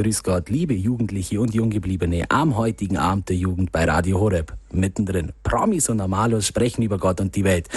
Grüß 0.00 0.22
Gott, 0.22 0.48
liebe 0.48 0.74
Jugendliche 0.74 1.40
und 1.40 1.52
Junggebliebene 1.52 2.30
am 2.30 2.56
heutigen 2.56 2.98
Abend 2.98 3.28
der 3.30 3.34
Jugend 3.34 3.72
bei 3.72 3.84
Radio 3.84 4.20
Horeb. 4.20 4.56
Mittendrin. 4.70 5.32
Promis 5.42 5.88
und 5.88 5.96
Normalos 5.96 6.46
sprechen 6.46 6.82
über 6.82 6.98
Gott 6.98 7.20
und 7.20 7.34
die 7.34 7.42
Welt. 7.42 7.68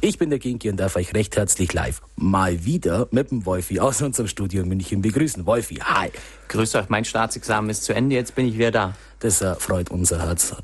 Ich 0.00 0.16
bin 0.16 0.30
der 0.30 0.38
Ginki 0.38 0.70
und 0.70 0.76
darf 0.76 0.94
euch 0.94 1.12
recht 1.14 1.34
herzlich 1.34 1.72
live 1.72 2.00
mal 2.14 2.64
wieder 2.64 3.08
mit 3.10 3.32
dem 3.32 3.44
Wolfi 3.44 3.80
aus 3.80 4.02
unserem 4.02 4.28
Studio 4.28 4.62
in 4.62 4.68
München 4.68 5.02
begrüßen. 5.02 5.46
Wolfi, 5.46 5.74
hi. 5.82 6.10
Grüß 6.46 6.76
euch, 6.76 6.88
mein 6.90 7.04
Staatsexamen 7.04 7.68
ist 7.70 7.82
zu 7.82 7.92
Ende, 7.92 8.14
jetzt 8.14 8.36
bin 8.36 8.46
ich 8.46 8.54
wieder 8.54 8.70
da. 8.70 8.94
Das 9.18 9.42
äh, 9.42 9.56
freut 9.56 9.90
unser 9.90 10.24
Herz. 10.24 10.54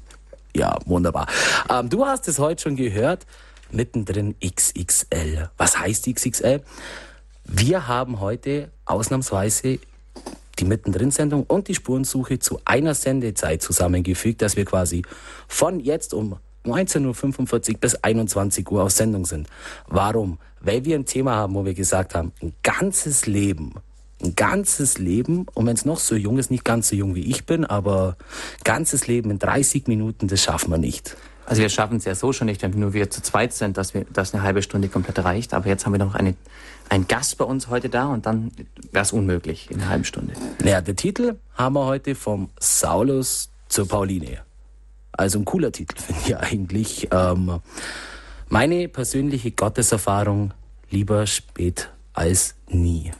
Ja, 0.54 0.78
wunderbar. 0.86 1.26
Ähm, 1.68 1.90
du 1.90 2.06
hast 2.06 2.28
es 2.28 2.38
heute 2.38 2.62
schon 2.62 2.76
gehört, 2.76 3.26
mittendrin 3.72 4.36
XXL. 4.38 5.50
Was 5.56 5.76
heißt 5.76 6.06
XXL? 6.06 6.62
Wir 7.46 7.88
haben 7.88 8.20
heute 8.20 8.70
ausnahmsweise 8.84 9.80
die 10.60 10.64
Mittendrin-Sendung 10.64 11.44
und 11.44 11.68
die 11.68 11.74
Spurensuche 11.74 12.38
zu 12.38 12.60
einer 12.64 12.94
Sendezeit 12.94 13.62
zusammengefügt, 13.62 14.42
dass 14.42 14.56
wir 14.56 14.64
quasi 14.64 15.02
von 15.48 15.80
jetzt 15.80 16.14
um 16.14 16.36
19.45 16.64 17.72
Uhr 17.72 17.80
bis 17.80 17.94
21 17.96 18.70
Uhr 18.70 18.82
auf 18.82 18.90
Sendung 18.90 19.24
sind. 19.24 19.48
Warum? 19.86 20.38
Weil 20.60 20.84
wir 20.84 20.96
ein 20.96 21.06
Thema 21.06 21.34
haben, 21.36 21.54
wo 21.54 21.64
wir 21.64 21.74
gesagt 21.74 22.14
haben, 22.14 22.32
ein 22.42 22.52
ganzes 22.62 23.26
Leben, 23.26 23.74
ein 24.22 24.34
ganzes 24.34 24.98
Leben, 24.98 25.46
und 25.54 25.66
wenn 25.66 25.74
es 25.74 25.86
noch 25.86 25.98
so 25.98 26.14
jung 26.14 26.38
ist, 26.38 26.50
nicht 26.50 26.64
ganz 26.64 26.88
so 26.90 26.96
jung 26.96 27.14
wie 27.14 27.30
ich 27.30 27.46
bin, 27.46 27.64
aber 27.64 28.16
ganzes 28.64 29.06
Leben 29.06 29.30
in 29.30 29.38
30 29.38 29.86
Minuten, 29.86 30.28
das 30.28 30.42
schaffen 30.42 30.70
wir 30.70 30.78
nicht. 30.78 31.16
Also 31.50 31.62
wir 31.62 31.68
schaffen 31.68 31.96
es 31.96 32.04
ja 32.04 32.14
so 32.14 32.32
schon 32.32 32.46
nicht, 32.46 32.62
wenn 32.62 32.78
nur 32.78 32.92
wir 32.92 33.10
zu 33.10 33.22
zweit 33.22 33.52
sind, 33.52 33.76
dass 33.76 33.92
wir, 33.92 34.04
dass 34.12 34.32
eine 34.34 34.44
halbe 34.44 34.62
Stunde 34.62 34.88
komplett 34.88 35.18
reicht. 35.18 35.52
Aber 35.52 35.66
jetzt 35.66 35.84
haben 35.84 35.92
wir 35.92 35.98
noch 35.98 36.14
eine, 36.14 36.36
einen 36.90 37.06
Gast 37.08 37.38
bei 37.38 37.44
uns 37.44 37.68
heute 37.68 37.88
da 37.88 38.06
und 38.06 38.26
dann 38.26 38.50
wäre 38.92 39.02
es 39.02 39.12
unmöglich 39.12 39.70
in 39.70 39.80
einer 39.80 39.88
halben 39.88 40.04
Stunde. 40.04 40.34
Naja, 40.62 40.80
der 40.80 40.96
Titel 40.96 41.36
haben 41.54 41.74
wir 41.74 41.86
heute 41.86 42.14
vom 42.14 42.50
Saulus 42.58 43.50
zur 43.68 43.88
Pauline. 43.88 44.38
Also 45.12 45.38
ein 45.38 45.44
cooler 45.44 45.72
Titel, 45.72 45.96
finde 46.00 46.20
ich 46.26 46.36
eigentlich. 46.36 47.08
Ähm, 47.12 47.60
meine 48.48 48.88
persönliche 48.88 49.52
Gotteserfahrung 49.52 50.52
lieber 50.90 51.26
spät 51.26 51.90
als 52.12 52.56
nie. 52.68 53.12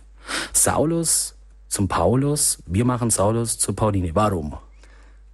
Saulus 0.52 1.36
zum 1.68 1.86
Paulus, 1.86 2.58
wir 2.66 2.84
machen 2.84 3.10
Saulus 3.10 3.58
zur 3.58 3.76
Pauline. 3.76 4.14
Warum? 4.14 4.56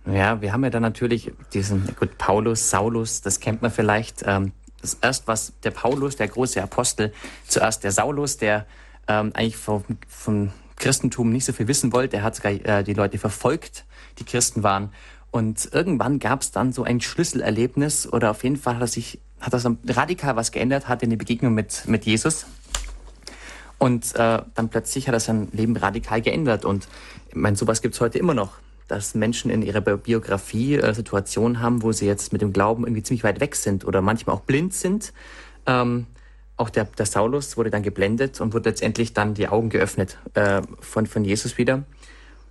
Ja, 0.05 0.41
wir 0.41 0.53
haben 0.53 0.63
ja 0.63 0.71
dann 0.71 0.83
natürlich 0.83 1.33
diesen, 1.55 1.97
gut, 1.99 2.19
Paulus, 2.19 2.71
Saulus, 2.71 3.23
das 3.23 3.41
kennt 3.41 3.63
man 3.63 3.71
vielleicht. 3.71 4.23
Ähm, 4.27 4.53
das 4.81 4.99
erst, 5.01 5.27
was 5.27 5.53
der 5.63 5.71
Paulus, 5.71 6.17
der 6.17 6.29
große 6.29 6.63
Apostel, 6.63 7.13
zuerst 7.47 7.85
der 7.85 7.93
Saulus, 7.93 8.37
der 8.37 8.67
ähm, 9.09 9.33
eigentlich 9.35 9.57
vom, 9.57 9.85
vom 10.09 10.53
Christentum 10.77 11.33
nicht 11.33 11.45
so 11.45 11.53
viel 11.53 11.69
wissen 11.69 11.93
wollte, 11.93 12.17
er 12.19 12.23
hat 12.23 12.37
sogar 12.37 12.53
äh, 12.53 12.85
die 12.85 12.95
Leute 12.95 13.19
verfolgt, 13.19 13.85
die 14.19 14.25
Christen 14.25 14.63
waren. 14.63 14.93
Und 15.31 15.69
irgendwann 15.73 16.19
gab 16.19 16.43
es 16.43 16.51
dann 16.51 16.73
so 16.73 16.85
ein 16.85 17.01
Schlüsselerlebnis 17.01 18.11
oder 18.11 18.31
auf 18.31 18.45
jeden 18.45 18.57
Fall 18.57 18.77
hat 18.77 18.83
er 18.83 18.87
sich, 18.87 19.21
hat 19.41 19.59
so 19.61 19.77
radikal 19.89 20.37
was 20.37 20.53
geändert, 20.53 20.89
hatte 20.89 21.07
eine 21.07 21.17
Begegnung 21.17 21.55
mit, 21.55 21.87
mit 21.87 22.05
Jesus. 22.05 22.47
Und 23.79 24.15
äh, 24.15 24.43
dann 24.55 24.69
plötzlich 24.71 25.09
hat 25.09 25.15
er 25.15 25.21
sein 25.21 25.49
Leben 25.53 25.77
radikal 25.77 26.23
geändert. 26.23 26.65
Und 26.65 26.89
ich 27.29 27.35
meine, 27.35 27.57
sowas 27.57 27.83
gibt's 27.83 28.01
heute 28.01 28.19
immer 28.19 28.33
noch 28.33 28.53
dass 28.89 29.15
Menschen 29.15 29.51
in 29.51 29.63
ihrer 29.63 29.81
Biografie 29.81 30.77
äh, 30.77 30.95
Situationen 30.95 31.61
haben, 31.61 31.83
wo 31.83 31.93
sie 31.93 32.07
jetzt 32.07 32.33
mit 32.33 32.43
dem 32.43 32.53
Glauben 32.53 32.85
irgendwie 32.85 33.03
ziemlich 33.03 33.25
weit 33.25 33.41
weg 33.41 33.57
sind 33.57 33.85
oder 33.85 34.01
manchmal 34.01 34.37
auch 34.37 34.43
blind 34.43 34.75
sind. 34.75 35.13
Ähm, 35.67 36.07
auch 36.57 36.71
der, 36.71 36.85
der 36.85 37.07
Saulus 37.07 37.57
wurde 37.57 37.71
dann 37.71 37.83
geblendet 37.83 38.41
und 38.41 38.55
wurde 38.55 38.71
letztendlich 38.71 39.13
dann 39.13 39.35
die 39.35 39.49
Augen 39.49 39.69
geöffnet 39.69 40.19
äh, 40.35 40.63
von, 40.81 41.07
von 41.07 41.25
Jesus 41.25 41.59
wieder. 41.59 41.85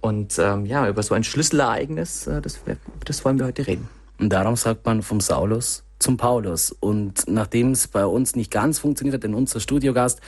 Und 0.01 0.37
ähm, 0.37 0.65
ja, 0.65 0.87
über 0.87 1.01
so 1.01 1.15
ein 1.15 1.23
Schlüsselereignis, 1.23 2.27
äh, 2.27 2.41
das, 2.41 2.59
das 3.03 3.25
wollen 3.25 3.39
wir 3.39 3.45
heute 3.45 3.65
reden. 3.65 3.89
Und 4.19 4.29
darum 4.29 4.55
sagt 4.55 4.85
man 4.85 5.01
vom 5.01 5.19
Saulus 5.19 5.83
zum 5.97 6.17
Paulus. 6.17 6.71
Und 6.71 7.23
nachdem 7.27 7.71
es 7.71 7.87
bei 7.87 8.05
uns 8.05 8.35
nicht 8.35 8.51
ganz 8.51 8.79
funktioniert 8.79 9.15
hat, 9.15 9.23
denn 9.23 9.33
unser 9.33 9.59
Studiogast 9.59 10.21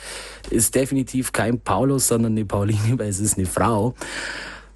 ist 0.50 0.74
definitiv 0.74 1.32
kein 1.32 1.60
Paulus, 1.60 2.08
sondern 2.08 2.32
eine 2.32 2.44
Pauline, 2.44 2.98
weil 2.98 3.08
es 3.08 3.20
ist 3.20 3.38
eine 3.38 3.46
Frau 3.46 3.94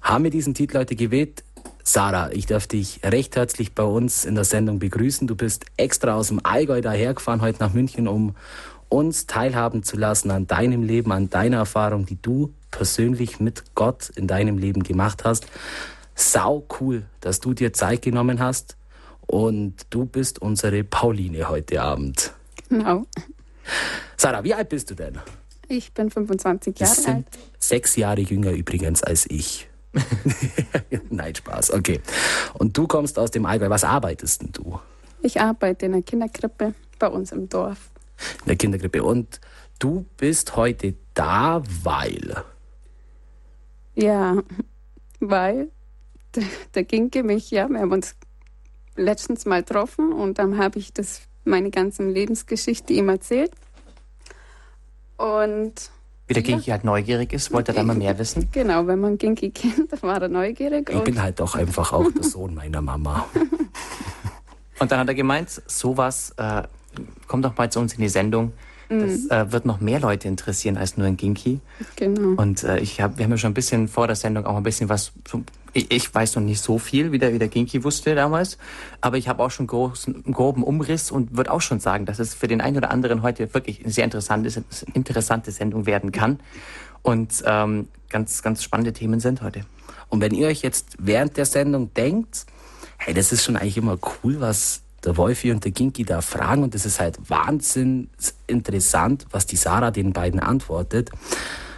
haben 0.03 0.25
wir 0.25 0.31
diesen 0.31 0.53
Titel 0.53 0.77
heute 0.77 0.95
gewählt. 0.95 1.43
Sarah, 1.83 2.31
ich 2.31 2.45
darf 2.45 2.67
dich 2.67 3.01
recht 3.03 3.35
herzlich 3.35 3.73
bei 3.73 3.83
uns 3.83 4.25
in 4.25 4.35
der 4.35 4.43
Sendung 4.43 4.79
begrüßen. 4.79 5.27
Du 5.27 5.35
bist 5.35 5.65
extra 5.77 6.13
aus 6.13 6.27
dem 6.27 6.39
Allgäu 6.45 6.81
dahergefahren 6.81 7.41
heute 7.41 7.59
nach 7.59 7.73
München, 7.73 8.07
um 8.07 8.35
uns 8.89 9.25
teilhaben 9.25 9.83
zu 9.83 9.97
lassen 9.97 10.29
an 10.29 10.45
deinem 10.45 10.83
Leben, 10.83 11.11
an 11.11 11.29
deiner 11.29 11.57
Erfahrung, 11.57 12.05
die 12.05 12.21
du 12.21 12.53
persönlich 12.69 13.39
mit 13.39 13.75
Gott 13.75 14.09
in 14.15 14.27
deinem 14.27 14.57
Leben 14.57 14.83
gemacht 14.83 15.23
hast. 15.23 15.47
Sau 16.15 16.65
cool, 16.79 17.05
dass 17.21 17.39
du 17.39 17.53
dir 17.53 17.73
Zeit 17.73 18.03
genommen 18.03 18.39
hast 18.39 18.77
und 19.25 19.75
du 19.89 20.05
bist 20.05 20.41
unsere 20.41 20.83
Pauline 20.83 21.49
heute 21.49 21.81
Abend. 21.81 22.33
Genau. 22.69 23.05
Sarah, 24.17 24.43
wie 24.43 24.53
alt 24.53 24.69
bist 24.69 24.91
du 24.91 24.95
denn? 24.95 25.17
Ich 25.67 25.91
bin 25.93 26.11
25 26.11 26.79
Jahre 26.79 27.07
alt. 27.07 27.25
Sechs 27.57 27.95
Jahre 27.95 28.21
jünger 28.21 28.51
übrigens 28.51 29.01
als 29.01 29.25
ich. 29.29 29.69
Nein, 31.09 31.35
Spaß, 31.35 31.71
okay. 31.71 31.99
Und 32.53 32.77
du 32.77 32.87
kommst 32.87 33.19
aus 33.19 33.31
dem 33.31 33.45
Allgäu. 33.45 33.69
Was 33.69 33.83
arbeitest 33.83 34.41
denn 34.41 34.51
du? 34.51 34.79
Ich 35.21 35.39
arbeite 35.39 35.85
in 35.85 35.93
der 35.93 36.01
Kinderkrippe 36.01 36.73
bei 36.99 37.07
uns 37.07 37.31
im 37.31 37.49
Dorf. 37.49 37.89
In 38.41 38.47
der 38.47 38.55
Kinderkrippe. 38.55 39.03
Und 39.03 39.39
du 39.79 40.05
bist 40.17 40.55
heute 40.55 40.95
da, 41.13 41.61
weil. 41.83 42.43
Ja, 43.95 44.37
weil 45.19 45.69
der, 46.35 46.43
der 46.75 46.83
Ginke 46.83 47.23
mich, 47.23 47.51
ja, 47.51 47.69
wir 47.69 47.79
haben 47.79 47.91
uns 47.91 48.15
letztens 48.95 49.45
mal 49.45 49.63
getroffen 49.63 50.11
und 50.11 50.39
dann 50.39 50.57
habe 50.57 50.79
ich 50.79 50.93
das 50.93 51.21
meine 51.45 51.71
ganze 51.71 52.03
Lebensgeschichte 52.03 52.93
ihm 52.93 53.09
erzählt. 53.09 53.51
Und 55.17 55.91
wie 56.27 56.33
der 56.33 56.43
Ginki 56.43 56.67
ja. 56.67 56.73
halt 56.73 56.83
neugierig 56.83 57.33
ist, 57.33 57.51
wollte 57.51 57.71
er 57.71 57.75
da 57.75 57.83
mal 57.83 57.95
mehr 57.95 58.17
wissen? 58.17 58.49
Genau, 58.51 58.87
wenn 58.87 58.99
man 58.99 59.17
Ginki 59.17 59.51
kennt, 59.51 59.91
dann 59.91 60.01
war 60.03 60.21
er 60.21 60.29
neugierig. 60.29 60.89
Ich 60.89 61.03
bin 61.03 61.21
halt 61.21 61.39
doch 61.39 61.55
einfach 61.55 61.91
auch 61.91 62.09
der 62.11 62.23
Sohn 62.23 62.55
meiner 62.55 62.81
Mama. 62.81 63.27
Und 64.79 64.91
dann 64.91 64.99
hat 64.99 65.07
er 65.07 65.15
gemeint, 65.15 65.61
sowas, 65.67 66.33
äh, 66.37 66.63
komm 67.27 67.41
doch 67.41 67.57
mal 67.57 67.71
zu 67.71 67.79
uns 67.79 67.93
in 67.93 68.01
die 68.01 68.09
Sendung. 68.09 68.53
Das 68.89 69.23
mhm. 69.23 69.29
äh, 69.29 69.51
wird 69.51 69.65
noch 69.65 69.79
mehr 69.79 69.99
Leute 69.99 70.27
interessieren 70.27 70.77
als 70.77 70.97
nur 70.97 71.07
ein 71.07 71.17
Ginki. 71.17 71.59
Genau. 71.95 72.41
Und 72.41 72.63
äh, 72.63 72.79
ich 72.79 73.01
hab, 73.01 73.17
wir 73.17 73.25
haben 73.25 73.31
ja 73.31 73.37
schon 73.37 73.51
ein 73.51 73.55
bisschen 73.55 73.87
vor 73.87 74.07
der 74.07 74.15
Sendung 74.15 74.45
auch 74.45 74.57
ein 74.57 74.63
bisschen 74.63 74.89
was. 74.89 75.11
So, 75.27 75.43
ich, 75.73 75.91
ich, 75.91 76.13
weiß 76.13 76.35
noch 76.35 76.43
nicht 76.43 76.61
so 76.61 76.77
viel, 76.77 77.11
wie 77.11 77.17
der, 77.17 77.33
wie 77.33 77.39
der 77.39 77.47
Ginki 77.47 77.83
wusste 77.83 78.13
damals, 78.13 78.57
aber 79.01 79.17
ich 79.17 79.27
habe 79.27 79.41
auch 79.43 79.49
schon 79.49 79.65
großen, 79.65 80.23
groben 80.31 80.63
Umriss 80.63 81.09
und 81.09 81.35
würde 81.35 81.51
auch 81.51 81.61
schon 81.61 81.79
sagen, 81.79 82.05
dass 82.05 82.19
es 82.19 82.33
für 82.35 82.47
den 82.47 82.61
einen 82.61 82.77
oder 82.77 82.91
anderen 82.91 83.23
heute 83.23 83.51
wirklich 83.53 83.81
eine 83.83 83.91
sehr 83.91 84.03
interessante, 84.03 84.63
interessante 84.93 85.51
Sendung 85.51 85.87
werden 85.87 86.11
kann 86.11 86.39
und 87.01 87.43
ähm, 87.45 87.87
ganz, 88.09 88.43
ganz 88.43 88.63
spannende 88.63 88.93
Themen 88.93 89.19
sind 89.19 89.41
heute. 89.41 89.61
Und 90.09 90.21
wenn 90.21 90.35
ihr 90.35 90.47
euch 90.47 90.61
jetzt 90.61 90.95
während 90.99 91.37
der 91.37 91.45
Sendung 91.45 91.91
denkt, 91.95 92.45
hey, 92.97 93.15
das 93.15 93.31
ist 93.31 93.43
schon 93.43 93.57
eigentlich 93.57 93.77
immer 93.77 93.97
cool, 94.23 94.39
was 94.39 94.83
der 95.05 95.17
Wolfi 95.17 95.51
und 95.51 95.63
der 95.63 95.71
Ginki 95.71 96.03
da 96.03 96.21
fragen 96.21 96.63
und 96.63 96.73
das 96.73 96.85
ist 96.85 96.99
halt 96.99 97.17
wahnsinnig 97.29 98.09
interessant, 98.47 99.25
was 99.31 99.45
die 99.45 99.55
Sarah 99.55 99.91
den 99.91 100.13
beiden 100.13 100.39
antwortet. 100.39 101.11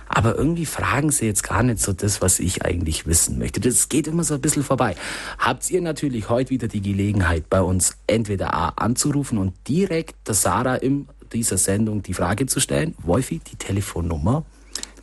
Aber 0.07 0.35
irgendwie 0.37 0.65
fragen 0.65 1.11
sie 1.11 1.25
jetzt 1.25 1.43
gar 1.43 1.63
nicht 1.63 1.79
so 1.79 1.91
das, 1.91 2.21
was 2.21 2.39
ich 2.39 2.63
eigentlich 2.63 3.07
wissen 3.07 3.39
möchte. 3.39 3.59
Das 3.59 3.89
geht 3.89 4.07
immer 4.07 4.23
so 4.23 4.35
ein 4.35 4.41
bisschen 4.41 4.63
vorbei. 4.63 4.95
Habt 5.39 5.69
ihr 5.71 5.81
natürlich 5.81 6.29
heute 6.29 6.51
wieder 6.51 6.67
die 6.67 6.81
Gelegenheit, 6.81 7.49
bei 7.49 7.61
uns 7.61 7.97
entweder 8.05 8.53
A 8.53 8.69
anzurufen 8.69 9.37
und 9.37 9.53
direkt 9.67 10.27
der 10.27 10.35
Sarah 10.35 10.75
in 10.75 11.07
dieser 11.33 11.57
Sendung 11.57 12.03
die 12.03 12.13
Frage 12.13 12.45
zu 12.45 12.59
stellen. 12.59 12.95
Wolfi, 12.99 13.39
die 13.39 13.55
Telefonnummer? 13.55 14.45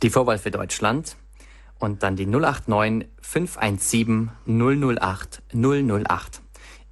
Die 0.01 0.09
Vorwahl 0.09 0.37
für 0.37 0.51
Deutschland 0.51 1.15
und 1.79 2.01
dann 2.01 2.15
die 2.15 2.25
089 2.25 3.09
517 3.21 4.31
008 4.47 5.41
008. 5.53 6.42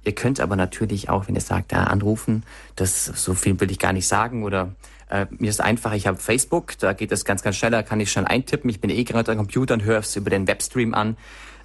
Ihr 0.04 0.14
könnt 0.14 0.40
aber 0.40 0.56
natürlich 0.56 1.08
auch, 1.08 1.28
wenn 1.28 1.34
ihr 1.34 1.40
sagt, 1.40 1.72
ja, 1.72 1.84
anrufen, 1.84 2.44
das 2.76 3.04
so 3.04 3.34
viel 3.34 3.58
will 3.60 3.70
ich 3.70 3.78
gar 3.78 3.92
nicht 3.92 4.08
sagen 4.08 4.44
oder 4.44 4.74
äh, 5.08 5.26
mir 5.30 5.50
ist 5.50 5.60
einfach, 5.60 5.92
ich 5.92 6.06
habe 6.06 6.18
Facebook, 6.18 6.78
da 6.78 6.92
geht 6.92 7.12
das 7.12 7.24
ganz, 7.24 7.42
ganz 7.42 7.56
schnell, 7.56 7.70
da 7.70 7.82
kann 7.82 8.00
ich 8.00 8.10
schon 8.10 8.26
eintippen, 8.26 8.70
ich 8.70 8.80
bin 8.80 8.90
eh 8.90 9.04
gerade 9.04 9.30
am 9.30 9.38
Computer 9.38 9.74
und 9.74 9.84
höre 9.84 10.00
es 10.00 10.16
über 10.16 10.30
den 10.30 10.46
Webstream 10.48 10.94
an. 10.94 11.16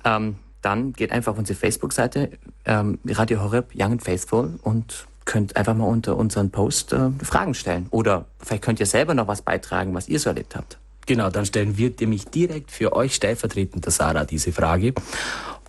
Ähm, 0.04 0.36
dann 0.62 0.94
geht 0.94 1.12
einfach 1.12 1.31
auf 1.31 1.38
unsere 1.38 1.57
Facebook-Seite, 1.57 2.31
ähm, 2.66 3.00
Radio 3.07 3.42
Horeb 3.42 3.72
Young 3.74 3.94
and 3.94 4.04
Faithful 4.04 4.60
und 4.63 5.07
könnt 5.24 5.56
einfach 5.56 5.75
mal 5.75 5.86
unter 5.86 6.18
unseren 6.18 6.51
Post 6.51 6.94
äh, 6.94 7.10
Fragen 7.24 7.54
stellen. 7.54 7.88
Oder 7.92 8.25
vielleicht 8.40 8.63
könnt 8.63 8.80
ihr 8.80 8.86
selber 8.86 9.13
noch 9.13 9.28
was 9.28 9.42
beitragen, 9.42 9.94
was 9.94 10.10
ihr 10.10 10.19
so 10.19 10.30
erlebt 10.30 10.56
habt. 10.56 10.78
Genau, 11.06 11.30
dann 11.30 11.45
stellen 11.45 11.78
wir 11.78 11.94
nämlich 12.00 12.25
direkt 12.25 12.69
für 12.69 12.94
euch 12.94 13.16
stellvertretend 13.16 13.90
Sarah 13.90 14.25
diese 14.25 14.51
Frage. 14.51 14.94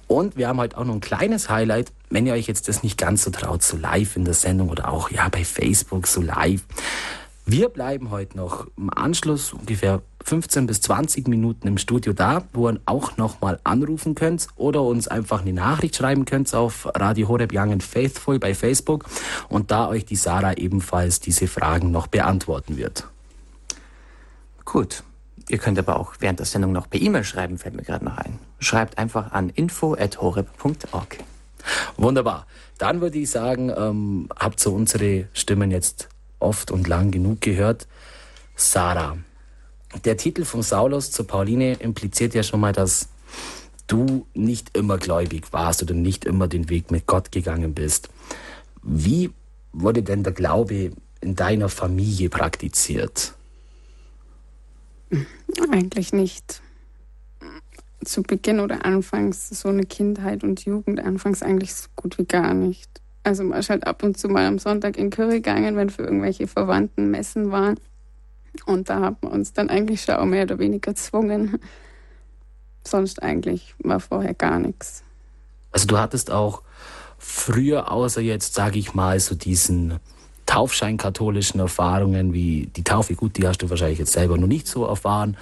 Und 0.09 0.37
wir 0.37 0.49
haben 0.49 0.59
heute 0.59 0.79
auch 0.79 0.85
noch 0.85 0.95
ein 0.95 1.01
kleines 1.01 1.51
Highlight, 1.51 1.93
wenn 2.09 2.27
ihr 2.27 2.33
euch 2.33 2.47
jetzt 2.47 2.67
das 2.67 2.83
nicht 2.83 2.99
ganz 2.99 3.25
so 3.25 3.31
traut, 3.31 3.63
so 3.63 3.77
live 3.77 4.17
in 4.17 4.25
der 4.25 4.35
Sendung 4.35 4.71
oder 4.71 4.91
auch 4.91 5.11
ja 5.11 5.29
bei 5.29 5.45
Facebook 5.45 6.07
so 6.07 6.23
live. 6.23 6.63
Wir 7.45 7.69
bleiben 7.69 8.11
heute 8.11 8.37
noch 8.37 8.67
im 8.77 8.91
Anschluss 8.93 9.53
ungefähr 9.53 10.03
15 10.25 10.67
bis 10.67 10.81
20 10.83 11.29
Minuten 11.29 11.67
im 11.67 11.79
Studio 11.79 12.13
da, 12.13 12.45
wo 12.53 12.69
ihr 12.69 12.81
auch 12.85 13.17
nochmal 13.17 13.59
anrufen 13.65 14.15
könnt 14.15 14.49
oder 14.57 14.83
uns 14.83 15.09
einfach 15.09 15.43
eine 15.43 15.53
Nachricht 15.53 15.97
schreiben 15.97 16.25
könnt 16.25 16.55
auf 16.55 16.87
Radio 16.95 17.29
Horeb 17.29 17.53
Young 17.55 17.73
and 17.73 17.83
Faithful 17.83 18.39
bei 18.39 18.55
Facebook 18.55 19.07
und 19.49 19.71
da 19.71 19.89
euch 19.89 20.05
die 20.05 20.17
Sarah 20.17 20.55
ebenfalls 20.55 21.21
diese 21.21 21.49
Fragen 21.49 21.91
noch 21.91 22.07
beantworten 22.07 22.77
wird. 22.77 23.07
Gut. 24.65 25.03
Ihr 25.49 25.59
könnt 25.59 25.79
aber 25.79 25.99
auch 25.99 26.15
während 26.21 26.39
der 26.39 26.47
Sendung 26.47 26.73
noch 26.73 26.91
per 26.91 27.01
E-Mail 27.01 27.25
schreiben, 27.25 27.59
fällt 27.59 27.75
mir 27.75 27.83
gerade 27.83 28.05
noch 28.05 28.19
ein. 28.19 28.39
Schreibt 28.61 28.99
einfach 28.99 29.33
an 29.33 29.51
info.horeb.org. 29.51 31.19
Wunderbar. 31.97 32.47
Dann 32.77 33.01
würde 33.01 33.19
ich 33.19 33.31
sagen, 33.31 33.73
ähm, 33.77 34.29
habt 34.39 34.65
ihr 34.65 34.73
unsere 34.73 35.29
Stimmen 35.33 35.71
jetzt 35.71 36.09
oft 36.39 36.71
und 36.71 36.87
lang 36.87 37.11
genug 37.11 37.41
gehört. 37.41 37.87
Sarah. 38.57 39.19
Der 40.05 40.17
Titel 40.19 40.45
von 40.45 40.63
Saulus 40.63 41.11
zu 41.11 41.25
Pauline 41.25 41.75
impliziert 41.75 42.35
ja 42.35 42.43
schon 42.43 42.61
mal, 42.61 42.73
dass 42.73 43.09
du 43.87 44.27
nicht 44.35 44.77
immer 44.77 44.99
gläubig 44.99 45.53
warst 45.53 45.83
oder 45.83 45.95
nicht 45.95 46.27
immer 46.27 46.47
den 46.47 46.69
Weg 46.69 46.91
mit 46.91 47.07
Gott 47.07 47.33
gegangen 47.33 47.73
bist. 47.73 48.11
Wie 48.83 49.31
wurde 49.73 50.03
denn 50.03 50.23
der 50.23 50.35
Glaube 50.35 50.93
in 51.21 51.35
deiner 51.35 51.71
Familie 51.71 52.29
praktiziert? 52.29 53.35
Eigentlich 55.71 56.13
nicht. 56.13 56.63
Zu 58.05 58.23
Beginn 58.23 58.61
oder 58.61 58.85
anfangs 58.85 59.49
so 59.49 59.69
eine 59.69 59.85
Kindheit 59.85 60.45
und 60.45 60.65
Jugend, 60.65 61.01
anfangs 61.01 61.43
eigentlich 61.43 61.75
so 61.75 61.89
gut 61.97 62.19
wie 62.19 62.25
gar 62.25 62.55
nicht. 62.55 62.89
Also 63.25 63.45
man 63.45 63.59
ist 63.59 63.71
halt 63.71 63.87
ab 63.87 64.03
und 64.03 64.17
zu 64.17 64.29
mal 64.29 64.47
am 64.47 64.59
Sonntag 64.59 64.97
in 64.97 65.11
Curry 65.11 65.37
gegangen, 65.37 65.77
wenn 65.77 65.91
für 65.91 66.03
irgendwelche 66.03 66.47
Verwandten 66.47 67.11
Messen 67.11 67.51
waren. 67.51 67.79
Und 68.67 68.89
da 68.89 69.01
hat 69.01 69.23
man 69.23 69.33
uns 69.33 69.53
dann 69.53 69.69
eigentlich 69.69 70.03
schon 70.03 70.17
auch 70.17 70.25
mehr 70.25 70.45
oder 70.45 70.59
weniger 70.59 70.93
gezwungen. 70.93 71.59
Sonst 72.85 73.23
eigentlich 73.23 73.75
war 73.79 74.01
vorher 74.01 74.35
gar 74.35 74.59
nichts. 74.59 75.03
Also 75.73 75.87
du 75.87 75.99
hattest 75.99 76.31
auch 76.31 76.63
früher, 77.19 77.93
außer 77.93 78.21
jetzt, 78.21 78.55
sage 78.55 78.79
ich 78.79 78.95
mal, 78.95 79.21
so 79.21 79.35
diesen 79.35 79.99
taufscheinkatholischen 80.49 81.61
Erfahrungen 81.61 82.33
wie 82.33 82.71
die 82.75 82.83
Taufe, 82.83 83.15
gut, 83.15 83.37
die 83.37 83.47
hast 83.47 83.59
du 83.59 83.69
wahrscheinlich 83.69 83.99
jetzt 83.99 84.13
selber 84.13 84.39
noch 84.39 84.47
nicht 84.47 84.67
so 84.67 84.87
erfahren. 84.87 85.37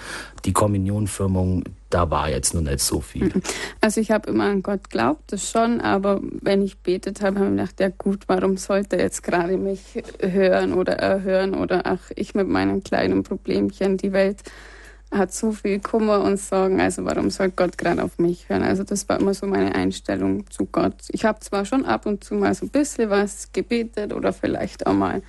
Die 0.44 0.52
Kommunionfirmung, 0.52 1.62
da 1.90 2.10
war 2.10 2.28
jetzt 2.28 2.54
noch 2.54 2.60
nicht 2.60 2.80
so 2.80 3.00
viel. 3.00 3.26
Mhm. 3.26 3.42
Also 3.80 4.00
ich 4.00 4.10
habe 4.10 4.30
immer 4.30 4.46
an 4.46 4.64
Gott 4.64 4.90
glaubt, 4.90 5.32
das 5.32 5.48
schon, 5.48 5.80
aber 5.80 6.20
wenn 6.42 6.60
ich 6.60 6.78
betet 6.78 7.22
habe, 7.22 7.38
habe 7.38 7.50
ich 7.50 7.56
gedacht, 7.56 7.80
ja 7.80 7.88
gut, 7.96 8.24
warum 8.26 8.56
sollte 8.56 8.96
er 8.96 9.04
jetzt 9.04 9.22
gerade 9.22 9.56
mich 9.56 10.02
hören 10.20 10.72
oder 10.74 10.94
erhören 10.94 11.54
oder 11.54 11.82
ach, 11.84 12.10
ich 12.16 12.34
mit 12.34 12.48
meinen 12.48 12.82
kleinen 12.82 13.22
Problemchen, 13.22 13.98
die 13.98 14.12
Welt 14.12 14.42
hat 15.12 15.32
so 15.32 15.52
viel 15.52 15.78
Kummer 15.80 16.22
und 16.22 16.38
Sorgen, 16.38 16.80
also 16.80 17.04
warum 17.04 17.30
soll 17.30 17.50
Gott 17.50 17.78
gerade 17.78 18.02
auf 18.02 18.18
mich 18.18 18.48
hören? 18.48 18.62
Also 18.62 18.82
das 18.82 19.08
war 19.08 19.20
immer 19.20 19.34
so 19.34 19.46
meine 19.46 19.74
Einstellung 19.74 20.50
zu 20.50 20.66
Gott. 20.66 20.94
Ich 21.08 21.24
habe 21.24 21.38
zwar 21.40 21.64
schon 21.64 21.84
ab 21.84 22.06
und 22.06 22.24
zu 22.24 22.34
mal 22.34 22.54
so 22.54 22.66
ein 22.66 22.70
bisschen 22.70 23.08
was 23.10 23.52
gebetet 23.52 24.12
oder 24.12 24.32
vielleicht 24.32 24.86
auch 24.86 24.94
mal, 24.94 25.22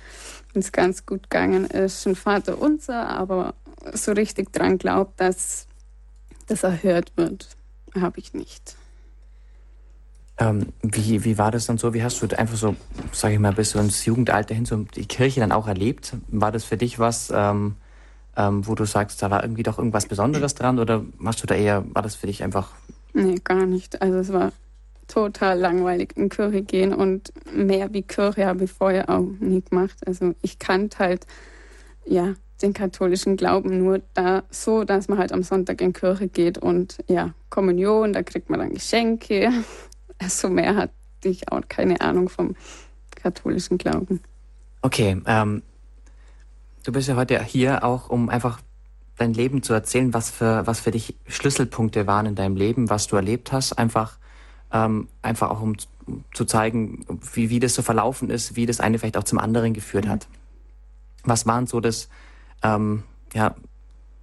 wenn 0.52 0.60
es 0.60 0.72
ganz 0.72 1.06
gut 1.06 1.30
gegangen 1.30 1.64
ist, 1.66 2.06
ein 2.06 2.16
Vater 2.16 2.60
unser, 2.60 3.08
aber 3.08 3.54
so 3.92 4.12
richtig 4.12 4.52
dran 4.52 4.78
glaubt, 4.78 5.20
dass 5.20 5.66
das 6.46 6.64
erhört 6.64 7.12
wird, 7.16 7.48
habe 7.94 8.18
ich 8.18 8.34
nicht. 8.34 8.76
Ähm, 10.40 10.72
wie, 10.82 11.24
wie 11.24 11.38
war 11.38 11.50
das 11.50 11.66
dann 11.66 11.78
so? 11.78 11.94
Wie 11.94 12.02
hast 12.02 12.20
du 12.22 12.38
einfach 12.38 12.56
so, 12.56 12.74
sage 13.12 13.34
ich 13.34 13.40
mal, 13.40 13.52
bis 13.52 13.70
so 13.70 13.78
ins 13.78 14.04
Jugendalter 14.04 14.54
hin 14.54 14.64
so 14.64 14.76
die 14.76 15.06
Kirche 15.06 15.40
dann 15.40 15.52
auch 15.52 15.68
erlebt? 15.68 16.14
War 16.28 16.50
das 16.50 16.64
für 16.64 16.76
dich 16.76 16.98
was... 16.98 17.32
Ähm 17.34 17.76
ähm, 18.38 18.66
wo 18.66 18.74
du 18.76 18.84
sagst, 18.84 19.20
da 19.20 19.30
war 19.30 19.42
irgendwie 19.42 19.64
doch 19.64 19.78
irgendwas 19.78 20.06
Besonderes 20.06 20.54
dran 20.54 20.78
oder 20.78 21.04
machst 21.18 21.42
du 21.42 21.46
da 21.46 21.56
eher, 21.56 21.84
war 21.92 22.02
das 22.02 22.14
für 22.14 22.28
dich 22.28 22.42
einfach? 22.42 22.70
Nee, 23.12 23.40
gar 23.42 23.66
nicht. 23.66 24.00
Also 24.00 24.18
es 24.18 24.32
war 24.32 24.52
total 25.08 25.58
langweilig 25.58 26.16
in 26.16 26.28
Kirche 26.28 26.62
gehen 26.62 26.94
und 26.94 27.32
mehr 27.52 27.92
wie 27.92 28.02
Kirche 28.02 28.46
habe 28.46 28.64
ich 28.64 28.72
vorher 28.72 29.10
auch 29.10 29.26
nie 29.40 29.62
gemacht. 29.62 29.98
Also 30.06 30.34
ich 30.40 30.58
kannte 30.60 30.98
halt, 31.00 31.26
ja, 32.06 32.34
den 32.62 32.72
katholischen 32.72 33.36
Glauben 33.36 33.78
nur 33.78 34.02
da 34.14 34.44
so, 34.50 34.84
dass 34.84 35.08
man 35.08 35.18
halt 35.18 35.32
am 35.32 35.42
Sonntag 35.42 35.80
in 35.80 35.92
Kirche 35.92 36.28
geht 36.28 36.58
und 36.58 36.98
ja, 37.08 37.32
Kommunion, 37.50 38.12
da 38.12 38.22
kriegt 38.22 38.50
man 38.50 38.60
dann 38.60 38.74
Geschenke. 38.74 39.50
Also 40.20 40.48
mehr 40.48 40.74
hatte 40.74 40.92
ich 41.22 41.52
auch 41.52 41.60
keine 41.68 42.00
Ahnung 42.00 42.28
vom 42.28 42.56
katholischen 43.14 43.78
Glauben. 43.78 44.20
Okay, 44.82 45.22
ähm, 45.26 45.62
Du 46.88 46.92
bist 46.92 47.06
ja 47.06 47.16
heute 47.16 47.44
hier 47.44 47.84
auch, 47.84 48.08
um 48.08 48.30
einfach 48.30 48.60
dein 49.18 49.34
Leben 49.34 49.62
zu 49.62 49.74
erzählen, 49.74 50.14
was 50.14 50.30
für, 50.30 50.66
was 50.66 50.80
für 50.80 50.90
dich 50.90 51.16
Schlüsselpunkte 51.26 52.06
waren 52.06 52.24
in 52.24 52.34
deinem 52.34 52.56
Leben, 52.56 52.88
was 52.88 53.08
du 53.08 53.16
erlebt 53.16 53.52
hast. 53.52 53.74
Einfach, 53.74 54.16
ähm, 54.72 55.08
einfach 55.20 55.50
auch 55.50 55.60
um 55.60 55.76
zu 56.32 56.46
zeigen, 56.46 57.04
wie, 57.34 57.50
wie 57.50 57.60
das 57.60 57.74
so 57.74 57.82
verlaufen 57.82 58.30
ist, 58.30 58.56
wie 58.56 58.64
das 58.64 58.80
eine 58.80 58.98
vielleicht 58.98 59.18
auch 59.18 59.24
zum 59.24 59.38
anderen 59.38 59.74
geführt 59.74 60.06
mhm. 60.06 60.08
hat. 60.08 60.28
Was 61.24 61.44
waren 61.44 61.66
so 61.66 61.80
das, 61.80 62.08
ähm, 62.62 63.02
ja, 63.34 63.54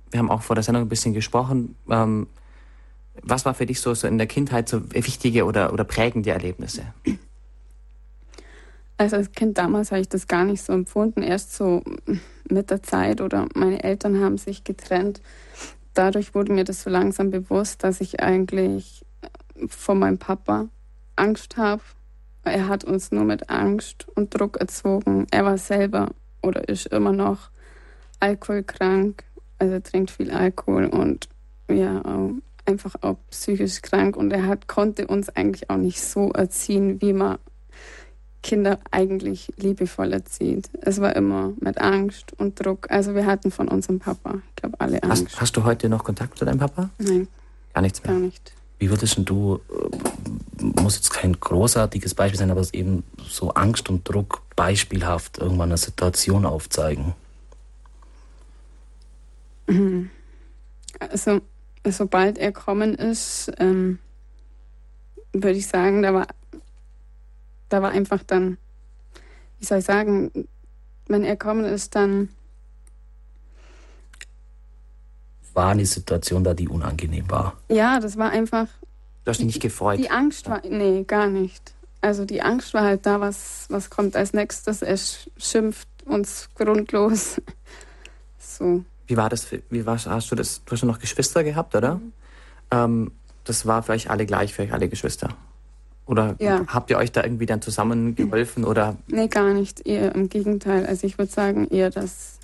wir 0.09 0.19
haben 0.19 0.31
auch 0.31 0.41
vor 0.41 0.55
der 0.55 0.63
Sendung 0.63 0.85
ein 0.85 0.89
bisschen 0.89 1.13
gesprochen, 1.13 1.75
ähm, 1.87 2.25
was 3.21 3.45
war 3.45 3.53
für 3.53 3.67
dich 3.67 3.79
so, 3.79 3.93
so 3.93 4.07
in 4.07 4.17
der 4.17 4.25
Kindheit 4.25 4.69
so 4.69 4.91
wichtige 4.91 5.45
oder, 5.45 5.71
oder 5.71 5.83
prägende 5.83 6.31
Erlebnisse? 6.31 6.95
Also 8.97 9.17
als 9.17 9.31
Kind 9.33 9.57
damals 9.57 9.91
habe 9.91 10.01
ich 10.01 10.09
das 10.09 10.27
gar 10.27 10.45
nicht 10.45 10.61
so 10.61 10.73
empfunden. 10.73 11.21
Erst 11.21 11.53
so 11.55 11.83
mit 12.49 12.69
der 12.69 12.81
Zeit 12.81 13.21
oder 13.21 13.47
meine 13.53 13.83
Eltern 13.83 14.23
haben 14.23 14.37
sich 14.37 14.63
getrennt. 14.63 15.21
Dadurch 15.93 16.33
wurde 16.33 16.53
mir 16.53 16.63
das 16.63 16.83
so 16.83 16.89
langsam 16.89 17.31
bewusst, 17.31 17.83
dass 17.83 18.01
ich 18.01 18.21
eigentlich 18.21 19.05
vor 19.67 19.95
meinem 19.95 20.17
Papa 20.17 20.67
Angst 21.15 21.57
habe. 21.57 21.81
Er 22.43 22.67
hat 22.67 22.83
uns 22.83 23.11
nur 23.11 23.23
mit 23.23 23.49
Angst 23.49 24.07
und 24.15 24.37
Druck 24.37 24.57
erzogen. 24.57 25.27
Er 25.31 25.45
war 25.45 25.57
selber 25.57 26.11
oder 26.41 26.69
ist 26.69 26.87
immer 26.87 27.11
noch 27.11 27.49
alkoholkrank. 28.19 29.23
Also 29.57 29.79
trinkt 29.79 30.11
viel 30.11 30.31
Alkohol 30.31 30.85
und 30.85 31.29
ja, 31.69 32.01
einfach 32.65 32.95
auch 33.01 33.17
psychisch 33.31 33.81
krank. 33.81 34.17
Und 34.17 34.31
er 34.31 34.45
hat, 34.45 34.67
konnte 34.67 35.07
uns 35.07 35.29
eigentlich 35.29 35.69
auch 35.69 35.77
nicht 35.77 36.01
so 36.01 36.31
erziehen, 36.31 37.01
wie 37.01 37.13
man 37.13 37.37
Kinder 38.45 38.77
eigentlich 38.91 39.51
liebevoll 39.57 40.13
erzieht. 40.13 40.69
Es 40.81 41.01
war 41.01 41.15
immer 41.15 41.53
mit 41.59 41.79
Angst 41.79 42.31
und 42.37 42.63
Druck. 42.63 42.91
Also 42.91 43.15
wir 43.15 43.25
hatten 43.25 43.49
von 43.49 43.67
unserem 43.67 43.97
Papa, 43.97 44.35
ich 44.49 44.55
glaube, 44.57 44.79
alle 44.79 45.01
Angst. 45.01 45.25
Hast, 45.25 45.41
hast, 45.41 45.57
du 45.57 45.63
heute 45.63 45.89
noch 45.89 46.03
Kontakt 46.03 46.37
zu 46.37 46.45
deinem 46.45 46.59
Papa? 46.59 46.91
Nein. 46.99 47.27
Gar 47.73 47.81
nichts 47.81 48.03
mehr? 48.03 48.13
Gar 48.13 48.21
nicht. 48.21 48.53
Wie 48.77 48.91
würdest 48.91 49.17
du, 49.17 49.61
äh, 49.71 50.63
muss 50.79 50.97
jetzt 50.97 51.09
kein 51.09 51.39
großartiges 51.39 52.13
Beispiel 52.13 52.37
sein, 52.37 52.51
aber 52.51 52.61
es 52.61 52.71
eben 52.71 53.03
so 53.27 53.49
Angst 53.49 53.89
und 53.89 54.07
Druck 54.07 54.43
beispielhaft 54.55 55.39
irgendwann 55.39 55.69
eine 55.69 55.77
Situation 55.77 56.45
aufzeigen? 56.45 57.15
Mhm. 59.65 60.11
Also, 60.99 61.41
sobald 61.83 62.37
er 62.37 62.51
kommen 62.51 62.93
ist, 62.93 63.51
ähm, 63.57 63.97
würde 65.33 65.57
ich 65.57 65.65
sagen, 65.65 66.03
da 66.03 66.13
war 66.13 66.27
da 67.69 67.81
war 67.81 67.91
einfach 67.91 68.23
dann, 68.23 68.57
wie 69.59 69.65
soll 69.65 69.79
ich 69.79 69.85
sagen, 69.85 70.47
wenn 71.07 71.23
er 71.23 71.37
kommen 71.37 71.65
ist, 71.65 71.95
dann. 71.95 72.29
War 75.53 75.69
eine 75.69 75.85
Situation 75.85 76.43
da, 76.43 76.53
die 76.53 76.67
unangenehm 76.67 77.29
war? 77.29 77.55
Ja, 77.69 77.99
das 77.99 78.17
war 78.17 78.29
einfach. 78.31 78.67
Du 79.23 79.29
hast 79.31 79.37
dich 79.37 79.47
nicht 79.47 79.61
gefreut? 79.61 79.99
Die 79.99 80.11
Angst 80.11 80.49
war, 80.49 80.61
nee, 80.67 81.03
gar 81.03 81.27
nicht. 81.27 81.73
Also 82.01 82.25
die 82.25 82.41
Angst 82.41 82.73
war 82.73 82.83
halt 82.83 83.05
da, 83.05 83.19
was, 83.19 83.65
was 83.69 83.89
kommt 83.89 84.15
als 84.15 84.33
nächstes. 84.33 84.81
Er 84.81 84.97
schimpft 85.37 85.87
uns 86.05 86.49
grundlos. 86.55 87.41
So. 88.47 88.85
Wie 89.07 89.17
war 89.17 89.27
das? 89.27 89.43
Für, 89.43 89.61
wie 89.69 89.85
war, 89.85 89.97
hast 89.97 90.31
du 90.31 90.35
das? 90.35 90.63
Du 90.63 90.71
hast 90.71 90.83
noch 90.83 90.99
Geschwister 90.99 91.43
gehabt, 91.43 91.75
oder? 91.75 91.95
Mhm. 91.95 92.13
Ähm, 92.71 93.11
das 93.43 93.65
war 93.65 93.83
für 93.83 93.93
euch 93.93 94.09
alle 94.09 94.25
gleich, 94.25 94.53
für 94.53 94.61
euch 94.61 94.71
alle 94.71 94.87
Geschwister. 94.87 95.35
Oder 96.05 96.35
ja. 96.39 96.65
habt 96.67 96.89
ihr 96.89 96.97
euch 96.97 97.11
da 97.11 97.23
irgendwie 97.23 97.45
dann 97.45 97.61
zusammengeholfen 97.61 98.63
oder? 98.63 98.95
Nee, 99.07 99.27
gar 99.27 99.53
nicht. 99.53 99.85
Eher 99.87 100.13
im 100.13 100.29
Gegenteil. 100.29 100.85
Also 100.85 101.07
ich 101.07 101.17
würde 101.17 101.31
sagen 101.31 101.67
eher, 101.67 101.89
dass, 101.89 102.37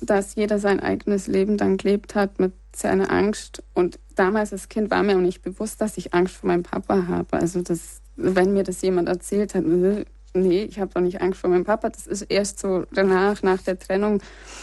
dass 0.00 0.34
jeder 0.34 0.58
sein 0.58 0.80
eigenes 0.80 1.26
Leben 1.26 1.58
dann 1.58 1.76
gelebt 1.76 2.14
hat 2.14 2.40
mit 2.40 2.52
seiner 2.74 3.10
Angst. 3.10 3.62
Und 3.74 3.98
damals 4.14 4.52
als 4.52 4.68
Kind 4.68 4.90
war 4.90 5.02
mir 5.02 5.16
auch 5.16 5.20
nicht 5.20 5.42
bewusst, 5.42 5.80
dass 5.80 5.98
ich 5.98 6.14
Angst 6.14 6.36
vor 6.36 6.48
meinem 6.48 6.62
Papa 6.62 7.06
habe. 7.06 7.36
Also 7.36 7.60
das, 7.60 8.00
wenn 8.16 8.54
mir 8.54 8.62
das 8.62 8.80
jemand 8.80 9.08
erzählt 9.08 9.54
hat, 9.54 9.64
äh, 9.64 10.06
nee, 10.32 10.62
ich 10.62 10.80
habe 10.80 10.90
doch 10.94 11.02
nicht 11.02 11.20
Angst 11.20 11.40
vor 11.40 11.50
meinem 11.50 11.64
Papa. 11.64 11.90
Das 11.90 12.06
ist 12.06 12.22
erst 12.22 12.60
so 12.60 12.84
danach, 12.92 13.42
nach 13.42 13.60
der 13.60 13.78
Trennung 13.78 14.22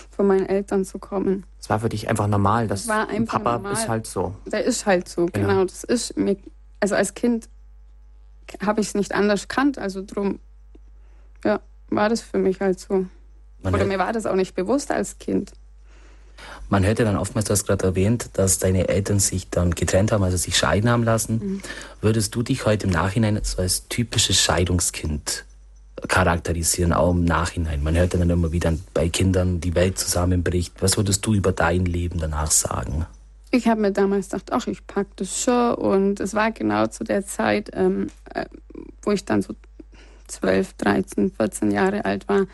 von 0.10 0.26
meinen 0.26 0.48
Eltern 0.48 0.86
zu 0.86 0.98
kommen. 0.98 1.46
Es 1.60 1.70
war 1.70 1.80
für 1.80 1.90
dich 1.90 2.10
einfach 2.10 2.28
normal, 2.28 2.68
dass 2.68 2.88
das 2.88 2.96
war 2.96 3.10
einfach 3.10 3.44
Papa 3.44 3.58
normal. 3.58 3.74
ist 3.74 3.88
halt 3.88 4.08
so. 4.08 4.34
Der 4.46 4.64
ist 4.64 4.88
halt 4.88 5.08
so, 5.08 5.28
genau. 5.28 5.48
genau. 5.48 5.66
Das 5.66 5.84
ist 5.84 6.18
mir, 6.18 6.38
also 6.80 6.96
als 6.96 7.14
Kind 7.14 7.50
habe 8.66 8.82
ich 8.82 8.88
es 8.88 8.94
nicht 8.96 9.14
anders 9.14 9.48
gekannt. 9.48 9.78
Also 9.78 10.04
drum, 10.06 10.40
ja, 11.44 11.60
war 11.90 12.10
das 12.10 12.22
für 12.22 12.38
mich 12.38 12.62
halt 12.62 12.80
so. 12.80 13.06
Man 13.62 13.74
Oder 13.74 13.86
mir 13.86 14.00
war 14.00 14.14
das 14.14 14.26
auch 14.26 14.36
nicht 14.36 14.56
bewusst 14.56 14.92
als 14.92 15.18
Kind. 15.18 15.54
Man 16.70 16.86
hört 16.86 17.00
ja 17.00 17.06
dann 17.06 17.18
oftmals, 17.18 17.46
du 17.46 17.52
hast 17.52 17.66
gerade 17.66 17.86
erwähnt, 17.86 18.32
dass 18.34 18.60
deine 18.60 18.88
Eltern 18.88 19.20
sich 19.20 19.50
dann 19.50 19.72
getrennt 19.72 20.12
haben, 20.12 20.24
also 20.24 20.38
sich 20.38 20.58
scheiden 20.58 20.90
haben 20.90 21.04
lassen. 21.04 21.40
Mhm. 21.42 21.62
Würdest 22.02 22.36
du 22.36 22.44
dich 22.44 22.66
heute 22.66 22.88
im 22.88 22.94
Nachhinein 22.94 23.40
so 23.44 23.62
als 23.62 23.88
typisches 23.88 24.40
Scheidungskind 24.42 25.46
charakterisieren, 26.08 26.92
auch 26.94 27.12
im 27.12 27.24
Nachhinein? 27.24 27.84
Man 27.84 27.96
hört 27.96 28.14
ja 28.14 28.20
dann 28.20 28.30
immer 28.30 28.52
wieder 28.52 28.74
bei 28.94 29.10
Kindern, 29.10 29.62
die 29.62 29.76
Welt 29.76 29.98
zusammenbricht. 29.98 30.74
Was 30.82 30.98
würdest 30.98 31.26
du 31.26 31.34
über 31.34 31.52
dein 31.52 31.86
Leben 31.86 32.20
danach 32.20 32.52
sagen? 32.52 33.06
Ich 33.52 33.68
habe 33.68 33.82
mir 33.82 33.92
damals 33.92 34.30
gedacht, 34.30 34.52
ach, 34.52 34.68
ich 34.68 34.86
packe 34.86 35.12
das 35.18 35.42
schon. 35.42 35.76
Und 35.76 36.20
es 36.20 36.34
war 36.34 36.52
genau 36.52 36.88
zu 36.88 37.04
der 37.04 37.26
Zeit, 37.26 37.70
ähm, 37.74 38.08
äh, 38.34 38.46
wo 39.02 39.12
ich 39.12 39.26
dann 39.26 39.42
so 39.42 39.54
12, 40.28 40.74
13, 40.74 41.32
14 41.32 41.72
Jahre 41.72 42.06
alt 42.06 42.28
war. 42.28 42.48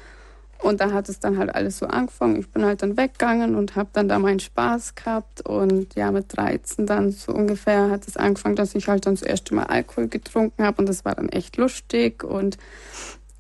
Und 0.62 0.80
da 0.80 0.92
hat 0.92 1.10
es 1.10 1.20
dann 1.20 1.40
halt 1.40 1.56
alles 1.56 1.80
so 1.80 1.88
angefangen. 1.88 2.36
Ich 2.40 2.50
bin 2.50 2.64
halt 2.64 2.84
dann 2.84 2.96
weggegangen 2.96 3.56
und 3.56 3.76
habe 3.76 3.90
dann 3.94 4.08
da 4.08 4.20
meinen 4.20 4.40
Spaß 4.40 4.94
gehabt. 4.94 5.42
Und 5.42 5.96
ja, 5.96 6.12
mit 6.12 6.26
13 6.38 6.86
dann 6.86 7.12
so 7.12 7.34
ungefähr 7.34 7.90
hat 7.90 8.08
es 8.08 8.16
angefangen, 8.16 8.56
dass 8.56 8.76
ich 8.76 8.88
halt 8.88 9.08
dann 9.08 9.16
das 9.16 9.24
erste 9.24 9.56
Mal 9.56 9.64
Alkohol 9.64 10.08
getrunken 10.08 10.64
habe. 10.64 10.78
Und 10.80 10.88
das 10.88 11.04
war 11.04 11.16
dann 11.16 11.30
echt 11.30 11.58
lustig. 11.58 12.24
Und 12.24 12.58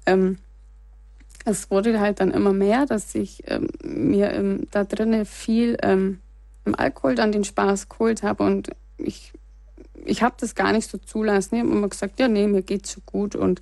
ähm, 0.08 0.40
es 1.46 1.70
wurde 1.70 2.00
halt 2.00 2.20
dann 2.20 2.32
immer 2.32 2.54
mehr, 2.54 2.88
dass 2.88 3.14
ich 3.14 3.44
ähm, 3.48 3.68
mir 3.84 4.32
ähm, 4.32 4.68
da 4.72 4.84
drinnen 4.84 5.26
viel 5.26 5.78
ähm, 5.84 6.20
im 6.66 6.76
Alkohol 6.76 7.16
dann 7.16 7.32
den 7.32 7.44
Spaß 7.44 7.90
geholt 7.90 8.24
habe. 8.24 8.44
Und 8.44 8.70
ich, 8.98 9.34
ich 10.06 10.22
habe 10.24 10.36
das 10.40 10.56
gar 10.56 10.72
nicht 10.72 10.90
so 10.90 10.98
zulassen. 10.98 11.56
Ich 11.56 11.62
habe 11.62 11.72
immer 11.72 11.90
gesagt, 11.90 12.20
ja, 12.20 12.28
nee, 12.28 12.48
mir 12.48 12.62
geht's 12.62 12.92
so 12.92 13.02
gut. 13.06 13.36
Und 13.36 13.62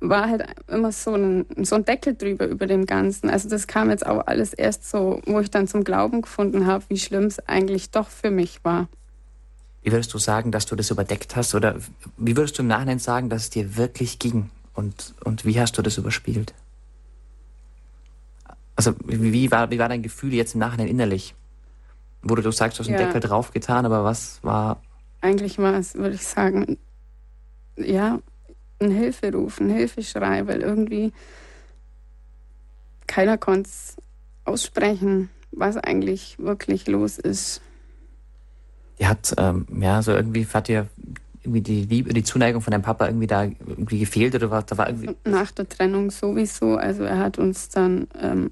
war 0.00 0.28
halt 0.28 0.44
immer 0.68 0.92
so 0.92 1.14
ein, 1.14 1.46
so 1.62 1.74
ein 1.74 1.84
Deckel 1.84 2.14
drüber 2.14 2.46
über 2.46 2.66
dem 2.66 2.86
Ganzen. 2.86 3.30
Also 3.30 3.48
das 3.48 3.66
kam 3.66 3.90
jetzt 3.90 4.06
auch 4.06 4.26
alles 4.26 4.52
erst 4.52 4.88
so, 4.88 5.20
wo 5.26 5.40
ich 5.40 5.50
dann 5.50 5.66
zum 5.66 5.84
Glauben 5.84 6.22
gefunden 6.22 6.66
habe, 6.66 6.84
wie 6.88 6.98
schlimm 6.98 7.24
es 7.24 7.40
eigentlich 7.48 7.90
doch 7.90 8.08
für 8.08 8.30
mich 8.30 8.64
war. 8.64 8.88
Wie 9.82 9.92
würdest 9.92 10.12
du 10.14 10.18
sagen, 10.18 10.52
dass 10.52 10.66
du 10.66 10.76
das 10.76 10.90
überdeckt 10.90 11.34
hast? 11.34 11.54
Oder 11.54 11.76
wie 12.16 12.36
würdest 12.36 12.58
du 12.58 12.62
im 12.62 12.68
Nachhinein 12.68 12.98
sagen, 12.98 13.28
dass 13.28 13.44
es 13.44 13.50
dir 13.50 13.76
wirklich 13.76 14.18
ging? 14.18 14.50
Und, 14.74 15.14
und 15.24 15.44
wie 15.44 15.58
hast 15.60 15.76
du 15.78 15.82
das 15.82 15.98
überspielt? 15.98 16.54
Also 18.76 18.94
wie 19.06 19.50
war, 19.50 19.70
wie 19.72 19.78
war 19.80 19.88
dein 19.88 20.02
Gefühl 20.02 20.34
jetzt 20.34 20.54
im 20.54 20.60
Nachhinein 20.60 20.86
innerlich? 20.86 21.34
Wo 22.22 22.34
du, 22.34 22.50
sagst, 22.50 22.78
du 22.78 22.80
hast 22.82 22.88
einen 22.88 22.98
ja. 22.98 23.06
Deckel 23.06 23.20
draufgetan, 23.20 23.86
aber 23.86 24.04
was 24.04 24.42
war... 24.42 24.82
Eigentlich 25.20 25.58
war 25.58 25.74
es, 25.74 25.94
würde 25.94 26.14
ich 26.14 26.26
sagen, 26.26 26.78
ja, 27.76 28.18
einen 28.80 28.92
Hilferuf, 28.92 29.60
einen 29.60 29.70
Hilfeschrei, 29.70 30.46
weil 30.46 30.62
irgendwie 30.62 31.12
keiner 33.06 33.38
konnte 33.38 33.68
es 33.68 33.96
aussprechen, 34.44 35.30
was 35.50 35.76
eigentlich 35.76 36.38
wirklich 36.38 36.86
los 36.86 37.18
ist. 37.18 37.60
Ihr 38.98 39.08
hat, 39.08 39.34
ähm, 39.38 39.66
ja, 39.80 40.02
so 40.02 40.12
irgendwie 40.12 40.46
hat 40.46 40.68
dir 40.68 40.88
irgendwie 41.42 41.60
die 41.62 41.84
Liebe, 41.84 42.12
die 42.12 42.24
Zuneigung 42.24 42.60
von 42.60 42.70
deinem 42.72 42.82
Papa 42.82 43.06
irgendwie 43.06 43.26
da 43.26 43.44
irgendwie 43.44 44.00
gefehlt 44.00 44.34
oder 44.34 44.50
war, 44.50 44.62
da 44.62 44.76
war 44.76 44.88
irgendwie. 44.88 45.16
Nach 45.24 45.50
der 45.50 45.68
Trennung 45.68 46.10
sowieso. 46.10 46.76
Also 46.76 47.04
er 47.04 47.18
hat 47.18 47.38
uns 47.38 47.68
dann, 47.68 48.08
ähm, 48.20 48.50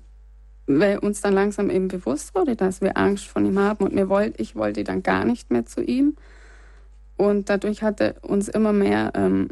weil 0.66 0.99
uns 0.99 1.20
dann 1.20 1.35
langsam 1.35 1.70
eben 1.70 1.88
bewusst 1.88 2.35
wurde, 2.35 2.56
dass 2.56 2.80
wir 2.80 2.96
Angst 2.96 3.26
von 3.26 3.46
ihm 3.46 3.58
haben 3.58 3.85
und 3.85 3.94
mir 3.94 4.08
wollt, 4.08 4.40
ich 4.40 4.56
wollte 4.56 4.85
dann 4.85 5.02
gar 5.02 5.25
nicht 5.25 5.50
mehr 5.50 5.66
zu 5.66 5.82
ihm. 5.82 6.16
Und 7.16 7.49
dadurch 7.49 7.82
hat 7.82 8.00
er 8.00 8.16
uns 8.23 8.49
immer 8.49 8.73
mehr 8.73 9.12
ähm, 9.14 9.49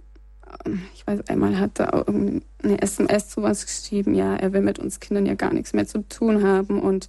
ich 0.94 1.06
weiß, 1.06 1.28
einmal 1.28 1.59
hat 1.59 1.80
er 1.80 1.94
auch 1.94 2.06
eine 2.06 2.83
SMS 2.83 3.28
zu 3.28 3.42
was 3.42 3.64
geschrieben, 3.66 4.14
ja, 4.14 4.37
er 4.37 4.52
will 4.52 4.62
mit 4.62 4.78
uns 4.78 5.00
Kindern 5.00 5.26
ja 5.26 5.35
gar 5.35 5.52
nichts 5.52 5.73
mehr 5.73 5.87
zu 5.87 6.06
tun 6.09 6.42
haben 6.47 6.80
und 6.80 7.09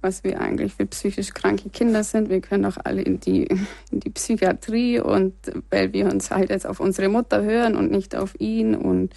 was 0.00 0.24
wir 0.24 0.40
eigentlich 0.40 0.74
für 0.74 0.86
psychisch 0.86 1.32
kranke 1.32 1.70
Kinder 1.70 2.02
sind. 2.02 2.28
Wir 2.28 2.40
können 2.40 2.64
auch 2.64 2.76
alle 2.82 3.02
in 3.02 3.20
die, 3.20 3.44
in 3.90 4.00
die 4.00 4.10
Psychiatrie 4.10 4.98
und 4.98 5.34
weil 5.70 5.92
wir 5.92 6.06
uns 6.06 6.30
halt 6.30 6.50
jetzt 6.50 6.66
auf 6.66 6.80
unsere 6.80 7.08
Mutter 7.08 7.42
hören 7.42 7.76
und 7.76 7.90
nicht 7.90 8.16
auf 8.16 8.38
ihn 8.40 8.74
und 8.74 9.14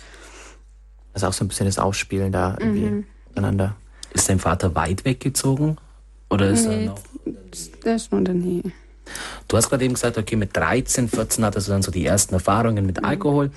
also 1.13 1.27
auch 1.27 1.33
so 1.33 1.45
ein 1.45 1.47
bisschen 1.47 1.65
das 1.65 1.79
Ausspielen 1.79 2.31
da 2.31 2.57
irgendwie 2.59 2.85
mhm. 2.87 3.05
miteinander. 3.29 3.77
Ist 4.15 4.29
dein 4.29 4.39
Vater 4.39 4.73
weit 4.75 5.03
weggezogen? 5.03 5.77
Oder 6.29 6.49
ist 6.49 6.65
nee, 6.65 6.85
er 6.85 6.91
noch? 6.91 6.99
Der 7.83 7.95
ist 7.97 8.11
nur 8.11 8.19
in 8.19 8.25
der 8.25 8.33
Nähe. 8.33 8.63
Du 9.49 9.57
hast 9.57 9.69
gerade 9.69 9.83
eben 9.83 9.93
gesagt, 9.93 10.17
okay, 10.17 10.37
mit 10.37 10.55
13, 10.55 11.09
14 11.09 11.43
hattest 11.43 11.67
du 11.67 11.73
dann 11.73 11.81
so 11.81 11.91
die 11.91 12.05
ersten 12.05 12.33
Erfahrungen 12.33 12.85
mit 12.85 13.01
mhm. 13.01 13.05
Alkohol. 13.05 13.51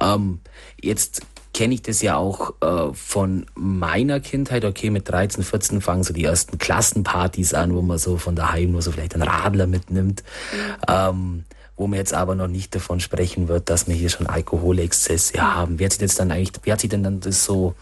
Ähm, 0.00 0.40
jetzt 0.80 1.22
kenne 1.54 1.74
ich 1.74 1.82
das 1.82 2.02
ja 2.02 2.16
auch 2.16 2.54
äh, 2.60 2.92
von 2.92 3.46
meiner 3.54 4.18
Kindheit. 4.18 4.64
Okay, 4.64 4.90
mit 4.90 5.08
13, 5.08 5.44
14 5.44 5.80
fangen 5.80 6.02
so 6.02 6.12
die 6.12 6.24
ersten 6.24 6.58
Klassenpartys 6.58 7.54
an, 7.54 7.72
wo 7.72 7.82
man 7.82 7.98
so 7.98 8.16
von 8.16 8.34
daheim 8.34 8.72
nur 8.72 8.82
so 8.82 8.90
vielleicht 8.90 9.14
einen 9.14 9.28
Radler 9.28 9.68
mitnimmt. 9.68 10.24
Mhm. 10.52 10.84
Ähm, 10.88 11.44
wo 11.76 11.86
man 11.86 11.98
jetzt 11.98 12.12
aber 12.12 12.34
noch 12.34 12.46
nicht 12.46 12.74
davon 12.74 13.00
sprechen 13.00 13.48
wird, 13.48 13.70
dass 13.70 13.88
wir 13.88 13.94
hier 13.94 14.10
schon 14.10 14.26
Alkoholexzesse 14.26 15.40
haben. 15.40 15.78
Wie 15.78 15.86
hat 15.86 15.92
sich 15.92 16.00
das 16.02 16.14
dann 16.14 16.30
eigentlich, 16.30 16.52
wie 16.62 16.72
hat 16.72 16.80
sich 16.82 16.90
denn 16.90 17.02
dann 17.02 17.20
das 17.20 17.46
so 17.46 17.74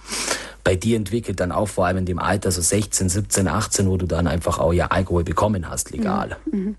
bei 0.69 0.77
dir 0.77 0.99
entwickelt, 0.99 1.41
dann 1.41 1.51
auch 1.51 1.67
vor 1.67 1.87
allem 1.87 1.97
in 1.97 2.05
dem 2.05 2.19
Alter, 2.19 2.51
so 2.51 2.61
16, 2.61 3.09
17, 3.09 3.49
18, 3.49 3.89
wo 3.89 3.97
du 3.97 4.05
dann 4.05 4.27
einfach 4.27 4.59
auch 4.59 4.75
ja 4.75 4.89
Alkohol 4.89 5.25
bekommen 5.25 5.67
hast, 5.67 5.93
legal? 5.93 6.37
Mhm. 6.53 6.61
mhm 6.61 6.77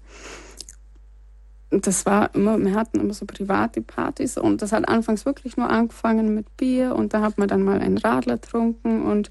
das 1.72 2.06
war 2.06 2.34
immer, 2.34 2.60
wir 2.60 2.74
hatten 2.74 3.00
immer 3.00 3.14
so 3.14 3.26
private 3.26 3.82
Partys 3.82 4.38
und 4.38 4.62
das 4.62 4.72
hat 4.72 4.88
anfangs 4.88 5.26
wirklich 5.26 5.56
nur 5.56 5.70
angefangen 5.70 6.34
mit 6.34 6.58
Bier 6.58 6.96
und 6.96 7.14
da 7.14 7.22
hat 7.22 7.38
man 7.38 7.48
dann 7.48 7.64
mal 7.64 7.80
einen 7.80 8.00
Radler 8.00 8.38
getrunken 8.38 9.06
und 9.06 9.30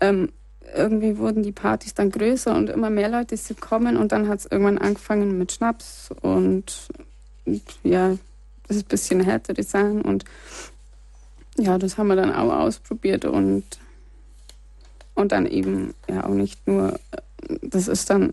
ähm, 0.00 0.30
irgendwie 0.74 1.18
wurden 1.18 1.44
die 1.44 1.52
Partys 1.52 1.94
dann 1.94 2.10
größer 2.10 2.54
und 2.54 2.68
immer 2.68 2.90
mehr 2.90 3.08
Leute 3.08 3.36
sind 3.36 3.60
gekommen 3.60 3.96
und 3.96 4.10
dann 4.10 4.28
hat 4.28 4.40
es 4.40 4.46
irgendwann 4.46 4.78
angefangen 4.78 5.38
mit 5.38 5.52
Schnaps 5.52 6.10
und, 6.20 6.88
und 7.44 7.62
ja, 7.84 8.16
das 8.66 8.76
ist 8.76 8.86
ein 8.86 8.88
bisschen 8.88 9.20
härtere 9.20 9.62
Sachen 9.62 10.02
und 10.02 10.24
ja, 11.58 11.78
das 11.78 11.98
haben 11.98 12.08
wir 12.08 12.16
dann 12.16 12.32
auch 12.32 12.52
ausprobiert 12.52 13.24
und, 13.24 13.64
und 15.14 15.32
dann 15.32 15.46
eben 15.46 15.94
ja 16.08 16.24
auch 16.24 16.34
nicht 16.34 16.66
nur, 16.66 16.98
das 17.62 17.88
ist 17.88 18.10
dann 18.10 18.32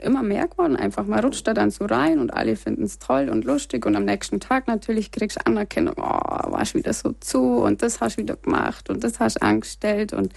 immer 0.00 0.22
mehr 0.22 0.48
geworden. 0.48 0.76
Einfach 0.76 1.06
mal 1.06 1.20
rutscht 1.20 1.46
da 1.46 1.54
dann 1.54 1.70
so 1.70 1.84
rein 1.84 2.18
und 2.18 2.32
alle 2.32 2.56
finden 2.56 2.84
es 2.84 2.98
toll 2.98 3.28
und 3.28 3.44
lustig. 3.44 3.86
Und 3.86 3.96
am 3.96 4.04
nächsten 4.04 4.40
Tag 4.40 4.66
natürlich 4.66 5.10
kriegst 5.10 5.38
du 5.38 5.46
Anerkennung, 5.46 5.94
oh, 5.96 6.02
warst 6.02 6.74
wieder 6.74 6.92
so 6.92 7.12
zu 7.20 7.58
und 7.58 7.82
das 7.82 8.00
hast 8.00 8.16
du 8.16 8.22
wieder 8.22 8.36
gemacht 8.36 8.90
und 8.90 9.04
das 9.04 9.20
hast 9.20 9.36
du 9.36 9.42
angestellt. 9.42 10.12
Und 10.12 10.32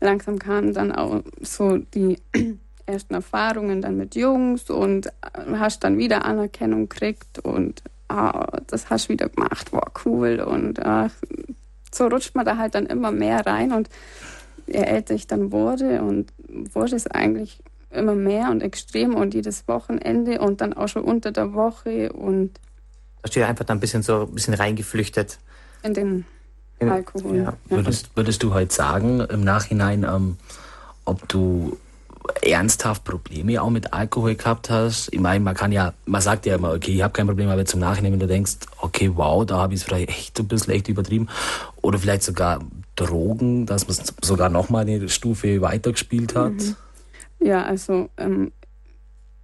langsam 0.00 0.38
kamen 0.38 0.74
dann 0.74 0.92
auch 0.92 1.22
so 1.40 1.78
die 1.78 2.18
ersten 2.86 3.14
Erfahrungen 3.14 3.82
dann 3.82 3.96
mit 3.96 4.14
Jungs 4.14 4.70
und 4.70 5.12
hast 5.32 5.84
dann 5.84 5.98
wieder 5.98 6.24
Anerkennung 6.24 6.88
gekriegt 6.88 7.38
und 7.38 7.82
oh, 8.10 8.56
das 8.66 8.90
hast 8.90 9.08
du 9.08 9.12
wieder 9.14 9.28
gemacht, 9.28 9.72
war 9.72 9.92
cool. 10.04 10.40
Und 10.40 10.78
uh, 10.78 11.08
so 11.92 12.06
rutscht 12.06 12.34
man 12.34 12.44
da 12.44 12.56
halt 12.56 12.74
dann 12.74 12.86
immer 12.86 13.10
mehr 13.10 13.46
rein 13.46 13.72
und 13.72 13.88
je 14.66 14.74
älter 14.74 15.14
ich 15.14 15.26
dann 15.26 15.52
wurde 15.52 16.02
und 16.02 16.32
wurde 16.72 16.96
es 16.96 17.06
eigentlich 17.06 17.60
immer 17.90 18.14
mehr 18.14 18.50
und 18.50 18.62
extrem 18.62 19.14
und 19.14 19.34
jedes 19.34 19.66
Wochenende 19.66 20.40
und 20.40 20.60
dann 20.60 20.72
auch 20.72 20.88
schon 20.88 21.02
unter 21.02 21.32
der 21.32 21.54
Woche 21.54 22.12
und. 22.12 22.60
Hast 23.22 23.36
du 23.36 23.40
ja 23.40 23.48
einfach 23.48 23.64
dann 23.64 23.78
ein 23.78 23.80
bisschen 23.80 24.02
so 24.02 24.22
ein 24.22 24.34
bisschen 24.34 24.54
reingeflüchtet. 24.54 25.38
In 25.82 25.94
den 25.94 26.24
Alkohol. 26.80 27.36
Ja. 27.36 27.52
Würdest, 27.68 28.16
würdest 28.16 28.42
du 28.42 28.54
heute 28.54 28.72
sagen, 28.72 29.20
im 29.20 29.44
Nachhinein, 29.44 30.04
ähm, 30.04 30.36
ob 31.04 31.28
du 31.28 31.76
ernsthaft 32.42 33.04
Probleme 33.04 33.60
auch 33.62 33.70
mit 33.70 33.92
Alkohol 33.92 34.34
gehabt 34.34 34.70
hast? 34.70 35.12
Ich 35.12 35.20
meine, 35.20 35.42
man 35.44 35.54
kann 35.54 35.72
ja, 35.72 35.94
man 36.06 36.20
sagt 36.20 36.46
ja 36.46 36.56
immer, 36.56 36.72
okay, 36.72 36.92
ich 36.92 37.02
habe 37.02 37.12
kein 37.12 37.26
Problem, 37.26 37.48
aber 37.48 37.64
zum 37.64 37.80
Nachhinein, 37.80 38.12
wenn 38.12 38.20
du 38.20 38.26
denkst, 38.26 38.56
okay, 38.80 39.10
wow, 39.14 39.44
da 39.44 39.58
habe 39.58 39.74
ich 39.74 39.80
es 39.80 39.84
vielleicht 39.86 40.10
echt 40.10 40.40
ein 40.40 40.48
bisschen 40.48 40.72
echt 40.74 40.88
übertrieben. 40.88 41.28
Oder 41.82 41.98
vielleicht 41.98 42.22
sogar 42.22 42.60
Drogen, 42.96 43.66
dass 43.66 43.88
man 43.88 43.96
sogar 44.22 44.48
nochmal 44.48 44.82
eine 44.82 45.08
Stufe 45.08 45.60
weitergespielt 45.60 46.34
hat. 46.34 46.52
Mhm. 46.52 46.76
Ja, 47.40 47.64
also 47.64 48.10
ähm, 48.18 48.52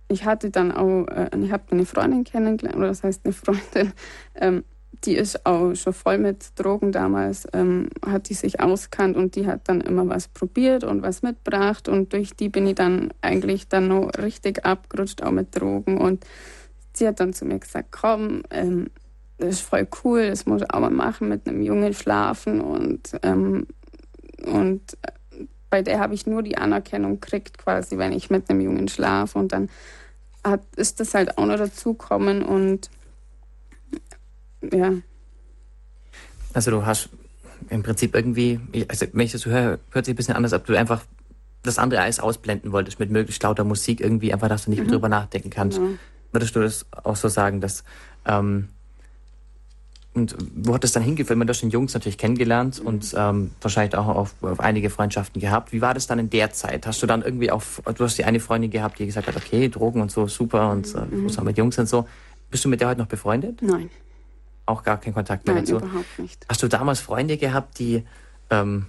ich 0.09 0.25
hatte 0.25 0.51
dann 0.51 0.73
auch, 0.73 1.07
äh, 1.07 1.31
ich 1.43 1.51
habe 1.51 1.65
eine 1.71 1.87
Freundin 1.87 2.25
kennengelernt, 2.25 2.77
oder 2.77 2.89
das 2.89 3.03
heißt 3.03 3.23
eine 3.25 3.33
Freundin, 3.33 3.93
ähm, 4.35 4.65
die 5.05 5.15
ist 5.15 5.45
auch 5.45 5.75
schon 5.75 5.93
voll 5.93 6.19
mit 6.19 6.53
Drogen 6.57 6.91
damals, 6.91 7.47
ähm, 7.53 7.91
hat 8.05 8.29
die 8.29 8.35
sich 8.35 8.61
auskannt 8.61 9.17
und 9.17 9.37
die 9.37 9.47
hat 9.47 9.69
dann 9.69 9.81
immer 9.81 10.09
was 10.09 10.29
probiert 10.29 10.85
und 10.85 11.03
was 11.03 11.23
mitgebracht 11.23 11.89
und 11.89 12.13
durch 12.13 12.35
die 12.35 12.49
bin 12.49 12.67
ich 12.67 12.77
dann 12.77 13.13
eigentlich 13.21 13.69
dann 13.69 13.89
noch 13.89 14.11
richtig 14.19 14.65
abgerutscht, 14.65 15.23
auch 15.23 15.33
mit 15.33 15.59
Drogen 15.59 15.99
und 15.99 16.25
sie 16.95 17.07
hat 17.07 17.21
dann 17.21 17.35
zu 17.35 17.45
mir 17.45 17.59
gesagt, 17.59 17.89
komm, 17.91 18.43
ähm, 18.51 18.89
das 19.39 19.57
ist 19.57 19.61
voll 19.61 19.87
cool, 20.03 20.29
das 20.29 20.47
muss 20.47 20.63
ich 20.63 20.71
auch 20.71 20.81
mal 20.81 20.91
machen, 20.91 21.29
mit 21.29 21.47
einem 21.47 21.63
Jungen 21.63 21.93
schlafen 21.93 22.61
und, 22.61 23.19
ähm, 23.23 23.67
und 24.47 24.97
bei 25.71 25.83
der 25.83 25.99
habe 25.99 26.15
ich 26.15 26.27
nur 26.27 26.43
die 26.43 26.57
Anerkennung 26.57 27.21
gekriegt, 27.21 27.59
quasi, 27.59 27.99
wenn 27.99 28.13
ich 28.13 28.31
mit 28.31 28.49
einem 28.49 28.61
Jungen 28.61 28.89
schlafe. 28.89 29.39
Und 29.39 29.53
dann 29.53 29.69
hat, 30.45 30.63
ist 30.77 31.01
das 31.01 31.15
halt 31.15 31.39
auch 31.39 31.47
noch 31.47 31.57
dazukommen 31.57 32.43
und 32.43 32.89
ja. 34.63 34.93
Also 36.53 36.71
du 36.71 36.87
hast 36.87 37.11
im 37.69 37.83
Prinzip 37.83 38.15
irgendwie, 38.15 38.61
also 38.89 39.07
wenn 39.13 39.27
ich 39.27 39.33
das 39.33 39.43
so 39.43 39.51
höre, 39.51 39.79
hört 39.91 40.05
sich 40.05 40.15
ein 40.15 40.17
bisschen 40.17 40.37
anders, 40.37 40.53
ob 40.53 40.65
du 40.67 40.75
einfach 40.77 41.03
das 41.63 41.79
andere 41.79 42.01
Eis 42.01 42.21
ausblenden 42.21 42.73
wolltest 42.73 43.01
mit 43.01 43.11
möglichst 43.11 43.43
lauter 43.43 43.65
Musik 43.65 44.01
irgendwie, 44.01 44.33
einfach, 44.33 44.49
dass 44.49 44.65
du 44.65 44.71
nicht 44.71 44.79
mhm. 44.79 44.87
mehr 44.87 44.93
drüber 44.93 45.09
nachdenken 45.09 45.51
kannst. 45.51 45.79
Ja. 45.79 45.85
Würdest 46.33 46.57
du 46.57 46.61
das 46.61 46.87
auch 46.93 47.17
so 47.17 47.29
sagen, 47.29 47.61
dass 47.61 47.85
ähm, 48.25 48.69
und 50.17 50.35
wo 50.55 50.73
hat 50.73 50.83
es 50.83 50.93
dann 50.93 51.03
hingeführt? 51.03 51.39
Man 51.39 51.47
hat 51.47 51.57
schon 51.57 51.69
Jungs 51.69 51.93
natürlich 51.93 52.17
kennengelernt 52.17 52.81
mhm. 52.81 52.87
und 52.87 53.15
ähm, 53.17 53.51
wahrscheinlich 53.61 53.95
auch 53.97 54.07
auf, 54.07 54.35
auf, 54.41 54.61
einige 54.61 54.89
Freundschaften 54.89 55.41
gehabt. 55.41 55.73
Wie 55.73 55.83
war 55.83 55.93
das 55.93 56.07
dann 56.07 56.19
in 56.19 56.31
der 56.31 56.53
Zeit? 56.53 56.87
Hast 56.87 57.03
du 57.03 57.07
dann 57.07 57.21
irgendwie 57.23 57.51
auf, 57.51 57.83
du 57.85 58.05
hast 58.05 58.17
die 58.17 58.25
eine 58.25 58.41
Freundin 58.41 58.71
gehabt, 58.71 58.99
die 58.99 59.05
gesagt 59.05 59.29
hat, 59.29 59.37
okay, 59.37 59.69
Drogen 59.69 60.01
und 60.01 60.11
so, 60.11 60.27
super 60.27 60.71
und 60.71 60.95
äh, 60.95 61.05
mhm. 61.15 61.29
auch 61.29 61.43
mit 61.43 61.59
Jungs 61.59 61.79
und 61.79 61.87
so. 61.87 62.09
Bist 62.51 62.65
du 62.65 62.71
mit 62.71 62.81
der 62.81 62.89
heute 62.89 63.01
noch 63.01 63.09
befreundet? 63.09 63.61
Nein. 63.61 63.91
Auch 64.67 64.83
gar 64.83 64.99
keinen 64.99 65.15
Kontakt 65.15 65.47
mehr 65.47 65.55
Nein, 65.55 65.65
dazu? 65.65 65.77
überhaupt 65.77 66.19
nicht. 66.19 66.45
Hast 66.49 66.63
du 66.63 66.69
damals 66.69 67.01
Freunde 67.01 67.37
gehabt, 67.37 67.79
die, 67.79 68.05
ähm, 68.51 68.87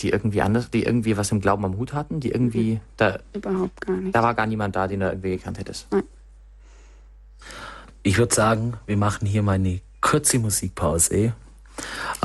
die 0.00 0.10
irgendwie 0.10 0.42
anders, 0.42 0.70
die 0.70 0.84
irgendwie 0.84 1.16
was 1.16 1.32
im 1.32 1.40
Glauben 1.40 1.64
am 1.64 1.76
Hut 1.78 1.94
hatten, 1.94 2.20
die 2.20 2.30
irgendwie 2.30 2.74
mhm. 2.74 2.80
da... 2.98 3.18
Überhaupt 3.32 3.80
gar 3.80 3.96
nicht. 3.96 4.14
Da 4.14 4.22
war 4.22 4.34
gar 4.34 4.46
niemand 4.46 4.76
da, 4.76 4.86
den 4.86 5.00
du 5.00 5.06
irgendwie 5.06 5.30
gekannt 5.30 5.58
hättest? 5.58 5.86
Nein. 5.90 6.04
Ich 8.02 8.18
würde 8.18 8.34
sagen, 8.34 8.74
wir 8.86 8.96
machen 8.96 9.26
hier 9.26 9.42
mal 9.42 9.52
eine 9.52 9.80
kurze 10.00 10.38
Musikpause. 10.38 11.14
Eh? 11.14 11.30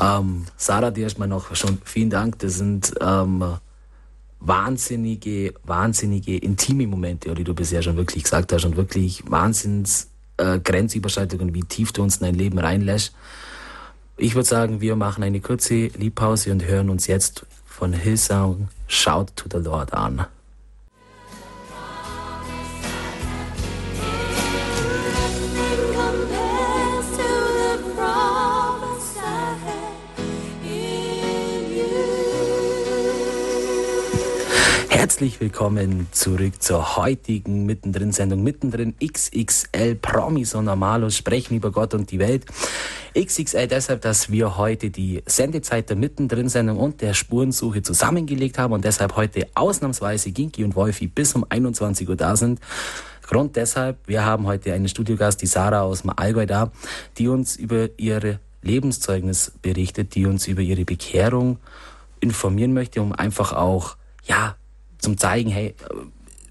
Ähm, 0.00 0.46
Sarah, 0.56 0.90
dir 0.90 1.04
erstmal 1.04 1.28
noch 1.28 1.54
schon 1.54 1.78
vielen 1.84 2.10
Dank. 2.10 2.38
Das 2.38 2.54
sind 2.54 2.94
ähm, 3.00 3.58
wahnsinnige, 4.40 5.54
wahnsinnige 5.64 6.36
intime 6.36 6.86
Momente, 6.86 7.34
die 7.34 7.44
du 7.44 7.54
bisher 7.54 7.82
schon 7.82 7.96
wirklich 7.96 8.24
gesagt 8.24 8.52
hast 8.52 8.64
und 8.64 8.76
wirklich 8.76 9.22
Wahnsinns 9.30 10.08
äh, 10.36 10.58
Grenzüberschreitungen, 10.58 11.54
wie 11.54 11.62
tief 11.62 11.92
du 11.92 12.02
uns 12.02 12.18
in 12.18 12.26
dein 12.26 12.34
Leben 12.34 12.58
reinlässt. 12.58 13.14
Ich 14.16 14.34
würde 14.34 14.48
sagen, 14.48 14.80
wir 14.80 14.96
machen 14.96 15.24
eine 15.24 15.40
kurze 15.40 15.86
Liebpause 15.88 16.52
und 16.52 16.64
hören 16.64 16.90
uns 16.90 17.06
jetzt 17.06 17.46
von 17.64 17.92
Hillsong 17.92 18.68
Shout 18.86 19.26
to 19.34 19.48
the 19.50 19.58
Lord 19.58 19.92
an. 19.92 20.26
Herzlich 35.04 35.38
willkommen 35.38 36.06
zurück 36.12 36.62
zur 36.62 36.96
heutigen 36.96 37.66
Mittendrin-Sendung. 37.66 38.42
Mittendrin 38.42 38.94
XXL 38.98 39.96
Promis 39.96 40.54
und 40.54 40.64
Normalos 40.64 41.14
sprechen 41.14 41.56
über 41.56 41.70
Gott 41.70 41.92
und 41.92 42.10
die 42.10 42.18
Welt. 42.18 42.46
XXL 43.14 43.66
deshalb, 43.66 44.00
dass 44.00 44.30
wir 44.30 44.56
heute 44.56 44.88
die 44.88 45.22
Sendezeit 45.26 45.90
der 45.90 45.96
Mittendrin-Sendung 45.96 46.78
und 46.78 47.02
der 47.02 47.12
Spurensuche 47.12 47.82
zusammengelegt 47.82 48.56
haben 48.56 48.72
und 48.72 48.86
deshalb 48.86 49.14
heute 49.14 49.46
ausnahmsweise 49.54 50.32
Ginki 50.32 50.64
und 50.64 50.74
Wolfi 50.74 51.06
bis 51.06 51.34
um 51.34 51.44
21 51.46 52.08
Uhr 52.08 52.16
da 52.16 52.34
sind. 52.34 52.60
Grund 53.24 53.56
deshalb, 53.56 53.98
wir 54.08 54.24
haben 54.24 54.46
heute 54.46 54.72
einen 54.72 54.88
Studiogast, 54.88 55.42
die 55.42 55.46
Sarah 55.46 55.82
aus 55.82 56.00
dem 56.00 56.14
Allgäu 56.16 56.46
da, 56.46 56.72
die 57.18 57.28
uns 57.28 57.56
über 57.56 57.90
ihre 57.98 58.40
Lebenszeugnis 58.62 59.52
berichtet, 59.60 60.14
die 60.14 60.24
uns 60.24 60.48
über 60.48 60.62
ihre 60.62 60.86
Bekehrung 60.86 61.58
informieren 62.20 62.72
möchte, 62.72 63.02
um 63.02 63.12
einfach 63.12 63.52
auch, 63.52 63.98
ja, 64.24 64.56
zum 65.04 65.18
zeigen, 65.18 65.50
hey, 65.50 65.74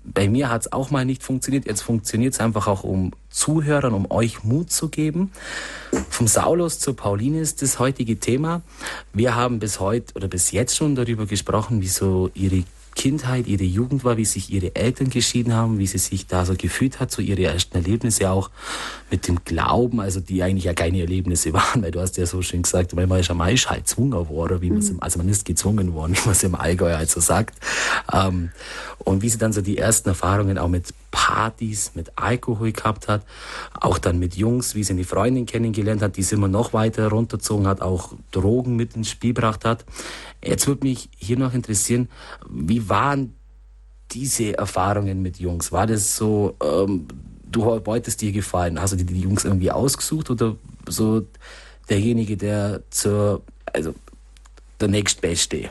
bei 0.05 0.29
mir 0.29 0.49
hat 0.49 0.61
es 0.61 0.73
auch 0.73 0.91
mal 0.91 1.05
nicht 1.05 1.23
funktioniert. 1.23 1.65
Jetzt 1.65 1.81
funktioniert 1.81 2.33
es 2.33 2.39
einfach 2.39 2.67
auch, 2.67 2.83
um 2.83 3.11
Zuhörern, 3.29 3.93
um 3.93 4.09
euch 4.11 4.43
Mut 4.43 4.71
zu 4.71 4.89
geben. 4.89 5.31
Vom 6.09 6.27
Saulus 6.27 6.79
zur 6.79 6.95
Pauline 6.95 7.39
ist 7.39 7.61
das 7.61 7.79
heutige 7.79 8.19
Thema. 8.19 8.61
Wir 9.13 9.35
haben 9.35 9.59
bis 9.59 9.79
heute 9.79 10.13
oder 10.15 10.27
bis 10.27 10.51
jetzt 10.51 10.75
schon 10.75 10.95
darüber 10.95 11.25
gesprochen, 11.25 11.81
wie 11.81 11.87
so 11.87 12.29
ihre 12.33 12.63
Kindheit, 12.95 13.47
ihre 13.47 13.63
Jugend 13.63 14.03
war, 14.03 14.17
wie 14.17 14.25
sich 14.25 14.51
ihre 14.51 14.75
Eltern 14.75 15.09
geschieden 15.09 15.53
haben, 15.53 15.79
wie 15.79 15.87
sie 15.87 15.97
sich 15.97 16.27
da 16.27 16.45
so 16.45 16.55
gefühlt 16.55 16.99
hat, 16.99 17.11
so 17.11 17.21
ihre 17.21 17.43
ersten 17.43 17.77
Erlebnisse 17.77 18.29
auch 18.29 18.49
mit 19.09 19.27
dem 19.27 19.43
Glauben, 19.45 19.99
also 19.99 20.19
die 20.19 20.43
eigentlich 20.43 20.65
ja 20.65 20.73
keine 20.73 21.01
Erlebnisse 21.01 21.53
waren, 21.53 21.83
weil 21.83 21.91
du 21.91 21.99
hast 21.99 22.17
ja 22.17 22.25
so 22.25 22.41
schön 22.41 22.63
gesagt, 22.63 22.95
weil 22.95 23.07
man 23.07 23.19
ist 23.19 23.29
ja 23.29 23.35
mal 23.35 23.53
ist 23.53 23.69
halt 23.69 23.85
gezwungen 23.85 24.27
worden, 24.29 24.61
wie 24.61 24.71
mhm. 24.71 24.97
also 24.99 25.19
man 25.19 25.29
ist 25.29 25.45
gezwungen 25.45 25.93
worden, 25.93 26.15
wie 26.17 26.21
man 26.21 26.31
es 26.31 26.43
im 26.43 26.55
Allgäu 26.55 26.93
halt 26.95 27.09
so 27.09 27.19
sagt. 27.19 27.55
Ähm, 28.11 28.51
und 28.99 29.21
wie 29.21 29.29
sie 29.29 29.37
dann 29.37 29.53
so 29.53 29.61
die 29.61 29.77
ersten 29.77 30.09
Erfahrungen 30.09 30.57
auch 30.57 30.69
mit 30.69 30.93
Partys, 31.11 31.91
mit 31.93 32.13
Alkohol 32.15 32.71
gehabt 32.71 33.07
hat, 33.07 33.23
auch 33.79 33.97
dann 33.97 34.17
mit 34.17 34.35
Jungs, 34.35 34.75
wie 34.75 34.83
sie 34.83 34.93
eine 34.93 35.03
Freundin 35.03 35.45
kennengelernt 35.45 36.01
hat, 36.01 36.17
die 36.17 36.23
sie 36.23 36.35
immer 36.35 36.47
noch 36.47 36.73
weiter 36.73 37.09
runtergezogen 37.09 37.67
hat, 37.67 37.81
auch 37.81 38.13
Drogen 38.31 38.75
mit 38.75 38.95
ins 38.95 39.09
Spiel 39.09 39.33
gebracht 39.33 39.65
hat. 39.65 39.85
Jetzt 40.45 40.67
würde 40.67 40.85
mich 40.85 41.09
hier 41.17 41.37
noch 41.37 41.53
interessieren, 41.53 42.09
wie 42.49 42.89
waren 42.89 43.35
diese 44.11 44.57
Erfahrungen 44.57 45.21
mit 45.21 45.39
Jungs? 45.39 45.71
War 45.71 45.87
das 45.87 46.15
so, 46.15 46.55
ähm, 46.61 47.07
du 47.49 47.65
wolltest 47.85 48.21
dir 48.21 48.31
gefallen? 48.31 48.79
Hast 48.79 48.93
du 48.93 48.97
die 48.97 49.21
Jungs 49.21 49.45
irgendwie 49.45 49.71
ausgesucht 49.71 50.29
oder 50.29 50.55
so 50.87 51.25
derjenige, 51.89 52.37
der 52.37 52.83
zur, 52.89 53.41
also 53.71 53.93
der 54.79 54.87
nächstbeste? 54.89 55.69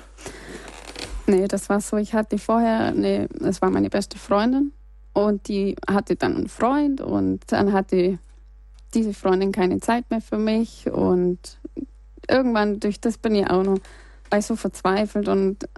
Nee, 1.27 1.47
das 1.49 1.69
war 1.69 1.81
so, 1.81 1.97
ich 1.97 2.15
hatte 2.15 2.39
vorher, 2.39 2.87
eine, 2.87 3.29
das 3.39 3.63
war 3.63 3.71
meine 3.71 3.91
beste 3.91 4.19
Freundin 4.19 4.73
und 5.13 5.49
die 5.49 5.77
hatte 5.89 6.17
dann 6.17 6.37
einen 6.37 6.49
Freund 6.49 7.01
und 7.01 7.41
dann 7.49 7.73
hatte 7.73 8.19
diese 8.95 9.15
Freundin 9.15 9.53
keine 9.53 9.81
Zeit 9.81 10.11
mehr 10.11 10.21
für 10.21 10.39
mich 10.39 10.91
und 10.91 11.59
irgendwann 12.29 12.81
durch 12.81 13.01
das 13.01 13.19
bin 13.19 13.35
ich 13.35 13.49
auch 13.49 13.63
noch 13.63 13.79
war 14.33 14.39
ich 14.39 14.47
so 14.47 14.57
verzweifelt 14.57 15.29
und 15.29 15.69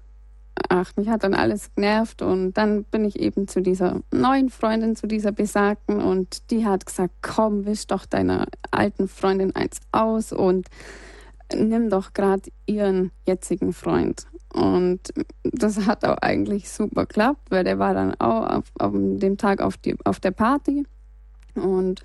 ach, 0.68 0.92
mich 0.96 1.08
hat 1.08 1.24
dann 1.24 1.34
alles 1.34 1.74
genervt 1.74 2.22
und 2.22 2.54
dann 2.54 2.84
bin 2.84 3.04
ich 3.04 3.18
eben 3.18 3.48
zu 3.48 3.60
dieser 3.60 4.00
neuen 4.12 4.48
Freundin, 4.48 4.94
zu 4.94 5.08
dieser 5.08 5.32
besagten 5.32 6.00
und 6.00 6.50
die 6.52 6.64
hat 6.64 6.86
gesagt, 6.86 7.14
komm, 7.20 7.66
wisch 7.66 7.88
doch 7.88 8.06
deiner 8.06 8.46
alten 8.70 9.08
Freundin 9.08 9.54
eins 9.56 9.80
aus 9.90 10.32
und 10.32 10.68
nimm 11.54 11.90
doch 11.90 12.12
gerade 12.12 12.48
ihren 12.66 13.10
jetzigen 13.26 13.72
Freund. 13.72 14.26
Und 14.52 15.00
das 15.42 15.86
hat 15.86 16.04
auch 16.04 16.18
eigentlich 16.18 16.70
super 16.70 17.06
geklappt, 17.06 17.50
weil 17.50 17.64
der 17.64 17.80
war 17.80 17.92
dann 17.92 18.14
auch 18.20 18.48
auf, 18.48 18.64
auf 18.78 18.92
dem 18.92 19.36
Tag 19.36 19.60
auf, 19.60 19.76
die, 19.76 19.96
auf 20.04 20.20
der 20.20 20.30
Party 20.30 20.86
und 21.56 22.02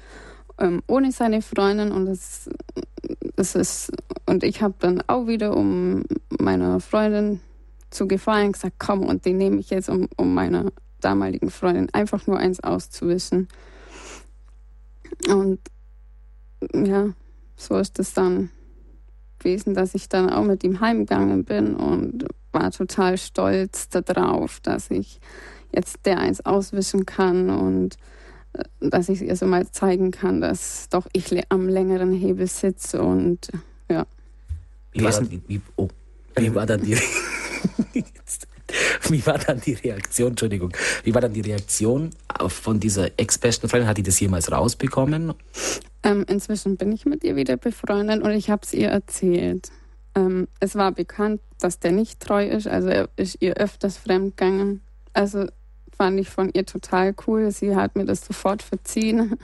ähm, 0.60 0.84
ohne 0.88 1.12
seine 1.12 1.42
Freundin 1.42 1.92
und 1.92 2.06
das, 2.06 2.50
das 3.36 3.56
ist 3.56 3.92
und 4.26 4.44
ich 4.44 4.62
habe 4.62 4.76
dann 4.80 5.02
auch 5.08 5.28
wieder 5.28 5.56
um 5.56 6.04
meiner 6.40 6.80
Freundin 6.80 7.42
zu 7.90 8.08
gefallen 8.08 8.52
gesagt, 8.52 8.76
komm 8.78 9.04
und 9.04 9.26
den 9.26 9.38
nehme 9.38 9.60
ich 9.60 9.70
jetzt 9.70 9.90
um, 9.90 10.08
um 10.16 10.34
meiner 10.34 10.72
damaligen 11.02 11.50
Freundin 11.50 11.90
einfach 11.94 12.28
nur 12.28 12.38
eins 12.38 12.60
auszuwischen. 12.60 13.48
Und 15.28 15.60
ja, 16.74 17.10
so 17.56 17.78
ist 17.78 18.00
es 18.00 18.14
dann 18.14 18.52
gewesen, 19.40 19.74
dass 19.74 19.96
ich 19.96 20.10
dann 20.10 20.30
auch 20.30 20.44
mit 20.44 20.64
ihm 20.64 20.82
heimgegangen 20.82 21.46
bin 21.46 21.76
und 21.76 22.26
war 22.52 22.72
total 22.72 23.18
stolz 23.18 23.90
darauf, 23.90 24.60
dass 24.60 24.92
ich 24.92 25.20
jetzt 25.74 26.06
der 26.06 26.20
eins 26.20 26.46
auswischen 26.46 27.06
kann 27.06 27.50
und 27.50 27.98
dass 28.80 29.10
ich 29.10 29.22
ihr 29.22 29.36
so 29.36 29.46
mal 29.46 29.70
zeigen 29.72 30.12
kann, 30.12 30.42
dass 30.42 30.90
doch 30.90 31.08
ich 31.14 31.32
am 31.50 31.68
längeren 31.68 32.14
Hebel 32.14 32.48
sitze 32.48 33.02
und 33.02 33.50
ja. 33.90 34.06
Wie 34.92 35.04
war, 35.04 35.12
dann, 35.12 35.42
wie, 35.48 35.62
oh, 35.76 35.88
wie 36.36 36.56
war 36.56 36.66
dann 36.66 36.82
die 36.82 36.98
Wie 39.10 39.26
war 39.26 39.38
dann 39.38 39.60
die 39.60 39.74
Reaktion, 39.74 40.30
Entschuldigung, 40.30 40.72
wie 41.04 41.14
war 41.14 41.22
dann 41.22 41.34
die 41.34 41.42
Reaktion 41.42 42.12
von 42.48 42.80
dieser 42.80 43.10
ex-besten 43.18 43.68
Freundin? 43.68 43.90
Hat 43.90 43.98
die 43.98 44.04
das 44.04 44.20
jemals 44.20 44.52
rausbekommen? 44.52 45.34
Ähm, 46.04 46.26
inzwischen 46.28 46.78
bin 46.78 46.92
ich 46.92 47.06
mit 47.06 47.24
ihr 47.24 47.36
wieder 47.36 47.58
befreundet 47.58 48.22
und 48.22 48.32
ich 48.32 48.50
habe 48.50 48.62
es 48.64 48.74
ihr 48.74 48.90
erzählt. 48.90 49.72
Ähm, 50.16 50.48
es 50.60 50.76
war 50.76 50.92
bekannt, 50.92 51.42
dass 51.60 51.80
der 51.80 51.92
nicht 51.92 52.20
treu 52.20 52.48
ist, 52.48 52.68
also 52.68 52.90
er 52.90 53.10
ist 53.16 53.38
ihr 53.40 53.56
öfters 53.56 53.98
fremdgegangen. 53.98 54.82
Also 55.14 55.48
fand 56.00 56.18
ich 56.18 56.30
von 56.30 56.50
ihr 56.54 56.66
total 56.66 57.14
cool. 57.28 57.52
Sie 57.52 57.76
hat 57.76 57.98
mir 57.98 58.06
das 58.06 58.26
sofort 58.26 58.64
verziehen 58.64 59.38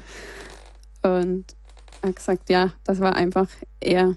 und 1.03 1.43
hat 2.01 2.15
gesagt, 2.15 2.49
ja, 2.49 2.71
das 2.85 3.01
war 3.01 3.13
einfach 3.15 3.49
er. 3.81 4.15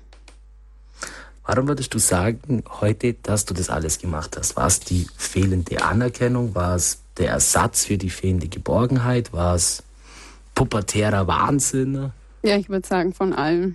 Warum 1.45 1.67
würdest 1.67 1.93
du 1.95 1.99
sagen 1.99 2.63
heute, 2.81 3.15
dass 3.15 3.45
du 3.45 3.55
das 3.55 3.71
alles 3.71 3.99
gemacht 3.99 4.37
hast? 4.37 4.57
War 4.57 4.69
es 4.69 4.79
die 4.79 5.09
fehlende 5.17 5.83
Anerkennung? 5.83 6.55
War 6.55 6.77
es 6.77 7.01
der 7.17 7.31
Ersatz 7.31 7.87
für 7.87 7.99
die 7.99 8.11
fehlende 8.11 8.47
Geborgenheit? 8.47 9.33
War 9.33 9.57
es 9.57 9.83
pubertärer 10.55 11.27
Wahnsinn? 11.27 12.13
Ja, 12.45 12.57
ich 12.57 12.69
würde 12.69 12.87
sagen, 12.87 13.15
von 13.15 13.33
allem. 13.33 13.75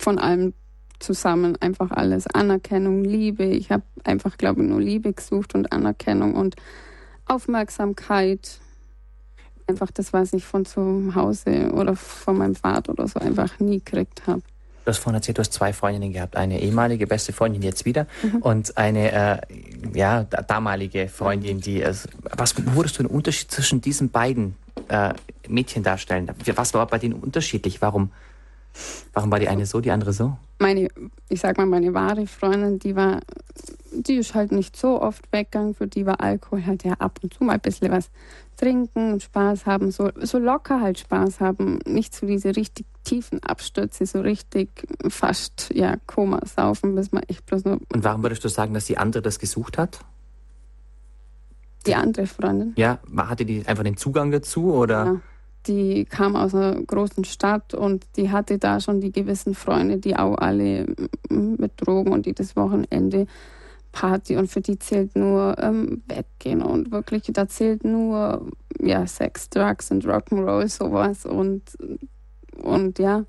Von 0.00 0.18
allem 0.18 0.52
zusammen 0.98 1.56
einfach 1.60 1.90
alles. 1.92 2.26
Anerkennung, 2.26 3.04
Liebe. 3.04 3.44
Ich 3.44 3.70
habe 3.70 3.84
einfach, 4.02 4.36
glaube 4.36 4.62
ich, 4.62 4.68
nur 4.68 4.80
Liebe 4.80 5.12
gesucht 5.12 5.54
und 5.54 5.70
Anerkennung 5.72 6.34
und 6.34 6.56
Aufmerksamkeit. 7.26 8.60
Einfach 9.66 9.90
das, 9.90 10.12
was 10.12 10.32
ich 10.32 10.44
von 10.44 10.64
zu 10.64 11.12
Hause 11.14 11.72
oder 11.72 11.96
von 11.96 12.38
meinem 12.38 12.54
Vater 12.54 12.92
oder 12.92 13.08
so 13.08 13.18
einfach 13.18 13.58
nie 13.58 13.78
gekriegt 13.78 14.26
habe. 14.26 14.42
Du 14.86 14.90
hast 14.90 14.98
vorhin 14.98 15.16
erzählt, 15.16 15.36
du 15.36 15.40
hast 15.40 15.52
zwei 15.52 15.72
Freundinnen 15.72 16.12
gehabt. 16.12 16.36
Eine 16.36 16.60
ehemalige 16.60 17.08
beste 17.08 17.32
Freundin 17.32 17.60
jetzt 17.62 17.84
wieder 17.84 18.06
mhm. 18.22 18.36
und 18.36 18.78
eine 18.78 19.10
äh, 19.10 19.38
ja, 19.94 20.22
damalige 20.22 21.08
Freundin, 21.08 21.60
die. 21.60 21.82
Äh, 21.82 21.92
was 22.36 22.54
würdest 22.56 22.96
du 22.96 23.02
den 23.02 23.10
Unterschied 23.10 23.50
zwischen 23.50 23.80
diesen 23.80 24.10
beiden 24.10 24.54
äh, 24.86 25.12
Mädchen 25.48 25.82
darstellen? 25.82 26.30
Was 26.54 26.72
war 26.72 26.86
bei 26.86 26.98
denen 26.98 27.14
unterschiedlich? 27.14 27.82
Warum, 27.82 28.12
warum 29.12 29.30
war 29.30 29.38
die 29.38 29.48
eine 29.48 29.66
so, 29.66 29.80
die 29.80 29.90
andere 29.90 30.12
so? 30.12 30.36
Meine, 30.58 30.88
ich 31.28 31.40
sag 31.40 31.58
mal, 31.58 31.66
meine 31.66 31.92
wahre 31.94 32.26
Freundin, 32.26 32.78
die 32.78 32.96
war, 32.96 33.20
die 33.92 34.16
ist 34.16 34.34
halt 34.34 34.52
nicht 34.52 34.76
so 34.76 35.00
oft 35.00 35.30
weggegangen. 35.32 35.74
Für 35.74 35.86
die 35.86 36.06
war 36.06 36.20
Alkohol 36.20 36.64
halt 36.64 36.84
ja 36.84 36.94
ab 36.94 37.18
und 37.22 37.34
zu 37.34 37.44
mal 37.44 37.54
ein 37.54 37.60
bisschen 37.60 37.90
was 37.90 38.10
trinken 38.56 39.12
und 39.12 39.22
Spaß 39.22 39.66
haben, 39.66 39.90
so, 39.90 40.10
so 40.20 40.38
locker 40.38 40.80
halt 40.80 40.98
Spaß 40.98 41.40
haben. 41.40 41.78
Nicht 41.86 42.14
so 42.14 42.26
diese 42.26 42.56
richtig 42.56 42.86
tiefen 43.04 43.42
Abstürze, 43.42 44.06
so 44.06 44.20
richtig 44.20 44.70
fast 45.08 45.70
ja 45.74 45.96
Koma 46.06 46.40
saufen, 46.44 46.94
bis 46.94 47.12
man 47.12 47.22
echt 47.24 47.44
bloß 47.46 47.64
nur. 47.64 47.78
Und 47.92 48.04
warum 48.04 48.22
würdest 48.22 48.44
du 48.44 48.48
sagen, 48.48 48.74
dass 48.74 48.86
die 48.86 48.98
andere 48.98 49.22
das 49.22 49.38
gesucht 49.38 49.78
hat? 49.78 50.00
Die 51.86 51.94
andere 51.94 52.26
Freundin? 52.26 52.72
Ja, 52.76 52.98
hatte 53.16 53.44
die 53.44 53.66
einfach 53.66 53.84
den 53.84 53.96
Zugang 53.96 54.30
dazu 54.30 54.74
oder? 54.74 55.04
Ja, 55.04 55.20
die 55.66 56.04
kam 56.04 56.36
aus 56.36 56.54
einer 56.54 56.80
großen 56.80 57.24
Stadt 57.24 57.74
und 57.74 58.04
die 58.16 58.30
hatte 58.30 58.58
da 58.58 58.80
schon 58.80 59.00
die 59.00 59.12
gewissen 59.12 59.54
Freunde, 59.54 59.98
die 59.98 60.16
auch 60.16 60.36
alle 60.38 60.86
mit 61.28 61.72
Drogen 61.76 62.12
und 62.12 62.26
jedes 62.26 62.56
Wochenende 62.56 63.26
Party 63.92 64.36
und 64.36 64.48
für 64.48 64.60
die 64.60 64.78
zählt 64.78 65.16
nur 65.16 65.56
ähm, 65.58 66.02
Weggehen 66.06 66.60
und 66.60 66.90
wirklich, 66.90 67.22
da 67.32 67.48
zählt 67.48 67.82
nur 67.82 68.50
ja, 68.78 69.06
Sex, 69.06 69.48
Drugs 69.48 69.90
und 69.90 70.04
Rock'n'Roll, 70.04 70.68
sowas 70.68 71.24
und, 71.24 71.62
und 72.62 72.98
ja. 72.98 73.24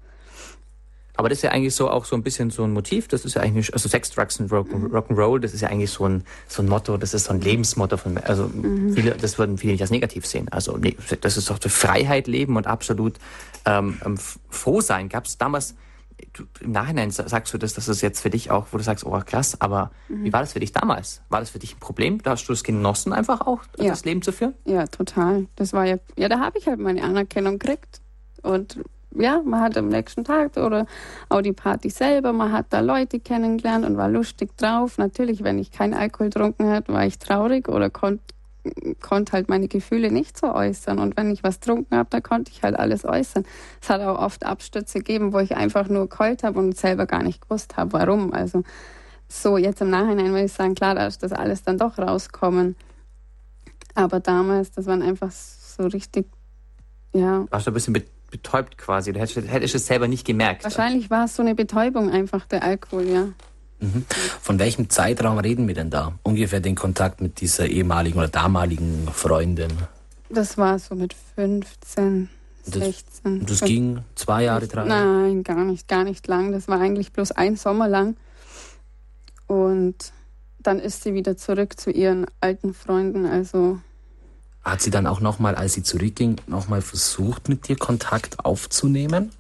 Aber 1.18 1.30
das 1.30 1.40
ist 1.40 1.42
ja 1.42 1.52
eigentlich 1.52 1.74
so 1.74 1.90
auch 1.90 2.06
so 2.06 2.16
ein 2.16 2.22
bisschen 2.22 2.52
so 2.52 2.64
ein 2.64 2.72
Motiv. 2.72 3.08
Das 3.08 3.26
ist 3.26 3.34
ja 3.34 3.42
eigentlich, 3.42 3.74
also 3.74 3.90
Sex, 3.90 4.12
Drugs 4.12 4.40
und 4.40 4.52
Rock'n'Roll, 4.52 5.40
das 5.40 5.54
ist 5.54 5.62
ja 5.62 5.70
eigentlich 5.70 5.90
so 5.90 6.06
ein, 6.08 6.24
so 6.48 6.62
ein 6.62 6.70
Motto, 6.70 6.96
das 6.98 7.16
ist 7.16 7.26
so 7.26 7.34
ein 7.34 7.42
Lebensmotto 7.42 7.98
von, 7.98 8.20
also 8.20 8.48
mhm. 8.48 8.94
viele, 8.94 9.12
das 9.12 9.40
würden 9.40 9.58
viele 9.58 9.74
nicht 9.74 9.82
als 9.82 9.90
negativ 9.90 10.28
sehen. 10.28 10.48
Also 10.50 10.78
nee, 10.78 10.96
das 11.22 11.36
ist 11.38 11.50
doch 11.50 11.58
die 11.58 11.70
Freiheit 11.70 12.28
leben 12.28 12.56
und 12.56 12.68
absolut 12.68 13.16
ähm, 13.66 14.00
ähm 14.06 14.18
froh 14.50 14.80
sein. 14.80 15.10
Gab 15.10 15.26
es 15.26 15.40
damals, 15.40 15.76
du, 16.34 16.44
im 16.60 16.72
Nachhinein 16.72 17.10
sagst 17.10 17.52
du 17.52 17.58
das, 17.58 17.74
dass 17.74 17.88
es 17.88 18.02
jetzt 18.02 18.22
für 18.22 18.30
dich 18.30 18.52
auch, 18.52 18.68
wo 18.72 18.78
du 18.78 18.84
sagst, 18.84 19.04
oh 19.04 19.20
krass, 19.26 19.60
aber 19.60 19.90
mhm. 20.10 20.24
wie 20.24 20.34
war 20.34 20.42
das 20.42 20.54
für 20.54 20.60
dich 20.60 20.72
damals? 20.72 21.22
War 21.30 21.40
das 21.40 21.50
für 21.50 21.60
dich 21.60 21.76
ein 21.76 21.80
Problem? 21.80 22.22
Da 22.22 22.32
hast 22.32 22.46
du 22.46 22.54
es 22.54 22.64
genossen, 22.64 23.12
einfach 23.12 23.42
auch 23.42 23.62
ja. 23.80 23.90
das 23.90 24.06
Leben 24.06 24.22
zu 24.22 24.32
führen? 24.32 24.54
Ja, 24.66 24.86
total. 24.86 25.48
Das 25.56 25.74
war 25.74 25.86
ja, 25.86 25.98
ja, 26.16 26.30
da 26.30 26.40
habe 26.40 26.60
ich 26.60 26.68
halt 26.68 26.80
meine 26.80 27.04
Anerkennung 27.04 27.58
gekriegt. 27.58 28.02
Und 28.44 28.80
ja, 29.16 29.42
man 29.44 29.62
hat 29.62 29.78
am 29.78 29.88
nächsten 29.88 30.24
Tag 30.24 30.58
oder 30.58 30.86
auch 31.30 31.42
die 31.42 31.54
Party 31.54 31.90
selber, 31.90 32.34
man 32.34 32.52
hat 32.52 32.68
da 32.70 32.82
Leute 32.82 33.20
kennengelernt 33.20 33.86
und 33.86 33.98
war 33.98 34.10
lustig 34.10 34.56
drauf. 34.58 34.98
Natürlich, 34.98 35.44
wenn 35.44 35.60
ich 35.60 35.72
keinen 35.72 35.94
Alkohol 35.94 36.30
getrunken 36.30 36.68
habe, 36.68 36.94
war 36.94 37.06
ich 37.06 37.20
traurig 37.20 37.68
oder 37.70 37.90
konnte 37.90 38.22
konnte 39.00 39.34
halt 39.34 39.50
meine 39.50 39.68
Gefühle 39.68 40.12
nicht 40.12 40.38
so 40.38 40.54
äußern. 40.54 41.00
Und 41.00 41.18
wenn 41.18 41.32
ich 41.32 41.44
was 41.44 41.60
getrunken 41.60 41.96
habe, 41.96 42.10
da 42.10 42.22
konnte 42.22 42.52
ich 42.52 42.64
halt 42.64 42.78
alles 42.78 43.06
äußern. 43.06 43.46
Es 43.82 43.90
hat 43.90 44.02
auch 44.02 44.20
oft 44.20 44.46
Abstürze 44.46 45.00
gegeben, 45.00 45.34
wo 45.34 45.40
ich 45.40 45.56
einfach 45.56 45.88
nur 45.88 46.10
geheult 46.10 46.44
habe 46.44 46.60
und 46.60 46.78
selber 46.78 47.06
gar 47.06 47.24
nicht 47.24 47.42
gewusst 47.42 47.78
habe, 47.78 47.94
warum. 47.94 48.34
Also 48.34 48.64
so 49.28 49.58
jetzt 49.58 49.82
im 49.82 49.90
Nachhinein 49.90 50.32
würde 50.32 50.46
ich 50.46 50.54
sagen, 50.54 50.76
klar, 50.76 50.96
da 50.96 51.08
ist 51.08 51.24
das 51.24 51.32
alles 51.32 51.64
dann 51.64 51.78
doch 51.78 51.98
rauskommen. 51.98 52.76
Aber 53.96 54.20
damals, 54.20 54.72
das 54.72 54.86
waren 54.86 55.02
einfach 55.02 55.32
so 55.32 55.84
richtig, 55.84 56.28
ja. 57.14 57.46
Warst 57.50 57.68
du 57.68 57.72
ein 57.72 57.74
bisschen 57.74 57.94
betäubt 58.38 58.78
quasi? 58.78 59.14
Du 59.14 59.20
hättest, 59.20 59.48
hättest 59.48 59.76
es 59.76 59.86
selber 59.88 60.08
nicht 60.08 60.26
gemerkt. 60.26 60.64
Wahrscheinlich 60.64 61.10
war 61.10 61.26
es 61.26 61.36
so 61.36 61.42
eine 61.42 61.56
Betäubung 61.56 62.10
einfach, 62.12 62.46
der 62.46 62.64
Alkohol, 62.64 63.08
ja. 63.08 63.28
Mhm. 63.80 64.06
Von 64.42 64.60
welchem 64.60 64.90
Zeitraum 64.90 65.38
reden 65.38 65.68
wir 65.68 65.76
denn 65.76 65.90
da? 65.90 66.14
Ungefähr 66.24 66.60
den 66.60 66.76
Kontakt 66.76 67.22
mit 67.22 67.42
dieser 67.42 67.68
ehemaligen 67.68 68.18
oder 68.18 68.28
damaligen 68.28 69.08
Freundin? 69.12 69.72
Das 70.30 70.58
war 70.58 70.80
so 70.80 70.96
mit 70.96 71.16
15, 71.36 72.30
das, 72.66 72.74
16. 72.74 73.46
Das 73.46 73.62
ging 73.62 74.00
zwei 74.16 74.44
Jahre, 74.44 74.68
drei 74.68 74.88
Jahre? 74.88 75.06
Nein, 75.06 75.44
gar 75.44 75.64
nicht, 75.64 75.88
gar 75.88 76.04
nicht 76.04 76.28
lang. 76.28 76.52
Das 76.52 76.68
war 76.68 76.80
eigentlich 76.80 77.14
bloß 77.14 77.32
ein 77.32 77.56
Sommer 77.56 77.88
lang. 77.88 78.18
Und 79.46 80.12
dann 80.60 80.80
ist 80.80 81.04
sie 81.04 81.14
wieder 81.14 81.38
zurück 81.38 81.80
zu 81.80 81.92
ihren 81.92 82.26
alten 82.42 82.74
Freunden. 82.74 83.26
Also 83.26 83.80
hat 84.72 84.82
sie 84.82 84.92
dann 84.92 85.08
auch 85.08 85.20
nochmal, 85.20 85.56
als 85.56 85.74
sie 85.74 85.84
zurückging, 85.84 86.36
nochmal 86.48 86.82
versucht, 86.82 87.50
mit 87.50 87.68
dir 87.68 87.78
Kontakt 87.78 88.44
aufzunehmen? 88.44 89.32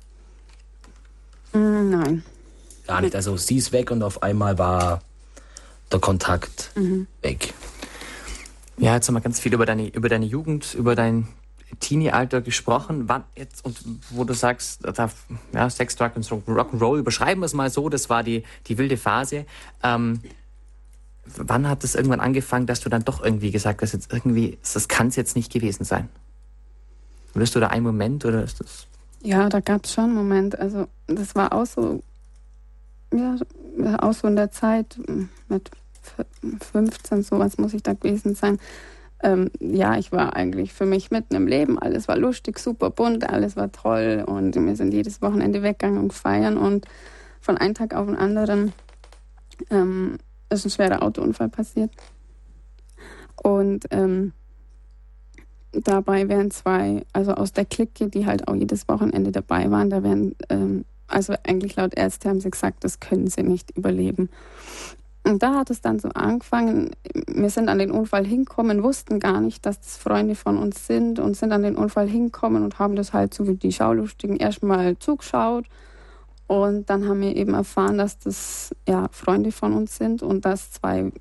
Mm, 1.53 1.89
nein. 1.89 2.23
Gar 2.87 3.01
nicht. 3.01 3.15
Also 3.15 3.35
sie 3.35 3.57
ist 3.57 3.71
weg 3.71 3.91
und 3.91 4.03
auf 4.03 4.23
einmal 4.23 4.57
war 4.57 5.01
der 5.91 5.99
Kontakt 5.99 6.71
mhm. 6.75 7.07
weg. 7.21 7.53
Ja, 8.77 8.95
jetzt 8.95 9.07
haben 9.07 9.15
wir 9.15 9.21
ganz 9.21 9.39
viel 9.39 9.53
über 9.53 9.65
deine, 9.65 9.87
über 9.87 10.07
deine 10.07 10.25
Jugend, 10.25 10.73
über 10.73 10.95
dein 10.95 11.27
Teenie-Alter 11.79 12.41
gesprochen. 12.41 13.09
Wann 13.09 13.23
jetzt, 13.35 13.65
und 13.65 13.77
wo 14.11 14.23
du 14.23 14.33
sagst, 14.33 14.81
da, 14.83 15.09
ja, 15.53 15.69
Sex, 15.69 15.95
Drug 15.95 16.11
und 16.15 16.25
Rock'n'Roll, 16.25 16.99
überschreiben 16.99 17.41
wir 17.41 17.45
es 17.45 17.53
mal 17.53 17.69
so, 17.69 17.89
das 17.89 18.09
war 18.09 18.23
die, 18.23 18.43
die 18.67 18.77
wilde 18.77 18.97
Phase. 18.97 19.45
Ähm, 19.83 20.21
wann 21.37 21.67
hat 21.67 21.83
es 21.83 21.95
irgendwann 21.95 22.19
angefangen, 22.19 22.65
dass 22.65 22.79
du 22.79 22.89
dann 22.89 23.03
doch 23.03 23.23
irgendwie 23.23 23.51
gesagt 23.51 23.81
hast, 23.81 23.93
jetzt 23.93 24.11
irgendwie, 24.11 24.57
das 24.61 24.87
kann 24.87 25.07
es 25.07 25.15
jetzt 25.15 25.35
nicht 25.35 25.51
gewesen 25.51 25.83
sein? 25.83 26.09
Würdest 27.33 27.55
du 27.55 27.59
da 27.59 27.67
einen 27.67 27.83
Moment 27.83 28.25
oder 28.25 28.43
ist 28.43 28.61
das? 28.61 28.87
Ja, 29.21 29.49
da 29.49 29.59
gab 29.59 29.85
es 29.85 29.93
schon 29.93 30.05
einen 30.05 30.15
Moment. 30.15 30.57
Also 30.57 30.87
das 31.07 31.35
war 31.35 31.53
auch 31.53 31.65
so 31.65 32.01
ja, 33.13 33.35
auch 33.99 34.13
so 34.13 34.27
in 34.27 34.35
der 34.35 34.51
Zeit 34.51 34.97
mit 35.47 35.71
15, 36.71 37.23
sowas 37.23 37.57
muss 37.57 37.73
ich 37.73 37.83
da 37.83 37.93
gewesen 37.93 38.35
sein. 38.35 38.59
Ähm, 39.23 39.49
ja, 39.59 39.97
ich 39.97 40.11
war 40.11 40.35
eigentlich 40.35 40.73
für 40.73 40.85
mich 40.85 41.09
mitten 41.09 41.35
im 41.35 41.47
Leben. 41.47 41.79
Alles 41.79 42.07
war 42.07 42.17
lustig, 42.17 42.59
super 42.59 42.89
bunt, 42.89 43.27
alles 43.27 43.55
war 43.55 43.71
toll 43.71 44.23
und 44.25 44.55
wir 44.55 44.75
sind 44.75 44.93
jedes 44.93 45.21
Wochenende 45.21 45.63
weggegangen 45.63 45.99
und 45.99 46.13
feiern 46.13 46.57
und 46.57 46.85
von 47.41 47.57
einem 47.57 47.73
Tag 47.73 47.95
auf 47.95 48.05
den 48.05 48.15
anderen 48.15 48.73
ähm, 49.71 50.17
ist 50.49 50.65
ein 50.65 50.71
schwerer 50.71 51.03
Autounfall 51.03 51.49
passiert. 51.49 51.91
Und 53.41 53.85
ähm, 53.91 54.33
dabei 55.71 56.27
wären 56.27 56.51
zwei, 56.51 57.05
also 57.13 57.33
aus 57.33 57.53
der 57.53 57.65
Clique, 57.65 58.09
die 58.09 58.25
halt 58.25 58.47
auch 58.47 58.55
jedes 58.55 58.87
Wochenende 58.87 59.31
dabei 59.31 59.69
waren, 59.69 59.89
da 59.89 60.03
wären 60.03 60.35
ähm, 60.49 60.85
also 61.07 61.33
eigentlich 61.43 61.75
laut 61.75 61.93
Ärzte 61.95 62.29
haben 62.29 62.41
sie 62.41 62.51
gesagt, 62.51 62.83
das 62.83 62.99
können 62.99 63.27
sie 63.27 63.43
nicht 63.43 63.75
überleben. 63.77 64.29
Und 65.23 65.43
da 65.43 65.55
hat 65.55 65.69
es 65.69 65.81
dann 65.81 65.99
so 65.99 66.09
angefangen, 66.09 66.91
wir 67.27 67.49
sind 67.49 67.67
an 67.67 67.79
den 67.79 67.91
Unfall 67.91 68.25
hinkommen, 68.25 68.83
wussten 68.83 69.19
gar 69.19 69.41
nicht, 69.41 69.65
dass 69.65 69.79
das 69.79 69.97
Freunde 69.97 70.35
von 70.35 70.57
uns 70.57 70.87
sind 70.87 71.19
und 71.19 71.35
sind 71.35 71.51
an 71.51 71.63
den 71.63 71.75
Unfall 71.75 72.07
hinkommen 72.07 72.63
und 72.63 72.79
haben 72.79 72.95
das 72.95 73.11
halt 73.11 73.33
so 73.33 73.45
wie 73.47 73.55
die 73.55 73.73
Schaulustigen 73.73 74.37
erstmal 74.37 74.97
zugeschaut. 74.99 75.65
Und 76.47 76.89
dann 76.89 77.07
haben 77.07 77.21
wir 77.21 77.35
eben 77.35 77.53
erfahren, 77.53 77.97
dass 77.97 78.19
das 78.19 78.73
ja, 78.87 79.09
Freunde 79.11 79.51
von 79.51 79.73
uns 79.73 79.97
sind 79.97 80.23
und 80.23 80.45
dass 80.45 80.71
zwei 80.71 81.11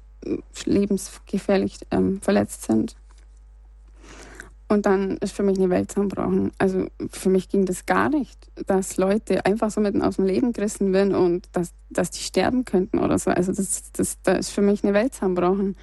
lebensgefährlich 0.64 1.78
ähm, 1.90 2.20
verletzt 2.20 2.62
sind. 2.62 2.96
Und 4.68 4.84
dann 4.86 5.16
ist 5.18 5.32
für 5.32 5.44
mich 5.44 5.58
eine 5.58 5.70
Welt 5.70 5.90
zusammengebrochen. 5.90 6.50
Also 6.58 6.86
für 7.10 7.28
mich 7.28 7.48
ging 7.48 7.66
das 7.66 7.86
gar 7.86 8.08
nicht, 8.08 8.50
dass 8.66 8.96
Leute 8.96 9.46
einfach 9.46 9.70
so 9.70 9.80
mitten 9.80 10.02
aus 10.02 10.16
dem 10.16 10.26
Leben 10.26 10.52
gerissen 10.52 10.92
werden 10.92 11.14
und 11.14 11.48
dass, 11.52 11.72
dass 11.90 12.10
die 12.10 12.22
sterben 12.22 12.64
könnten 12.64 12.98
oder 12.98 13.18
so. 13.18 13.30
Also 13.30 13.52
das, 13.52 13.92
das, 13.92 14.20
da 14.22 14.32
ist 14.32 14.50
für 14.50 14.62
mich 14.62 14.82
eine 14.82 14.92
Welt 14.92 15.14
zusammengebrochen. 15.14 15.76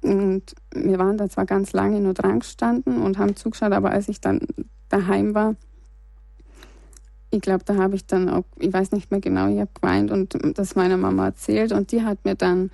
Und 0.00 0.54
wir 0.74 0.98
waren 0.98 1.18
da 1.18 1.28
zwar 1.28 1.44
ganz 1.44 1.72
lange 1.72 2.00
nur 2.00 2.14
dran 2.14 2.40
gestanden 2.40 3.02
und 3.02 3.18
haben 3.18 3.36
zugeschaut, 3.36 3.72
aber 3.72 3.90
als 3.90 4.08
ich 4.08 4.20
dann 4.20 4.40
daheim 4.88 5.34
war, 5.34 5.56
ich 7.30 7.40
glaube, 7.40 7.64
da 7.64 7.76
habe 7.76 7.94
ich 7.94 8.06
dann 8.06 8.28
auch, 8.28 8.44
ich 8.58 8.72
weiß 8.72 8.92
nicht 8.92 9.10
mehr 9.10 9.20
genau, 9.20 9.48
ich 9.48 9.58
habe 9.58 9.70
geweint 9.74 10.10
und 10.10 10.36
das 10.58 10.76
meiner 10.76 10.96
Mama 10.96 11.26
erzählt 11.26 11.72
und 11.72 11.92
die 11.92 12.02
hat 12.02 12.24
mir 12.24 12.34
dann, 12.34 12.70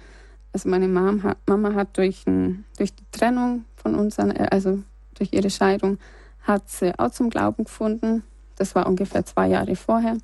also 0.53 0.69
meine 0.69 0.89
Mama, 0.89 1.37
Mama 1.47 1.75
hat 1.75 1.97
durch, 1.97 2.27
ein, 2.27 2.65
durch 2.77 2.95
die 2.95 3.05
Trennung 3.13 3.65
von 3.77 3.95
uns, 3.95 4.19
also 4.19 4.83
durch 5.15 5.33
ihre 5.33 5.51
Scheidung, 5.51 5.99
hat 6.43 6.69
sie 6.69 6.99
auch 6.99 7.11
zum 7.11 7.31
Glauben 7.31 7.65
gefunden. 7.65 8.23
Das 8.57 8.75
war 8.75 8.87
ungefähr 8.87 9.25
zwei 9.25 9.49
Jahre 9.49 9.77
vorher. 9.77 10.19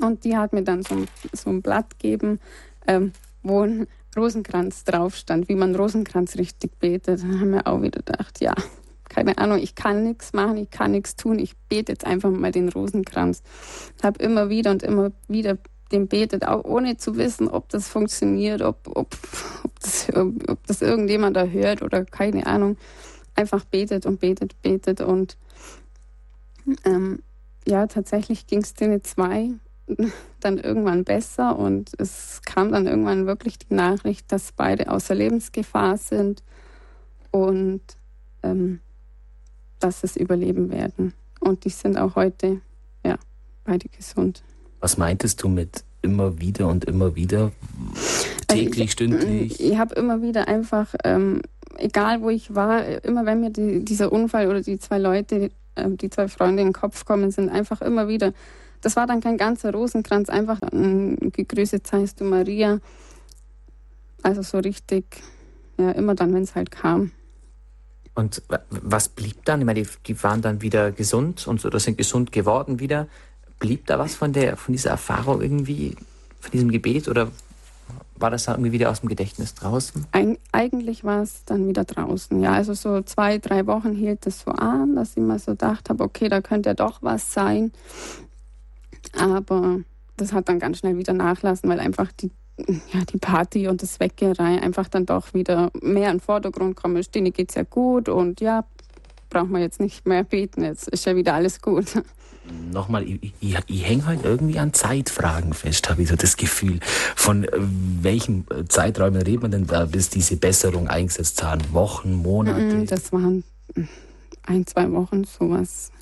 Und 0.00 0.24
die 0.24 0.36
hat 0.36 0.52
mir 0.52 0.62
dann 0.62 0.82
so 0.82 0.94
ein, 0.94 1.06
so 1.32 1.50
ein 1.50 1.62
Blatt 1.62 1.98
gegeben, 1.98 2.40
ähm, 2.86 3.12
wo 3.42 3.62
ein 3.62 3.86
Rosenkranz 4.16 4.84
drauf 4.84 5.16
stand, 5.16 5.48
wie 5.48 5.54
man 5.54 5.74
Rosenkranz 5.74 6.36
richtig 6.36 6.78
betet. 6.78 7.22
Da 7.22 7.26
haben 7.26 7.52
wir 7.52 7.66
auch 7.66 7.82
wieder 7.82 8.00
gedacht, 8.00 8.40
ja, 8.40 8.54
keine 9.12 9.38
Ahnung, 9.38 9.58
ich 9.58 9.74
kann 9.74 10.04
nichts 10.04 10.32
machen, 10.32 10.56
ich 10.56 10.70
kann 10.70 10.92
nichts 10.92 11.16
tun, 11.16 11.38
ich 11.38 11.56
bete 11.68 11.92
jetzt 11.92 12.06
einfach 12.06 12.30
mal 12.30 12.50
den 12.50 12.68
Rosenkranz. 12.68 13.42
Habe 14.02 14.22
immer 14.22 14.48
wieder 14.48 14.70
und 14.70 14.82
immer 14.82 15.12
wieder 15.28 15.58
den 15.92 16.08
betet, 16.08 16.46
auch 16.46 16.64
ohne 16.64 16.96
zu 16.96 17.16
wissen, 17.16 17.48
ob 17.48 17.68
das 17.68 17.88
funktioniert, 17.88 18.62
ob, 18.62 18.88
ob, 18.88 19.16
ob, 19.64 19.80
das, 19.80 20.08
ob 20.14 20.66
das 20.66 20.80
irgendjemand 20.80 21.36
da 21.36 21.44
hört 21.44 21.82
oder 21.82 22.04
keine 22.04 22.46
Ahnung 22.46 22.78
einfach 23.34 23.64
betet 23.64 24.06
und 24.06 24.20
betet, 24.20 24.60
betet 24.62 25.00
und 25.00 25.36
ähm, 26.84 27.22
ja, 27.66 27.86
tatsächlich 27.86 28.46
ging 28.46 28.62
es 28.62 28.74
denen 28.74 29.04
zwei 29.04 29.50
dann 30.40 30.58
irgendwann 30.58 31.04
besser 31.04 31.58
und 31.58 31.92
es 31.98 32.40
kam 32.44 32.72
dann 32.72 32.86
irgendwann 32.86 33.26
wirklich 33.26 33.58
die 33.58 33.74
Nachricht, 33.74 34.32
dass 34.32 34.52
beide 34.52 34.90
außer 34.90 35.14
Lebensgefahr 35.14 35.96
sind 35.96 36.42
und 37.30 37.82
ähm, 38.42 38.80
dass 39.82 40.04
es 40.04 40.16
überleben 40.16 40.70
werden. 40.70 41.12
Und 41.40 41.64
die 41.64 41.70
sind 41.70 41.98
auch 41.98 42.14
heute, 42.16 42.60
ja, 43.04 43.16
beide 43.64 43.88
gesund. 43.88 44.42
Was 44.80 44.96
meintest 44.96 45.42
du 45.42 45.48
mit 45.48 45.84
immer 46.02 46.40
wieder 46.40 46.68
und 46.68 46.84
immer 46.84 47.14
wieder? 47.14 47.52
Täglich, 48.48 48.84
ich, 48.84 48.92
stündlich? 48.92 49.60
Ich 49.60 49.78
habe 49.78 49.94
immer 49.94 50.22
wieder 50.22 50.48
einfach, 50.48 50.94
ähm, 51.04 51.42
egal 51.76 52.22
wo 52.22 52.30
ich 52.30 52.54
war, 52.54 53.04
immer 53.04 53.24
wenn 53.26 53.40
mir 53.40 53.50
die, 53.50 53.84
dieser 53.84 54.12
Unfall 54.12 54.48
oder 54.48 54.62
die 54.62 54.78
zwei 54.78 54.98
Leute, 54.98 55.50
äh, 55.74 55.88
die 55.90 56.10
zwei 56.10 56.28
Freunde 56.28 56.62
in 56.62 56.68
den 56.68 56.74
Kopf 56.74 57.04
kommen, 57.04 57.30
sind 57.30 57.48
einfach 57.48 57.80
immer 57.82 58.08
wieder 58.08 58.32
das 58.82 58.96
war 58.96 59.06
dann 59.06 59.20
kein 59.20 59.38
ganzer 59.38 59.72
Rosenkranz, 59.72 60.28
einfach 60.28 60.60
ein 60.60 61.16
gegrüßet 61.32 61.86
seist 61.86 62.20
du 62.20 62.24
Maria. 62.24 62.80
Also 64.22 64.42
so 64.42 64.58
richtig, 64.58 65.04
ja, 65.78 65.92
immer 65.92 66.14
dann, 66.14 66.34
wenn 66.34 66.42
es 66.42 66.54
halt 66.54 66.70
kam. 66.70 67.12
Und 68.14 68.42
was 68.70 69.08
blieb 69.08 69.44
dann? 69.44 69.60
Ich 69.60 69.66
meine, 69.66 69.82
die, 69.82 69.88
die 70.06 70.22
waren 70.22 70.42
dann 70.42 70.60
wieder 70.60 70.92
gesund 70.92 71.46
und 71.46 71.64
oder 71.64 71.80
sind 71.80 71.96
gesund 71.96 72.30
geworden 72.32 72.78
wieder. 72.78 73.08
Blieb 73.58 73.86
da 73.86 73.98
was 73.98 74.14
von 74.14 74.32
der, 74.32 74.56
von 74.56 74.72
dieser 74.72 74.90
Erfahrung 74.90 75.40
irgendwie, 75.40 75.96
von 76.40 76.50
diesem 76.50 76.70
Gebet 76.70 77.08
oder 77.08 77.28
war 78.16 78.30
das 78.30 78.44
dann 78.44 78.56
irgendwie 78.56 78.72
wieder 78.72 78.90
aus 78.90 79.00
dem 79.00 79.08
Gedächtnis 79.08 79.54
draußen? 79.54 80.06
Eig 80.12 80.38
eigentlich 80.52 81.04
war 81.04 81.22
es 81.22 81.44
dann 81.44 81.66
wieder 81.68 81.84
draußen. 81.84 82.40
Ja, 82.40 82.52
also 82.52 82.74
so 82.74 83.02
zwei, 83.02 83.38
drei 83.38 83.66
Wochen 83.66 83.92
hielt 83.92 84.26
es 84.26 84.40
so 84.40 84.52
an, 84.52 84.94
dass 84.94 85.16
ich 85.16 85.22
mir 85.22 85.38
so 85.38 85.52
gedacht 85.52 85.90
habe, 85.90 86.04
okay, 86.04 86.28
da 86.28 86.40
könnte 86.40 86.70
ja 86.70 86.74
doch 86.74 87.02
was 87.02 87.32
sein. 87.32 87.72
Aber 89.18 89.80
das 90.16 90.32
hat 90.32 90.48
dann 90.48 90.58
ganz 90.58 90.78
schnell 90.78 90.96
wieder 90.96 91.12
nachlassen, 91.12 91.68
weil 91.68 91.80
einfach 91.80 92.12
die, 92.12 92.30
ja, 92.92 93.04
die 93.04 93.18
Party 93.18 93.68
und 93.68 93.82
das 93.82 94.00
Weggeherei 94.00 94.60
einfach 94.62 94.88
dann 94.88 95.06
doch 95.06 95.34
wieder 95.34 95.70
mehr 95.80 96.10
in 96.10 96.18
den 96.18 96.20
Vordergrund 96.20 96.76
kommen. 96.76 97.02
Stine 97.02 97.30
geht's 97.30 97.54
ja 97.54 97.62
gut 97.62 98.08
und 98.08 98.40
ja, 98.40 98.64
braucht 99.30 99.50
man 99.50 99.62
jetzt 99.62 99.80
nicht 99.80 100.06
mehr 100.06 100.24
beten, 100.24 100.62
jetzt 100.62 100.88
ist 100.88 101.06
ja 101.06 101.16
wieder 101.16 101.34
alles 101.34 101.60
gut. 101.60 102.02
Nochmal, 102.72 103.04
ich, 103.08 103.32
ich, 103.40 103.56
ich 103.66 103.88
hänge 103.88 104.04
halt 104.06 104.24
irgendwie 104.24 104.58
an 104.58 104.74
Zeitfragen 104.74 105.54
fest, 105.54 105.88
habe 105.88 106.02
ich 106.02 106.08
so 106.08 106.16
das 106.16 106.36
Gefühl. 106.36 106.80
Von 107.14 107.44
äh, 107.44 107.50
welchen 107.52 108.46
äh, 108.50 108.64
Zeiträumen 108.66 109.22
redet 109.22 109.42
man 109.42 109.50
denn 109.52 109.66
da, 109.66 109.84
bis 109.86 110.10
diese 110.10 110.36
Besserung 110.36 110.88
eingesetzt 110.88 111.42
haben? 111.44 111.62
Wochen, 111.72 112.14
Monate? 112.14 112.84
Das 112.84 113.12
waren 113.12 113.44
ein, 114.42 114.66
zwei 114.66 114.90
Wochen, 114.90 115.22
sowas. 115.22 115.92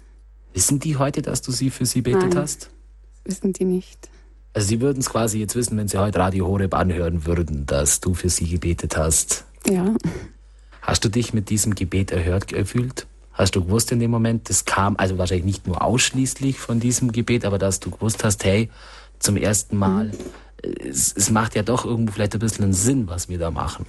Wissen 0.54 0.80
die 0.80 0.96
heute, 0.96 1.20
dass 1.20 1.42
du 1.42 1.52
sie 1.52 1.68
für 1.68 1.84
sie 1.84 2.00
betet 2.00 2.30
Nein. 2.30 2.38
hast? 2.38 2.70
wissen 3.24 3.52
die 3.52 3.64
nicht. 3.64 4.08
Also 4.52 4.68
Sie 4.68 4.80
würden 4.80 4.98
es 4.98 5.10
quasi 5.10 5.38
jetzt 5.38 5.54
wissen, 5.54 5.76
wenn 5.76 5.88
Sie 5.88 5.98
heute 5.98 6.18
Radio 6.18 6.46
Horeb 6.46 6.74
anhören 6.74 7.26
würden, 7.26 7.66
dass 7.66 8.00
du 8.00 8.14
für 8.14 8.28
sie 8.28 8.48
gebetet 8.48 8.96
hast. 8.96 9.44
Ja. 9.66 9.94
Hast 10.82 11.04
du 11.04 11.08
dich 11.08 11.32
mit 11.32 11.50
diesem 11.50 11.74
Gebet 11.74 12.10
erhört 12.10 12.48
gefühlt? 12.48 13.06
Hast 13.32 13.54
du 13.54 13.64
gewusst 13.64 13.92
in 13.92 14.00
dem 14.00 14.10
Moment, 14.10 14.50
das 14.50 14.64
kam 14.64 14.96
also 14.96 15.18
wahrscheinlich 15.18 15.44
nicht 15.44 15.66
nur 15.66 15.82
ausschließlich 15.82 16.58
von 16.58 16.80
diesem 16.80 17.12
Gebet, 17.12 17.44
aber 17.44 17.58
dass 17.58 17.80
du 17.80 17.90
gewusst 17.90 18.24
hast, 18.24 18.44
hey, 18.44 18.68
zum 19.18 19.36
ersten 19.36 19.76
Mal, 19.76 20.06
mhm. 20.06 20.74
es, 20.84 21.14
es 21.16 21.30
macht 21.30 21.54
ja 21.54 21.62
doch 21.62 21.84
irgendwo 21.84 22.12
vielleicht 22.12 22.34
ein 22.34 22.40
bisschen 22.40 22.72
Sinn, 22.72 23.08
was 23.08 23.28
wir 23.28 23.38
da 23.38 23.50
machen. 23.50 23.86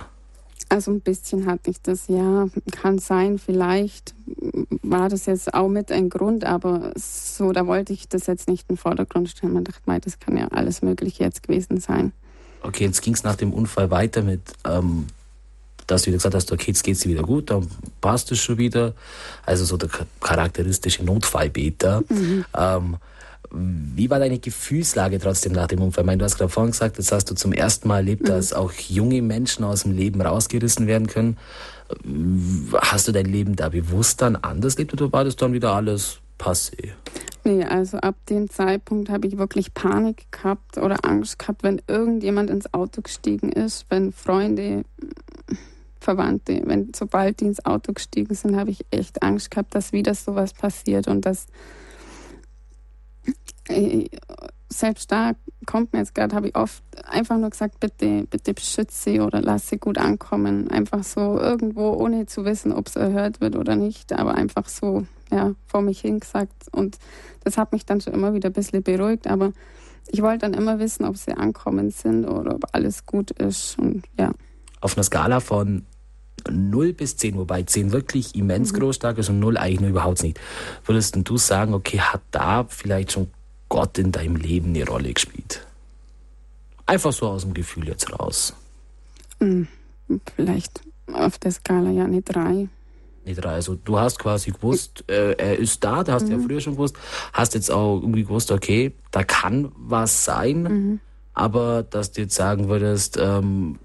Also 0.72 0.90
ein 0.92 1.02
bisschen 1.02 1.48
hatte 1.48 1.70
ich 1.70 1.82
das, 1.82 2.08
ja, 2.08 2.48
kann 2.72 2.98
sein, 2.98 3.40
vielleicht 3.40 4.14
war 4.82 5.10
das 5.10 5.26
jetzt 5.26 5.54
auch 5.54 5.68
mit 5.68 5.92
ein 5.92 6.10
Grund, 6.10 6.46
aber 6.46 6.94
so, 6.96 7.52
da 7.52 7.68
wollte 7.68 7.92
ich 7.92 8.08
das 8.08 8.26
jetzt 8.28 8.48
nicht 8.48 8.70
in 8.70 8.76
den 8.76 8.78
Vordergrund 8.78 9.30
stellen. 9.30 9.52
Man 9.52 9.66
dachte, 9.66 9.82
das 10.00 10.20
kann 10.22 10.38
ja 10.38 10.48
alles 10.48 10.82
Mögliche 10.82 11.26
jetzt 11.26 11.44
gewesen 11.44 11.82
sein. 11.82 12.14
Okay, 12.62 12.86
jetzt 12.86 13.02
ging 13.02 13.14
es 13.14 13.26
nach 13.26 13.36
dem 13.36 13.52
Unfall 13.52 13.92
weiter 13.92 14.22
mit, 14.22 14.40
ähm, 14.64 15.08
dass 15.88 16.04
du 16.04 16.08
wieder 16.08 16.20
gesagt 16.20 16.36
hast, 16.36 16.54
okay, 16.54 16.68
jetzt 16.68 16.84
geht 16.86 16.96
es 16.96 17.02
dir 17.02 17.10
wieder 17.10 17.24
gut, 17.24 17.50
dann 17.50 17.68
passt 18.00 18.32
es 18.32 18.40
schon 18.40 18.58
wieder. 18.58 18.94
Also 19.46 19.66
so 19.66 19.76
der 19.76 19.90
charakteristische 20.22 21.04
Notfallbeter. 21.04 22.02
Mhm. 22.08 22.46
Ähm, 22.56 22.98
wie 23.50 24.10
war 24.10 24.20
deine 24.20 24.40
Gefühlslage 24.40 25.20
trotzdem 25.20 25.52
nach 25.54 25.68
dem 25.68 25.82
Unfall? 25.82 26.04
Ich 26.04 26.06
meine, 26.06 26.20
du 26.20 26.26
hast 26.26 26.38
gerade 26.38 26.50
vorhin 26.50 26.72
gesagt, 26.72 26.98
jetzt 26.98 27.12
hast 27.12 27.30
du 27.30 27.36
zum 27.36 27.54
ersten 27.54 27.88
Mal 27.88 27.98
erlebt, 27.98 28.24
mhm. 28.24 28.28
dass 28.28 28.54
auch 28.54 28.72
junge 28.74 29.22
Menschen 29.22 29.64
aus 29.66 29.84
dem 29.84 29.96
Leben 29.96 30.22
rausgerissen 30.22 30.88
werden 30.88 31.08
können. 31.08 31.38
Hast 32.78 33.08
du 33.08 33.12
dein 33.12 33.26
Leben 33.26 33.56
da 33.56 33.70
bewusst 33.70 34.22
dann 34.22 34.38
anders 34.38 34.76
gelebt 34.76 34.94
oder 34.94 35.12
war 35.12 35.26
das 35.26 35.36
dann 35.36 35.54
wieder 35.54 35.74
alles 35.74 36.20
passé? 36.40 36.92
Nee, 37.44 37.64
also 37.64 37.98
ab 37.98 38.16
dem 38.30 38.50
Zeitpunkt 38.50 39.10
habe 39.10 39.28
ich 39.28 39.38
wirklich 39.38 39.74
Panik 39.74 40.32
gehabt 40.32 40.78
oder 40.78 41.04
Angst 41.04 41.40
gehabt, 41.40 41.64
wenn 41.64 41.82
irgendjemand 41.88 42.50
ins 42.50 42.72
Auto 42.74 43.02
gestiegen 43.02 43.52
ist, 43.52 43.86
wenn 43.90 44.14
Freunde, 44.14 44.84
Verwandte, 46.00 46.62
wenn 46.66 46.92
sobald 46.96 47.42
die 47.42 47.46
ins 47.46 47.66
Auto 47.66 47.94
gestiegen 47.94 48.34
sind, 48.34 48.56
habe 48.56 48.70
ich 48.70 48.86
echt 48.92 49.22
Angst 49.24 49.52
gehabt, 49.52 49.76
dass 49.76 49.92
wieder 49.92 50.14
sowas 50.14 50.54
passiert 50.54 51.08
und 51.08 51.26
dass 51.26 51.48
selbst 54.72 55.12
da 55.12 55.34
kommt 55.66 55.94
mir 55.94 56.00
jetzt 56.00 56.16
gerade, 56.16 56.36
habe 56.36 56.48
ich 56.48 56.56
oft 56.56 56.84
einfach 57.06 57.38
nur 57.38 57.50
gesagt, 57.50 57.80
bitte, 57.80 58.26
bitte 58.30 58.54
beschütze 58.54 59.04
sie 59.04 59.20
oder 59.20 59.42
lass 59.42 59.70
sie 59.70 59.78
gut 59.78 59.98
ankommen. 59.98 60.70
Einfach 60.72 61.04
so 61.04 61.38
irgendwo, 61.38 61.92
ohne 61.92 62.26
zu 62.26 62.46
wissen, 62.46 62.72
ob 62.72 62.88
es 62.88 62.96
erhört 62.96 63.42
wird 63.42 63.56
oder 63.56 63.76
nicht, 63.76 64.14
aber 64.14 64.36
einfach 64.36 64.68
so, 64.68 65.06
ja, 65.32 65.54
vor 65.68 65.82
mich 65.82 66.02
hingesagt. 66.02 66.54
Und 66.72 66.98
das 67.44 67.58
hat 67.58 67.74
mich 67.74 67.86
dann 67.86 68.02
schon 68.02 68.14
immer 68.14 68.34
wieder 68.34 68.50
ein 68.50 68.54
bisschen 68.54 68.82
beruhigt, 68.82 69.28
aber 69.28 69.52
ich 70.08 70.22
wollte 70.22 70.40
dann 70.50 70.54
immer 70.54 70.80
wissen, 70.80 71.06
ob 71.06 71.18
sie 71.18 71.34
ankommen 71.34 71.92
sind 71.92 72.26
oder 72.26 72.56
ob 72.56 72.66
alles 72.72 73.06
gut 73.06 73.32
ist 73.32 73.78
und 73.78 74.04
ja. 74.18 74.32
Auf 74.80 74.98
einer 74.98 75.04
Skala 75.04 75.42
von 75.42 75.86
0 76.50 76.94
bis 76.94 77.18
10, 77.18 77.38
wobei 77.38 77.64
10 77.64 77.92
wirklich 77.92 78.36
immens 78.36 78.74
mhm. 78.74 78.80
groß 78.80 78.96
stark 78.96 79.18
ist 79.20 79.30
und 79.30 79.40
0 79.40 79.58
eigentlich 79.58 79.82
nur 79.82 79.90
überhaupt 79.90 80.24
nicht. 80.24 80.40
Würdest 80.86 81.16
du 81.16 81.38
sagen, 81.38 81.74
okay, 81.74 82.00
hat 82.00 82.22
da 82.32 82.66
vielleicht 82.68 83.12
schon 83.12 83.28
Gott 83.72 83.98
in 83.98 84.12
deinem 84.12 84.36
Leben 84.36 84.76
eine 84.76 84.86
Rolle 84.86 85.14
gespielt? 85.14 85.66
Einfach 86.86 87.14
so 87.14 87.30
aus 87.30 87.44
dem 87.44 87.54
Gefühl 87.54 87.88
jetzt 87.88 88.12
raus. 88.12 88.54
Hm, 89.40 89.70
vielleicht 90.36 90.82
auf 91.14 91.38
der 91.38 91.52
Skala 91.52 91.90
ja 91.90 92.04
eine 92.04 92.22
3. 92.22 92.68
Eine 93.26 93.36
3. 93.36 93.50
Also 93.50 93.76
du 93.76 93.98
hast 93.98 94.20
quasi 94.20 94.52
gewusst, 94.52 95.06
äh, 95.08 95.36
er 95.38 95.58
ist 95.58 95.82
da, 95.86 96.04
da 96.04 96.14
hast 96.14 96.28
du 96.28 96.34
mhm. 96.34 96.42
ja 96.42 96.48
früher 96.48 96.60
schon 96.60 96.74
gewusst, 96.74 96.98
hast 97.32 97.54
jetzt 97.54 97.72
auch 97.72 98.02
irgendwie 98.02 98.24
gewusst, 98.24 98.52
okay, 98.52 98.92
da 99.12 99.24
kann 99.24 99.72
was 99.78 100.26
sein, 100.26 100.64
mhm. 100.64 101.00
aber 101.34 101.84
dass 101.84 102.12
du 102.12 102.22
jetzt 102.22 102.36
sagen 102.36 102.68
würdest, 102.68 103.18
ähm, 103.22 103.80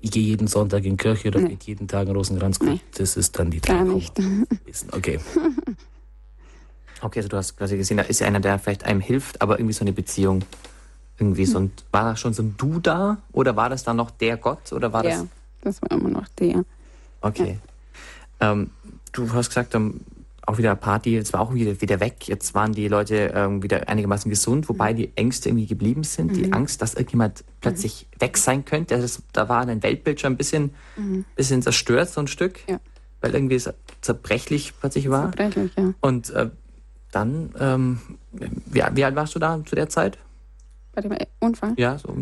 ich 0.00 0.10
gehe 0.10 0.24
jeden 0.24 0.48
Sonntag 0.48 0.84
in 0.84 0.96
Kirche 0.96 1.28
oder 1.28 1.42
nee. 1.42 1.56
jeden 1.62 1.86
Tag 1.86 2.08
einen 2.08 2.16
Rosenkranz, 2.16 2.58
nee. 2.58 2.80
das 2.96 3.16
ist 3.16 3.38
dann 3.38 3.52
die 3.52 3.60
Gar 3.60 3.84
nicht. 3.84 4.14
Okay. 4.90 5.20
Okay, 7.02 7.18
also 7.18 7.28
du 7.28 7.36
hast 7.36 7.56
quasi 7.56 7.76
gesehen, 7.76 7.96
da 7.96 8.04
ist 8.04 8.20
ja 8.20 8.28
einer, 8.28 8.40
der 8.40 8.58
vielleicht 8.58 8.84
einem 8.84 9.00
hilft, 9.00 9.42
aber 9.42 9.58
irgendwie 9.58 9.74
so 9.74 9.82
eine 9.82 9.92
Beziehung. 9.92 10.44
Irgendwie 11.18 11.44
so. 11.44 11.58
Und 11.58 11.84
war 11.90 12.04
da 12.04 12.16
schon 12.16 12.32
so 12.32 12.42
ein 12.42 12.54
Du 12.56 12.78
da? 12.78 13.18
Oder 13.32 13.56
war 13.56 13.68
das 13.68 13.84
dann 13.84 13.96
noch 13.96 14.10
der 14.10 14.36
Gott? 14.36 14.72
Oder 14.72 14.92
war 14.92 15.04
ja, 15.04 15.10
das? 15.10 15.26
das 15.62 15.82
war 15.82 15.90
immer 15.98 16.08
noch 16.08 16.28
der. 16.28 16.64
Okay. 17.20 17.58
Ja. 18.40 18.52
Ähm, 18.52 18.70
du 19.12 19.32
hast 19.32 19.48
gesagt, 19.48 19.74
ähm, 19.74 20.00
auch 20.46 20.58
wieder 20.58 20.74
Party, 20.74 21.14
jetzt 21.14 21.32
war 21.32 21.40
auch 21.40 21.54
wieder, 21.54 21.80
wieder 21.80 22.00
weg. 22.00 22.26
Jetzt 22.26 22.54
waren 22.54 22.72
die 22.72 22.88
Leute 22.88 23.32
ähm, 23.34 23.62
wieder 23.62 23.88
einigermaßen 23.88 24.28
gesund, 24.28 24.68
wobei 24.68 24.92
mhm. 24.92 24.96
die 24.96 25.12
Ängste 25.16 25.48
irgendwie 25.48 25.66
geblieben 25.66 26.02
sind. 26.04 26.32
Mhm. 26.32 26.34
Die 26.34 26.52
Angst, 26.52 26.82
dass 26.82 26.94
irgendjemand 26.94 27.44
plötzlich 27.60 28.06
mhm. 28.14 28.20
weg 28.20 28.38
sein 28.38 28.64
könnte. 28.64 28.98
Das, 28.98 29.22
da 29.32 29.48
war 29.48 29.60
ein 29.60 29.82
Weltbild 29.82 30.20
schon 30.20 30.32
ein 30.32 30.36
bisschen, 30.36 30.70
mhm. 30.96 31.24
bisschen 31.36 31.62
zerstört, 31.62 32.10
so 32.10 32.20
ein 32.20 32.26
Stück. 32.26 32.60
Ja. 32.68 32.80
Weil 33.20 33.34
irgendwie 33.34 33.54
es 33.54 33.72
zerbrechlich 34.00 34.74
plötzlich 34.80 35.08
war. 35.10 35.30
Zerbrechlich, 35.30 35.72
ja. 35.76 35.94
Und 36.00 36.30
äh, 36.30 36.50
dann, 37.12 37.54
ähm, 37.58 38.00
wie, 38.32 38.82
wie, 38.92 39.04
alt 39.04 39.14
warst 39.14 39.34
du 39.34 39.38
da 39.38 39.62
zu 39.64 39.74
der 39.74 39.88
Zeit? 39.88 40.18
Bei 40.92 41.00
dem 41.00 41.16
Unfall? 41.40 41.74
Ja, 41.76 41.98
so. 41.98 42.16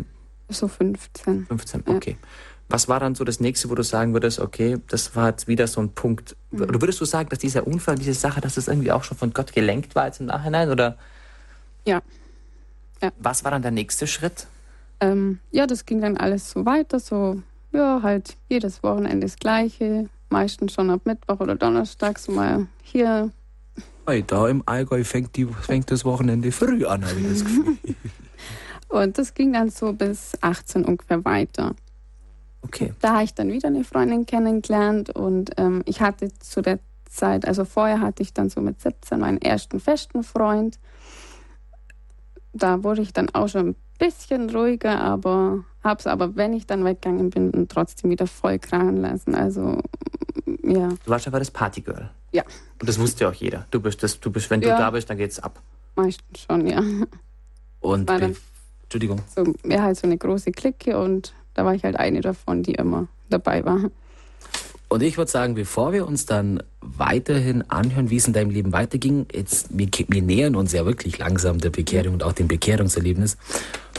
So 0.49 0.67
15. 0.67 1.47
15, 1.47 1.83
okay. 1.87 2.17
Ja. 2.19 2.27
Was 2.69 2.87
war 2.87 2.99
dann 2.99 3.15
so 3.15 3.23
das 3.23 3.39
nächste, 3.39 3.69
wo 3.69 3.75
du 3.75 3.83
sagen 3.83 4.13
würdest, 4.13 4.39
okay, 4.39 4.77
das 4.87 5.15
war 5.15 5.29
jetzt 5.29 5.47
wieder 5.47 5.67
so 5.67 5.81
ein 5.81 5.89
Punkt. 5.89 6.35
Mhm. 6.51 6.63
Oder 6.63 6.81
würdest 6.81 7.01
du 7.01 7.05
sagen, 7.05 7.29
dass 7.29 7.39
dieser 7.39 7.67
Unfall, 7.67 7.95
diese 7.95 8.13
Sache, 8.13 8.41
dass 8.41 8.55
das 8.55 8.67
irgendwie 8.67 8.91
auch 8.91 9.03
schon 9.03 9.17
von 9.17 9.33
Gott 9.33 9.53
gelenkt 9.53 9.95
war 9.95 10.05
jetzt 10.05 10.19
im 10.19 10.27
Nachhinein? 10.27 10.69
Oder? 10.69 10.97
Ja. 11.85 12.01
ja. 13.01 13.11
Was 13.19 13.43
war 13.43 13.51
dann 13.51 13.61
der 13.61 13.71
nächste 13.71 14.07
Schritt? 14.07 14.47
Ähm, 14.99 15.39
ja, 15.51 15.67
das 15.67 15.85
ging 15.85 16.01
dann 16.01 16.17
alles 16.17 16.51
so 16.51 16.65
weiter, 16.65 16.99
so, 16.99 17.41
ja, 17.73 18.01
halt 18.03 18.37
jedes 18.49 18.83
Wochenende 18.83 19.25
das 19.25 19.37
Gleiche. 19.37 20.09
Meistens 20.29 20.73
schon 20.73 20.89
ab 20.89 21.01
Mittwoch 21.03 21.41
oder 21.41 21.55
Donnerstag 21.55 22.19
so 22.19 22.31
mal 22.31 22.67
hier 22.83 23.31
Hey, 24.07 24.23
da 24.25 24.47
im 24.47 24.63
Allgäu 24.65 25.03
fängt, 25.03 25.35
die, 25.35 25.45
fängt 25.45 25.91
das 25.91 26.03
Wochenende 26.05 26.51
früh 26.51 26.85
an, 26.85 27.05
habe 27.05 27.19
ich 27.19 27.27
das 27.27 27.45
Gefühl. 27.45 27.77
und 28.89 29.17
das 29.17 29.33
ging 29.33 29.53
dann 29.53 29.69
so 29.69 29.93
bis 29.93 30.33
18 30.41 30.85
ungefähr 30.85 31.23
weiter. 31.23 31.75
Okay. 32.63 32.93
Da 32.99 33.13
habe 33.13 33.23
ich 33.23 33.33
dann 33.33 33.51
wieder 33.51 33.67
eine 33.67 33.83
Freundin 33.83 34.25
kennengelernt 34.25 35.09
und 35.15 35.51
ähm, 35.57 35.81
ich 35.85 36.01
hatte 36.01 36.31
zu 36.39 36.61
der 36.61 36.79
Zeit, 37.09 37.45
also 37.45 37.65
vorher 37.65 37.99
hatte 37.99 38.23
ich 38.23 38.33
dann 38.33 38.49
so 38.49 38.61
mit 38.61 38.81
17 38.81 39.19
meinen 39.19 39.41
ersten 39.41 39.79
festen 39.79 40.23
Freund. 40.23 40.79
da 42.53 42.83
wurde 42.83 43.01
ich 43.01 43.13
dann 43.13 43.29
auch 43.29 43.47
schon 43.47 43.69
ein 43.69 43.75
bisschen 43.99 44.49
ruhiger, 44.49 44.99
aber 44.99 45.63
hab's 45.83 46.07
aber, 46.07 46.35
wenn 46.35 46.53
ich 46.53 46.65
dann 46.65 46.85
weggegangen 46.85 47.29
bin, 47.29 47.67
trotzdem 47.67 48.09
wieder 48.09 48.27
voll 48.27 48.59
krachen 48.59 48.97
lassen. 48.97 49.35
Also, 49.35 49.81
ja. 50.63 50.89
Du 50.89 51.11
warst 51.11 51.27
aber 51.27 51.39
das 51.39 51.51
Partygirl. 51.51 52.09
Ja. 52.31 52.43
Und 52.79 52.87
das 52.89 52.99
wusste 52.99 53.27
auch 53.27 53.33
jeder. 53.33 53.67
Du 53.71 53.79
bist 53.79 54.01
das, 54.03 54.19
du 54.19 54.31
bist, 54.31 54.49
wenn 54.49 54.61
ja. 54.61 54.75
du 54.75 54.81
da 54.81 54.91
bist, 54.91 55.09
dann 55.09 55.17
geht's 55.17 55.39
ab. 55.39 55.61
Meistens 55.95 56.39
schon, 56.39 56.67
ja. 56.67 56.81
Und 57.81 58.09
dann 58.09 58.35
Entschuldigung. 58.83 59.21
So, 59.33 59.53
ja, 59.65 59.83
halt 59.83 59.97
so 59.97 60.05
eine 60.05 60.17
große 60.17 60.51
Clique 60.51 60.97
und 60.97 61.33
da 61.53 61.63
war 61.63 61.73
ich 61.73 61.83
halt 61.83 61.95
eine 61.95 62.19
davon, 62.19 62.61
die 62.61 62.73
immer 62.73 63.07
dabei 63.29 63.63
war. 63.63 63.89
Und 64.89 65.01
ich 65.01 65.17
würde 65.17 65.31
sagen, 65.31 65.55
bevor 65.55 65.93
wir 65.93 66.05
uns 66.05 66.25
dann 66.25 66.61
weiterhin 66.81 67.61
anhören, 67.69 68.09
wie 68.09 68.17
es 68.17 68.27
in 68.27 68.33
deinem 68.33 68.49
Leben 68.49 68.73
weiterging, 68.73 69.25
jetzt, 69.31 69.67
wir, 69.69 69.87
wir 70.09 70.21
nähern 70.21 70.57
uns 70.57 70.73
ja 70.73 70.85
wirklich 70.85 71.17
langsam 71.17 71.59
der 71.59 71.69
Bekehrung 71.69 72.15
und 72.15 72.23
auch 72.23 72.33
dem 72.33 72.49
Bekehrungserlebnis, 72.49 73.37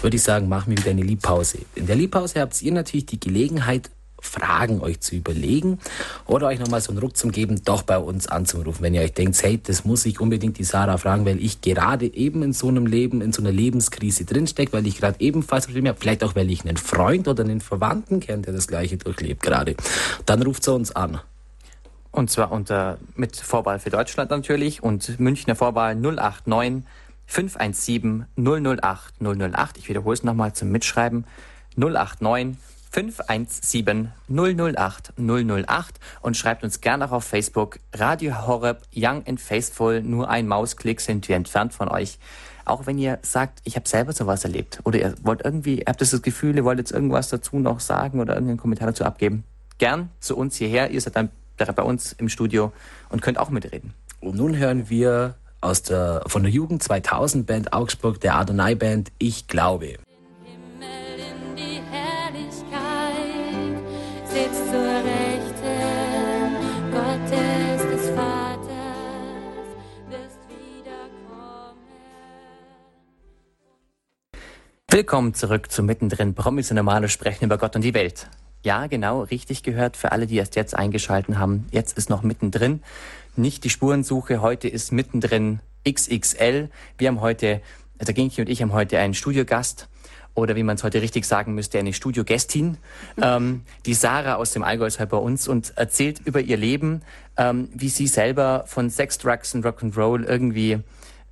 würde 0.02 0.16
ich 0.16 0.22
sagen, 0.22 0.50
machen 0.50 0.72
wir 0.72 0.76
wieder 0.76 0.90
eine 0.90 1.00
Liebpause. 1.00 1.60
In 1.74 1.86
der 1.86 1.96
Liebpause 1.96 2.42
habt 2.42 2.60
ihr 2.60 2.72
natürlich 2.72 3.06
die 3.06 3.18
Gelegenheit, 3.18 3.90
Fragen 4.22 4.80
euch 4.80 5.00
zu 5.00 5.16
überlegen 5.16 5.78
oder 6.26 6.46
euch 6.46 6.58
nochmal 6.58 6.80
so 6.80 6.90
einen 6.90 6.98
Ruck 6.98 7.16
zum 7.16 7.32
geben, 7.32 7.62
doch 7.64 7.82
bei 7.82 7.98
uns 7.98 8.28
anzurufen. 8.28 8.82
Wenn 8.82 8.94
ihr 8.94 9.02
euch 9.02 9.12
denkt, 9.12 9.42
hey, 9.42 9.60
das 9.62 9.84
muss 9.84 10.06
ich 10.06 10.20
unbedingt 10.20 10.58
die 10.58 10.64
Sarah 10.64 10.96
fragen, 10.96 11.26
weil 11.26 11.42
ich 11.42 11.60
gerade 11.60 12.06
eben 12.06 12.42
in 12.42 12.52
so 12.52 12.68
einem 12.68 12.86
Leben, 12.86 13.20
in 13.20 13.32
so 13.32 13.42
einer 13.42 13.52
Lebenskrise 13.52 14.24
drinstecke, 14.24 14.72
weil 14.72 14.86
ich 14.86 14.98
gerade 14.98 15.20
ebenfalls 15.20 15.66
Probleme 15.66 15.90
habe, 15.90 15.98
vielleicht 16.00 16.24
auch, 16.24 16.36
weil 16.36 16.50
ich 16.50 16.64
einen 16.64 16.76
Freund 16.76 17.28
oder 17.28 17.42
einen 17.42 17.60
Verwandten 17.60 18.20
kenne, 18.20 18.42
der 18.42 18.52
das 18.54 18.68
Gleiche 18.68 18.96
durchlebt 18.96 19.42
gerade. 19.42 19.76
Dann 20.24 20.42
ruft 20.42 20.64
sie 20.64 20.72
uns 20.72 20.94
an. 20.94 21.20
Und 22.12 22.30
zwar 22.30 22.52
unter, 22.52 22.98
mit 23.16 23.36
Vorwahl 23.36 23.78
für 23.78 23.90
Deutschland 23.90 24.30
natürlich 24.30 24.82
und 24.82 25.18
Münchner 25.18 25.56
Vorwahl 25.56 25.96
089 25.96 26.84
517 27.26 28.26
008 28.36 29.14
008. 29.20 29.78
Ich 29.78 29.88
wiederhole 29.88 30.14
es 30.14 30.22
nochmal 30.22 30.52
zum 30.52 30.70
Mitschreiben. 30.70 31.24
089 31.76 32.58
517 32.92 34.12
008 34.28 35.14
008 35.16 36.00
und 36.20 36.36
schreibt 36.36 36.62
uns 36.62 36.82
gerne 36.82 37.06
auch 37.06 37.12
auf 37.12 37.24
Facebook 37.24 37.78
Radio 37.94 38.46
Horeb 38.46 38.82
Young 38.94 39.24
and 39.26 39.40
Faithful. 39.40 40.02
Nur 40.02 40.28
ein 40.28 40.46
Mausklick 40.46 41.00
sind 41.00 41.26
wir 41.28 41.36
entfernt 41.36 41.72
von 41.72 41.88
euch. 41.88 42.18
Auch 42.66 42.86
wenn 42.86 42.98
ihr 42.98 43.18
sagt, 43.22 43.60
ich 43.64 43.76
habe 43.76 43.88
selber 43.88 44.12
sowas 44.12 44.44
erlebt 44.44 44.80
oder 44.84 44.98
ihr 44.98 45.14
wollt 45.22 45.42
irgendwie, 45.42 45.80
ihr 45.80 45.86
habt 45.86 46.00
das 46.00 46.20
Gefühl, 46.20 46.54
ihr 46.56 46.64
wollt 46.64 46.78
jetzt 46.78 46.92
irgendwas 46.92 47.28
dazu 47.28 47.58
noch 47.58 47.80
sagen 47.80 48.20
oder 48.20 48.34
irgendeinen 48.34 48.58
Kommentar 48.58 48.88
dazu 48.88 49.04
abgeben, 49.04 49.44
gern 49.78 50.10
zu 50.20 50.36
uns 50.36 50.56
hierher. 50.56 50.90
Ihr 50.90 51.00
seid 51.00 51.16
dann 51.16 51.30
bei 51.56 51.82
uns 51.82 52.12
im 52.12 52.28
Studio 52.28 52.72
und 53.08 53.22
könnt 53.22 53.38
auch 53.38 53.50
mitreden. 53.50 53.94
Und 54.20 54.36
nun 54.36 54.56
hören 54.56 54.90
wir 54.90 55.36
aus 55.60 55.82
der, 55.82 56.22
von 56.26 56.42
der 56.42 56.52
Jugend 56.52 56.82
2000 56.82 57.46
Band 57.46 57.72
Augsburg, 57.72 58.20
der 58.20 58.36
Adonai 58.36 58.74
Band 58.74 59.12
Ich 59.18 59.48
glaube. 59.48 59.98
Willkommen 74.92 75.32
zurück 75.32 75.72
zu 75.72 75.82
Mittendrin. 75.82 76.34
Promis 76.34 76.70
und 76.70 76.76
Normale 76.76 77.08
sprechen 77.08 77.46
über 77.46 77.56
Gott 77.56 77.74
und 77.76 77.80
die 77.80 77.94
Welt. 77.94 78.28
Ja, 78.62 78.88
genau, 78.88 79.22
richtig 79.22 79.62
gehört 79.62 79.96
für 79.96 80.12
alle, 80.12 80.26
die 80.26 80.36
erst 80.36 80.54
jetzt 80.54 80.76
eingeschalten 80.76 81.38
haben. 81.38 81.66
Jetzt 81.70 81.96
ist 81.96 82.10
noch 82.10 82.22
Mittendrin. 82.22 82.82
Nicht 83.34 83.64
die 83.64 83.70
Spurensuche, 83.70 84.42
heute 84.42 84.68
ist 84.68 84.92
Mittendrin 84.92 85.60
XXL. 85.88 86.68
Wir 86.98 87.08
haben 87.08 87.22
heute, 87.22 87.62
der 88.06 88.12
Ginki 88.12 88.42
und 88.42 88.50
ich 88.50 88.60
haben 88.60 88.74
heute 88.74 88.98
einen 88.98 89.14
Studiogast 89.14 89.88
oder 90.34 90.56
wie 90.56 90.62
man 90.62 90.76
es 90.76 90.84
heute 90.84 91.00
richtig 91.00 91.24
sagen 91.24 91.54
müsste, 91.54 91.78
eine 91.78 91.94
Studiogästin, 91.94 92.76
ähm, 93.20 93.62
die 93.86 93.94
Sarah 93.94 94.34
aus 94.34 94.52
dem 94.52 94.62
Allgäu 94.62 94.86
ist 94.86 95.00
heute 95.00 95.08
bei 95.08 95.16
uns 95.16 95.48
und 95.48 95.72
erzählt 95.76 96.20
über 96.26 96.40
ihr 96.40 96.58
Leben, 96.58 97.00
ähm, 97.38 97.70
wie 97.72 97.88
sie 97.88 98.06
selber 98.06 98.64
von 98.66 98.90
Sex, 98.90 99.16
Drugs 99.16 99.54
und 99.54 99.64
Rock'n'Roll 99.64 100.24
irgendwie 100.26 100.80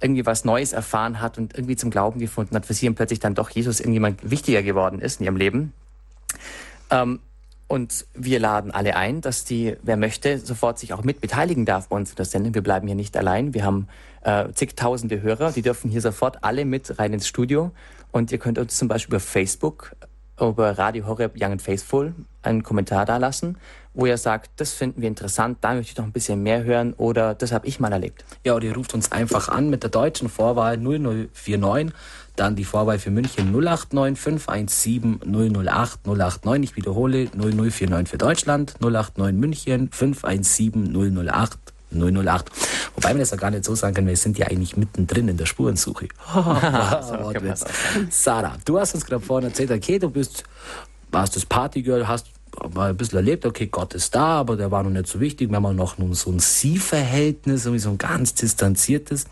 irgendwie 0.00 0.26
was 0.26 0.44
Neues 0.44 0.72
erfahren 0.72 1.20
hat 1.20 1.38
und 1.38 1.54
irgendwie 1.54 1.76
zum 1.76 1.90
Glauben 1.90 2.20
gefunden 2.20 2.54
hat, 2.54 2.66
für 2.66 2.74
sie 2.74 2.88
und 2.88 2.94
plötzlich 2.94 3.20
dann 3.20 3.34
doch 3.34 3.50
Jesus 3.50 3.80
irgendjemand 3.80 4.30
wichtiger 4.30 4.62
geworden 4.62 5.00
ist 5.00 5.20
in 5.20 5.26
ihrem 5.26 5.36
Leben. 5.36 5.72
Ähm, 6.90 7.20
und 7.68 8.06
wir 8.14 8.40
laden 8.40 8.72
alle 8.72 8.96
ein, 8.96 9.20
dass 9.20 9.44
die, 9.44 9.76
wer 9.82 9.96
möchte, 9.96 10.38
sofort 10.38 10.80
sich 10.80 10.92
auch 10.92 11.04
mit 11.04 11.20
beteiligen 11.20 11.66
darf 11.66 11.88
bei 11.88 11.96
uns 11.96 12.10
in 12.10 12.16
der 12.16 12.24
Sendung. 12.24 12.52
Wir 12.54 12.62
bleiben 12.62 12.88
hier 12.88 12.96
nicht 12.96 13.16
allein. 13.16 13.54
Wir 13.54 13.64
haben 13.64 13.86
äh, 14.22 14.50
zigtausende 14.52 15.22
Hörer, 15.22 15.52
die 15.52 15.62
dürfen 15.62 15.88
hier 15.88 16.00
sofort 16.00 16.42
alle 16.42 16.64
mit 16.64 16.98
rein 16.98 17.12
ins 17.12 17.28
Studio. 17.28 17.70
Und 18.10 18.32
ihr 18.32 18.38
könnt 18.38 18.58
uns 18.58 18.76
zum 18.76 18.88
Beispiel 18.88 19.14
über 19.14 19.20
Facebook, 19.20 19.94
über 20.40 20.78
Radio 20.78 21.06
Horeb 21.06 21.34
Young 21.40 21.52
and 21.52 21.62
Faithful 21.62 22.12
einen 22.42 22.64
Kommentar 22.64 23.06
da 23.06 23.18
lassen 23.18 23.56
wo 23.94 24.06
ihr 24.06 24.16
sagt, 24.16 24.50
das 24.56 24.72
finden 24.72 25.02
wir 25.02 25.08
interessant, 25.08 25.58
da 25.60 25.74
möchte 25.74 25.92
ich 25.92 25.98
noch 25.98 26.04
ein 26.04 26.12
bisschen 26.12 26.42
mehr 26.42 26.62
hören 26.64 26.94
oder 26.94 27.34
das 27.34 27.52
habe 27.52 27.66
ich 27.66 27.80
mal 27.80 27.92
erlebt. 27.92 28.24
Ja, 28.44 28.54
oder 28.54 28.66
ihr 28.66 28.74
ruft 28.74 28.94
uns 28.94 29.10
einfach 29.12 29.48
an 29.48 29.68
mit 29.68 29.82
der 29.82 29.90
deutschen 29.90 30.28
Vorwahl 30.28 30.76
0049, 30.78 31.92
dann 32.36 32.56
die 32.56 32.64
Vorwahl 32.64 32.98
für 32.98 33.10
München 33.10 33.52
089 33.52 34.18
517 34.18 35.20
008 35.66 36.06
089. 36.06 36.70
Ich 36.70 36.76
wiederhole 36.76 37.28
0049 37.34 38.08
für 38.08 38.18
Deutschland, 38.18 38.76
089 38.80 39.36
München 39.38 39.90
517 39.90 41.28
008 41.28 41.58
008. 41.92 42.50
Wobei 42.94 43.08
man 43.10 43.18
das 43.18 43.30
ja 43.30 43.36
gar 43.36 43.50
nicht 43.50 43.64
so 43.64 43.74
sagen 43.74 43.94
kann, 43.94 44.06
wir 44.06 44.16
sind 44.16 44.38
ja 44.38 44.46
eigentlich 44.46 44.76
mittendrin 44.76 45.28
in 45.28 45.36
der 45.36 45.46
Spurensuche. 45.46 46.08
Sarah, 48.10 48.56
du 48.64 48.78
hast 48.78 48.94
uns 48.94 49.04
gerade 49.04 49.24
vorhin 49.24 49.48
erzählt, 49.48 49.72
okay, 49.72 49.98
du 49.98 50.08
bist, 50.08 50.44
warst 51.10 51.34
das 51.34 51.44
Partygirl, 51.44 52.06
hast 52.06 52.28
mal 52.74 52.90
ein 52.90 52.96
bisschen 52.96 53.16
erlebt, 53.16 53.46
okay, 53.46 53.66
Gott 53.66 53.94
ist 53.94 54.14
da, 54.14 54.40
aber 54.40 54.56
der 54.56 54.70
war 54.70 54.82
noch 54.82 54.90
nicht 54.90 55.06
so 55.06 55.20
wichtig. 55.20 55.50
Wir 55.50 55.56
haben 55.56 55.66
auch 55.66 55.98
noch 55.98 56.14
so 56.14 56.30
ein 56.30 56.38
Sie-Verhältnis, 56.38 57.64
irgendwie 57.64 57.80
so 57.80 57.90
ein 57.90 57.98
ganz 57.98 58.34
distanziertes. 58.34 59.26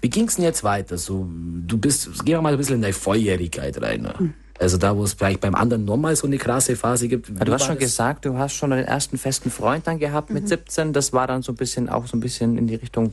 Wie 0.00 0.10
ging 0.10 0.28
es 0.28 0.36
denn 0.36 0.44
jetzt 0.44 0.64
weiter? 0.64 0.98
So, 0.98 1.26
du 1.28 1.78
bist, 1.78 2.24
gehen 2.24 2.34
wir 2.36 2.42
mal 2.42 2.52
ein 2.52 2.58
bisschen 2.58 2.76
in 2.76 2.82
deine 2.82 2.94
Volljährigkeit 2.94 3.80
rein. 3.80 4.02
Ne? 4.02 4.14
Hm. 4.16 4.34
Also 4.58 4.76
da, 4.76 4.94
wo 4.94 5.04
es 5.04 5.14
vielleicht 5.14 5.40
beim 5.40 5.54
anderen 5.54 5.86
nochmal 5.86 6.14
so 6.16 6.26
eine 6.26 6.36
krasse 6.36 6.76
Phase 6.76 7.08
gibt. 7.08 7.30
Ja, 7.30 7.44
du 7.46 7.52
hast 7.52 7.64
schon 7.64 7.76
das? 7.76 7.84
gesagt, 7.84 8.26
du 8.26 8.36
hast 8.36 8.52
schon 8.52 8.70
den 8.70 8.84
ersten 8.84 9.16
festen 9.16 9.50
Freund 9.50 9.86
dann 9.86 9.98
gehabt 9.98 10.28
mit 10.30 10.44
mhm. 10.44 10.48
17. 10.48 10.92
Das 10.92 11.14
war 11.14 11.26
dann 11.26 11.42
so 11.42 11.52
ein 11.52 11.56
bisschen 11.56 11.88
auch 11.88 12.06
so 12.06 12.16
ein 12.16 12.20
bisschen 12.20 12.58
in 12.58 12.66
die 12.66 12.74
Richtung, 12.74 13.10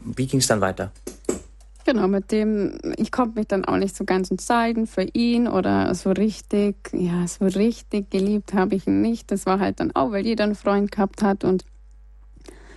wie 0.00 0.26
ging 0.26 0.40
es 0.40 0.48
dann 0.48 0.60
weiter? 0.60 0.90
Genau, 1.88 2.06
mit 2.06 2.32
dem, 2.32 2.78
ich 2.98 3.10
konnte 3.10 3.38
mich 3.38 3.48
dann 3.48 3.64
auch 3.64 3.78
nicht 3.78 3.96
so 3.96 4.04
ganz 4.04 4.30
entscheiden 4.30 4.86
für 4.86 5.06
ihn 5.14 5.48
oder 5.48 5.94
so 5.94 6.10
richtig, 6.10 6.76
ja, 6.92 7.26
so 7.26 7.46
richtig 7.46 8.10
geliebt 8.10 8.52
habe 8.52 8.74
ich 8.74 8.86
ihn 8.86 9.00
nicht. 9.00 9.30
Das 9.30 9.46
war 9.46 9.58
halt 9.58 9.80
dann 9.80 9.92
auch, 9.96 10.12
weil 10.12 10.26
jeder 10.26 10.44
einen 10.44 10.54
Freund 10.54 10.92
gehabt 10.92 11.22
hat 11.22 11.44
und 11.44 11.64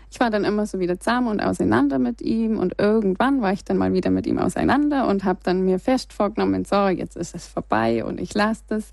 ich 0.10 0.22
war 0.22 0.30
dann 0.30 0.46
immer 0.46 0.66
so 0.66 0.80
wieder 0.80 0.98
zusammen 0.98 1.28
und 1.28 1.42
auseinander 1.42 2.00
mit 2.00 2.22
ihm 2.22 2.58
und 2.58 2.76
irgendwann 2.78 3.42
war 3.42 3.52
ich 3.52 3.66
dann 3.66 3.76
mal 3.76 3.92
wieder 3.92 4.12
mit 4.12 4.26
ihm 4.28 4.40
auseinander 4.40 5.10
und 5.10 5.26
habe 5.26 5.42
dann 5.44 5.66
mir 5.66 5.80
fest 5.80 6.14
vorgenommen, 6.14 6.64
so, 6.64 6.88
jetzt 6.88 7.18
ist 7.18 7.36
es 7.36 7.48
vorbei 7.48 8.06
und 8.06 8.18
ich 8.18 8.34
lasse 8.34 8.64
das. 8.70 8.92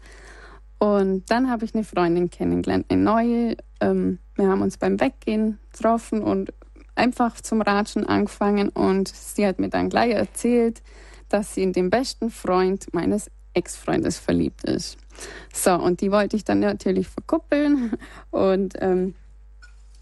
Und 0.80 1.30
dann 1.30 1.48
habe 1.48 1.64
ich 1.64 1.76
eine 1.76 1.84
Freundin 1.84 2.28
kennengelernt, 2.28 2.86
eine 2.88 3.00
neue. 3.00 3.56
Ähm, 3.80 4.18
wir 4.34 4.48
haben 4.48 4.62
uns 4.62 4.78
beim 4.78 4.98
Weggehen 4.98 5.60
getroffen 5.72 6.22
und 6.22 6.52
einfach 6.98 7.40
zum 7.40 7.62
Ratschen 7.62 8.06
angefangen 8.06 8.68
und 8.68 9.08
sie 9.08 9.46
hat 9.46 9.58
mir 9.58 9.68
dann 9.68 9.88
gleich 9.88 10.12
erzählt, 10.12 10.82
dass 11.28 11.54
sie 11.54 11.62
in 11.62 11.72
den 11.72 11.90
besten 11.90 12.30
Freund 12.30 12.92
meines 12.92 13.30
Ex-Freundes 13.54 14.18
verliebt 14.18 14.64
ist. 14.64 14.98
So, 15.52 15.74
und 15.74 16.00
die 16.00 16.12
wollte 16.12 16.36
ich 16.36 16.44
dann 16.44 16.60
natürlich 16.60 17.08
verkuppeln 17.08 17.92
und 18.30 18.74
ähm, 18.80 19.14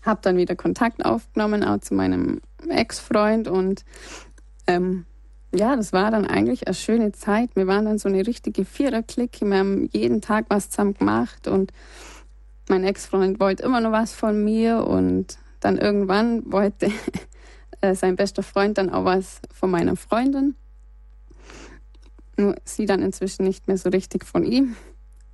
habe 0.02 0.20
dann 0.22 0.36
wieder 0.36 0.56
Kontakt 0.56 1.04
aufgenommen, 1.04 1.64
auch 1.64 1.78
zu 1.78 1.94
meinem 1.94 2.40
Ex-Freund 2.68 3.48
und 3.48 3.84
ähm, 4.66 5.06
ja, 5.54 5.76
das 5.76 5.92
war 5.92 6.10
dann 6.10 6.26
eigentlich 6.26 6.66
eine 6.66 6.74
schöne 6.74 7.12
Zeit. 7.12 7.50
Wir 7.54 7.66
waren 7.66 7.86
dann 7.86 7.98
so 7.98 8.08
eine 8.08 8.26
richtige 8.26 8.64
Viererklicke. 8.64 9.46
Wir 9.46 9.58
haben 9.58 9.88
jeden 9.92 10.20
Tag 10.20 10.46
was 10.48 10.70
zusammen 10.70 10.94
gemacht 10.94 11.48
und 11.48 11.72
mein 12.68 12.84
Ex-Freund 12.84 13.40
wollte 13.40 13.62
immer 13.62 13.80
noch 13.80 13.92
was 13.92 14.12
von 14.12 14.44
mir 14.44 14.86
und 14.86 15.38
dann 15.66 15.78
irgendwann 15.78 16.50
wollte 16.52 16.92
äh, 17.80 17.96
sein 17.96 18.14
bester 18.14 18.44
Freund 18.44 18.78
dann 18.78 18.88
auch 18.88 19.04
was 19.04 19.40
von 19.52 19.68
meiner 19.68 19.96
Freundin. 19.96 20.54
Nur 22.36 22.54
sie 22.64 22.86
dann 22.86 23.02
inzwischen 23.02 23.44
nicht 23.44 23.66
mehr 23.66 23.76
so 23.76 23.88
richtig 23.88 24.24
von 24.24 24.44
ihm. 24.44 24.76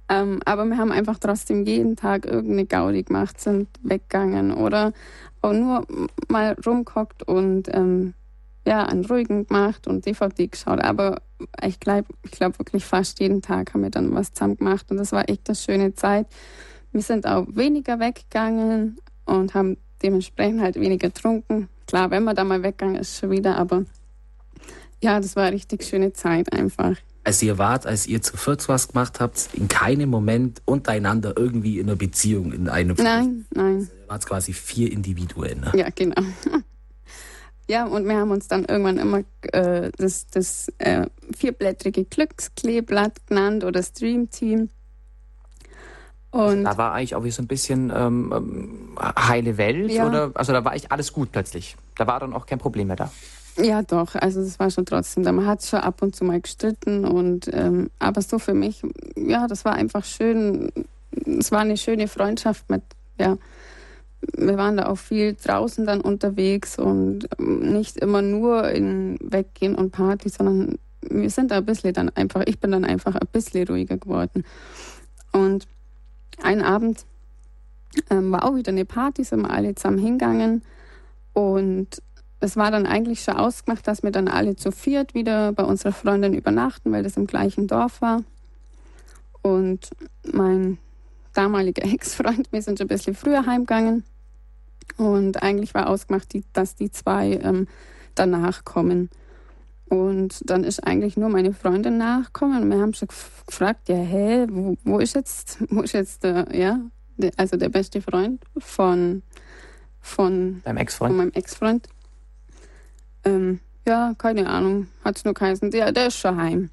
Ähm, 0.09 0.41
aber 0.47 0.64
wir 0.64 0.78
haben 0.78 0.91
einfach 0.91 1.18
trotzdem 1.18 1.64
jeden 1.66 1.97
Tag 1.97 2.24
irgendeine 2.24 2.64
Gaudi 2.64 3.03
gemacht, 3.03 3.41
sind 3.41 3.68
weggegangen 3.83 4.55
oder 4.55 4.95
auch 5.43 5.53
nur 5.53 5.87
mal 6.28 6.57
rumgehockt 6.64 7.24
und 7.24 7.68
ähm, 7.74 8.14
ja, 8.66 8.87
einen 8.87 9.05
ruhigen 9.05 9.47
gemacht 9.47 9.87
und 9.87 10.07
DVD 10.07 10.47
geschaut. 10.47 10.80
Aber 10.80 11.20
ich 11.62 11.78
glaube 11.78 12.07
ich 12.22 12.30
glaub 12.30 12.59
wirklich 12.59 12.87
fast 12.87 13.20
jeden 13.20 13.43
Tag 13.43 13.74
haben 13.74 13.83
wir 13.83 13.91
dann 13.91 14.14
was 14.14 14.33
zusammen 14.33 14.57
gemacht 14.57 14.91
und 14.91 14.97
das 14.97 15.12
war 15.12 15.28
echt 15.28 15.49
eine 15.49 15.57
schöne 15.57 15.95
Zeit. 15.95 16.26
Wir 16.91 17.03
sind 17.03 17.26
auch 17.26 17.47
weniger 17.51 18.01
weggegangen 18.01 18.99
und 19.26 19.55
haben 19.55 19.76
dementsprechend 20.03 20.61
halt 20.61 20.76
weniger 20.76 21.09
getrunken. 21.09 21.68
Klar, 21.86 22.11
wenn 22.11 22.24
man 22.24 22.36
da 22.36 22.44
mal 22.44 22.62
weggegangen 22.62 22.96
ist, 22.96 23.18
schon 23.18 23.30
wieder, 23.30 23.57
aber 23.57 23.84
Ja, 25.03 25.18
das 25.20 25.36
war 25.36 25.44
eine 25.44 25.57
richtig 25.57 25.84
schöne 25.84 26.12
Zeit 26.12 26.53
einfach. 26.53 26.96
Als 27.24 27.42
ihr 27.42 27.57
wart, 27.59 27.86
als 27.86 28.07
ihr 28.07 28.20
zu 28.20 28.36
viert 28.36 28.68
was 28.68 28.88
gemacht 28.88 29.20
habt, 29.20 29.50
in 29.53 29.68
keinem 29.68 30.11
Moment 30.11 30.61
untereinander 30.64 31.34
irgendwie 31.36 31.78
in 31.78 31.88
einer 31.88 31.96
Beziehung 31.96 32.53
in 32.53 32.68
einem. 32.68 32.96
Nein, 32.96 33.44
nein. 33.55 33.76
Also 33.76 33.92
ihr 33.92 34.09
wart 34.09 34.26
quasi 34.26 34.53
vier 34.53 34.90
Individuen. 34.90 35.61
Ne? 35.61 35.72
Ja, 35.74 35.88
genau. 35.94 36.22
Ja, 37.68 37.86
und 37.86 38.07
wir 38.07 38.16
haben 38.16 38.32
uns 38.32 38.48
dann 38.48 38.64
irgendwann 38.64 38.98
immer 38.98 39.22
äh, 39.53 39.90
das, 39.96 40.26
das 40.26 40.70
äh, 40.78 41.07
vierblättrige 41.34 42.05
Glückskleeblatt 42.05 43.26
genannt 43.26 43.64
oder 43.64 43.82
Stream 43.82 44.28
Team. 44.30 44.68
Und 46.33 46.64
da 46.64 46.78
war 46.78 46.95
eigentlich 46.95 47.14
auch 47.14 47.24
wie 47.24 47.30
so 47.30 47.43
ein 47.43 47.47
bisschen 47.47 47.93
ähm, 47.95 48.33
ähm, 48.35 48.99
heile 48.99 49.59
Welt 49.59 49.91
ja. 49.91 50.07
oder 50.07 50.30
also 50.33 50.55
da 50.55 50.64
war 50.64 50.72
eigentlich 50.72 50.91
alles 50.91 51.12
gut 51.12 51.30
plötzlich. 51.30 51.76
Da 51.97 52.07
war 52.07 52.20
dann 52.20 52.33
auch 52.33 52.47
kein 52.47 52.59
Problem 52.59 52.87
mehr 52.87 52.97
da. 52.97 53.12
Ja, 53.59 53.83
doch. 53.83 54.14
Also 54.14 54.43
das 54.43 54.59
war 54.59 54.70
schon 54.70 54.87
trotzdem. 54.87 55.24
Man 55.24 55.47
hat 55.47 55.62
schon 55.62 55.80
ab 55.80 56.01
und 56.01 56.16
zu 56.16 56.24
mal 56.24 56.41
gestritten 56.41 57.05
und 57.05 57.51
ähm, 57.53 57.91
aber 57.99 58.22
so 58.22 58.39
für 58.39 58.55
mich, 58.55 58.83
ja, 59.14 59.47
das 59.47 59.66
war 59.66 59.74
einfach 59.74 60.07
schön. 60.07 60.72
Es 61.26 61.53
war 61.53 61.61
eine 61.61 61.76
schöne 61.76 62.09
Freundschaft 62.09 62.70
mit, 62.70 62.83
ja. 63.20 63.37
Wir 64.35 64.57
waren 64.57 64.78
da 64.78 64.87
auch 64.87 64.99
viel 64.99 65.35
draußen 65.35 65.85
dann 65.85 66.01
unterwegs 66.01 66.78
und 66.78 67.28
ähm, 67.39 67.74
nicht 67.74 67.99
immer 67.99 68.22
nur 68.22 68.70
in 68.70 69.18
Weggehen 69.20 69.74
und 69.74 69.91
Party, 69.91 70.30
sondern 70.30 70.78
wir 71.03 71.28
sind 71.28 71.51
da 71.51 71.59
ein 71.59 71.66
bisschen 71.66 71.93
dann 71.93 72.09
einfach, 72.09 72.43
ich 72.47 72.59
bin 72.59 72.70
dann 72.70 72.87
einfach 72.87 73.16
ein 73.16 73.28
bisschen 73.30 73.66
ruhiger 73.68 73.99
geworden. 73.99 74.45
Und 75.33 75.66
ein 76.41 76.62
Abend 76.62 77.05
ähm, 78.11 78.33
war 78.33 78.45
auch 78.45 78.55
wieder 78.55 78.72
eine 78.72 78.85
Party, 78.85 79.24
sind 79.24 79.43
wir 79.43 79.51
alle 79.51 79.74
zusammen 79.74 79.99
hingegangen. 79.99 80.62
Und 81.33 82.03
es 82.41 82.57
war 82.57 82.70
dann 82.70 82.87
eigentlich 82.87 83.22
schon 83.22 83.37
ausgemacht, 83.37 83.87
dass 83.87 84.03
wir 84.03 84.11
dann 84.11 84.28
alle 84.28 84.57
zu 84.57 84.72
viert 84.72 85.14
wieder 85.14 85.53
bei 85.53 85.64
unserer 85.64 85.93
Freundin 85.93 86.35
übernachten, 86.35 86.93
weil 86.93 87.03
das 87.03 87.16
im 87.16 87.26
gleichen 87.26 87.66
Dorf 87.66 88.01
war. 88.03 88.22
Und 89.43 89.91
mein 90.33 90.78
damaliger 91.35 91.85
Ex-Freund, 91.93 92.53
wir 92.53 92.62
sind 92.62 92.78
schon 92.78 92.87
ein 92.87 92.89
bisschen 92.89 93.14
früher 93.14 93.47
heimgegangen. 93.47 94.05
Und 94.97 95.43
eigentlich 95.43 95.74
war 95.74 95.89
ausgemacht, 95.89 96.28
dass 96.53 96.74
die 96.74 96.91
zwei 96.91 97.39
ähm, 97.43 97.68
danach 98.14 98.64
kommen. 98.64 99.11
Und 99.93 100.49
dann 100.49 100.64
ist 100.64 100.86
eigentlich 100.86 101.18
nur 101.18 101.28
meine 101.28 101.53
Freundin 101.53 101.99
nachgekommen 101.99 102.62
und 102.62 102.70
wir 102.70 102.80
haben 102.80 102.95
schon 102.95 103.09
gefragt, 103.47 103.90
ja, 103.90 103.97
hä, 103.97 104.47
wo, 104.49 104.74
wo 104.84 104.99
ist 104.99 105.14
jetzt, 105.14 105.59
wo 105.68 105.82
ist 105.82 105.93
jetzt 105.93 106.24
der, 106.24 106.47
ja, 106.51 106.80
der, 107.18 107.32
also 107.36 107.59
der 107.59 107.68
beste 107.68 108.01
Freund 108.01 108.43
von, 108.57 109.22
von, 110.01 110.62
Deinem 110.64 110.78
Ex-Freund? 110.78 111.11
von 111.11 111.16
meinem 111.18 111.32
Ex-Freund. 111.34 111.88
Ähm, 113.24 113.61
ja, 113.86 114.14
keine 114.16 114.49
Ahnung, 114.49 114.88
hat 115.05 115.18
es 115.18 115.26
nur 115.26 115.34
geheißen, 115.34 115.70
der, 115.70 115.93
der 115.93 116.07
ist 116.07 116.16
schon 116.16 116.38
heim. 116.40 116.70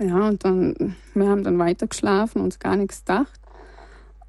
Ja, 0.00 0.26
und 0.26 0.44
dann, 0.44 0.96
wir 1.14 1.28
haben 1.28 1.44
dann 1.44 1.60
weiter 1.60 1.86
geschlafen, 1.86 2.42
uns 2.42 2.58
gar 2.58 2.74
nichts 2.74 3.04
gedacht. 3.04 3.38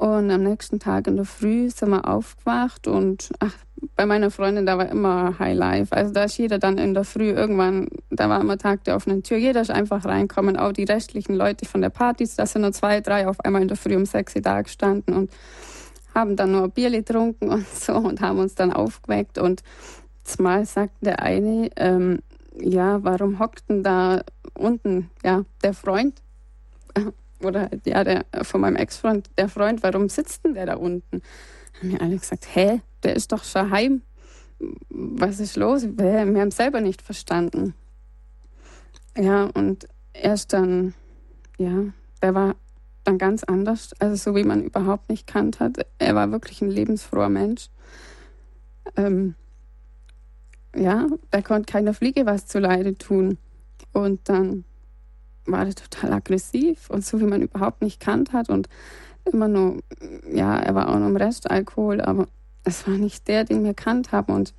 Und 0.01 0.31
am 0.31 0.41
nächsten 0.41 0.79
Tag 0.79 1.05
in 1.05 1.15
der 1.15 1.25
Früh 1.25 1.69
sind 1.69 1.89
wir 1.89 2.07
aufgewacht 2.07 2.87
und 2.87 3.29
ach, 3.37 3.53
bei 3.95 4.07
meiner 4.07 4.31
Freundin, 4.31 4.65
da 4.65 4.79
war 4.79 4.89
immer 4.89 5.37
High 5.37 5.55
Life. 5.55 5.95
Also 5.95 6.11
da 6.11 6.23
ist 6.23 6.39
jeder 6.39 6.57
dann 6.57 6.79
in 6.79 6.95
der 6.95 7.03
Früh 7.03 7.29
irgendwann, 7.29 7.87
da 8.09 8.27
war 8.27 8.41
immer 8.41 8.57
Tag 8.57 8.83
der 8.85 8.95
offenen 8.95 9.21
Tür. 9.21 9.37
Jeder 9.37 9.61
ist 9.61 9.69
einfach 9.69 10.03
reinkommen. 10.03 10.57
Auch 10.57 10.71
die 10.71 10.85
restlichen 10.85 11.35
Leute 11.35 11.67
von 11.67 11.81
der 11.81 11.91
Party, 11.91 12.27
da 12.35 12.47
sind 12.47 12.63
nur 12.63 12.71
zwei, 12.71 12.99
drei 12.99 13.27
auf 13.27 13.39
einmal 13.41 13.61
in 13.61 13.67
der 13.67 13.77
Früh 13.77 13.95
um 13.95 14.07
sechs 14.07 14.33
da 14.41 14.63
gestanden 14.63 15.13
und 15.13 15.29
haben 16.15 16.35
dann 16.35 16.53
nur 16.53 16.67
Bier 16.69 16.89
getrunken 16.89 17.49
und 17.49 17.67
so 17.71 17.93
und 17.93 18.21
haben 18.21 18.39
uns 18.39 18.55
dann 18.55 18.73
aufgeweckt. 18.73 19.37
Und 19.37 19.61
zumal 20.23 20.65
sagt 20.65 20.95
der 21.01 21.21
eine, 21.21 21.69
ähm, 21.75 22.21
ja, 22.59 23.03
warum 23.03 23.37
hockt 23.37 23.69
denn 23.69 23.83
da 23.83 24.23
unten, 24.55 25.11
ja, 25.23 25.43
der 25.61 25.75
Freund 25.75 26.23
oder 27.43 27.69
ja, 27.85 28.03
der 28.03 28.25
von 28.43 28.61
meinem 28.61 28.75
Ex-Freund, 28.75 29.29
der 29.37 29.49
Freund, 29.49 29.83
warum 29.83 30.09
sitzt 30.09 30.45
denn 30.45 30.53
der 30.53 30.65
da 30.65 30.75
unten? 30.75 31.21
Haben 31.79 31.91
mir 31.91 32.01
alle 32.01 32.17
gesagt, 32.17 32.47
hä, 32.53 32.81
der 33.03 33.15
ist 33.15 33.31
doch 33.31 33.43
schon 33.43 33.71
heim. 33.71 34.01
Was 34.89 35.39
ist 35.39 35.55
los? 35.55 35.87
Wir 35.97 36.19
haben 36.19 36.51
selber 36.51 36.81
nicht 36.81 37.01
verstanden. 37.01 37.73
Ja, 39.17 39.45
und 39.45 39.87
erst 40.13 40.53
dann, 40.53 40.93
ja, 41.57 41.85
der 42.21 42.35
war 42.35 42.55
dann 43.03 43.17
ganz 43.17 43.43
anders, 43.43 43.93
also 43.99 44.15
so 44.15 44.35
wie 44.35 44.43
man 44.43 44.63
überhaupt 44.63 45.09
nicht 45.09 45.27
kannt 45.27 45.59
hat. 45.59 45.85
Er 45.97 46.15
war 46.15 46.31
wirklich 46.31 46.61
ein 46.61 46.69
lebensfroher 46.69 47.29
Mensch. 47.29 47.69
Ähm, 48.95 49.35
ja, 50.75 51.07
da 51.31 51.41
konnte 51.41 51.71
keiner 51.71 51.93
Fliege 51.93 52.25
was 52.25 52.45
zu 52.47 52.59
Leide 52.59 52.97
tun. 52.97 53.37
Und 53.91 54.29
dann 54.29 54.63
war 55.45 55.65
er 55.65 55.75
total 55.75 56.13
aggressiv 56.13 56.89
und 56.89 57.05
so 57.05 57.19
wie 57.19 57.25
man 57.25 57.41
überhaupt 57.41 57.81
nicht 57.81 57.99
kannt 57.99 58.33
hat 58.33 58.49
und 58.49 58.69
immer 59.25 59.47
nur, 59.47 59.81
ja, 60.31 60.57
er 60.57 60.75
war 60.75 60.89
auch 60.89 60.99
noch 60.99 61.07
im 61.07 61.15
Restalkohol, 61.15 62.01
aber 62.01 62.27
es 62.63 62.87
war 62.87 62.95
nicht 62.95 63.27
der, 63.27 63.43
den 63.43 63.63
wir 63.63 63.73
kannt 63.73 64.11
haben 64.11 64.33
und 64.33 64.53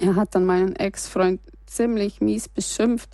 er 0.00 0.16
hat 0.16 0.34
dann 0.34 0.44
meinen 0.44 0.76
Ex-Freund 0.76 1.40
ziemlich 1.66 2.20
mies 2.20 2.48
beschimpft. 2.48 3.10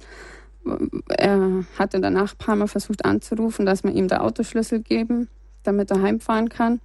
Er 1.09 1.65
hatte 1.79 2.01
danach 2.01 2.35
ein 2.35 2.39
paar 2.39 2.57
Mal 2.57 2.69
versucht 2.69 3.05
anzurufen, 3.05 3.67
dass 3.67 3.85
wir 3.85 3.93
ihm 3.93 4.09
den 4.09 4.19
Autoschlüssel 4.19 4.81
geben, 4.81 5.29
damit 5.63 5.91
er 5.91 6.03
heimfahren 6.03 6.49
kann. 6.49 6.81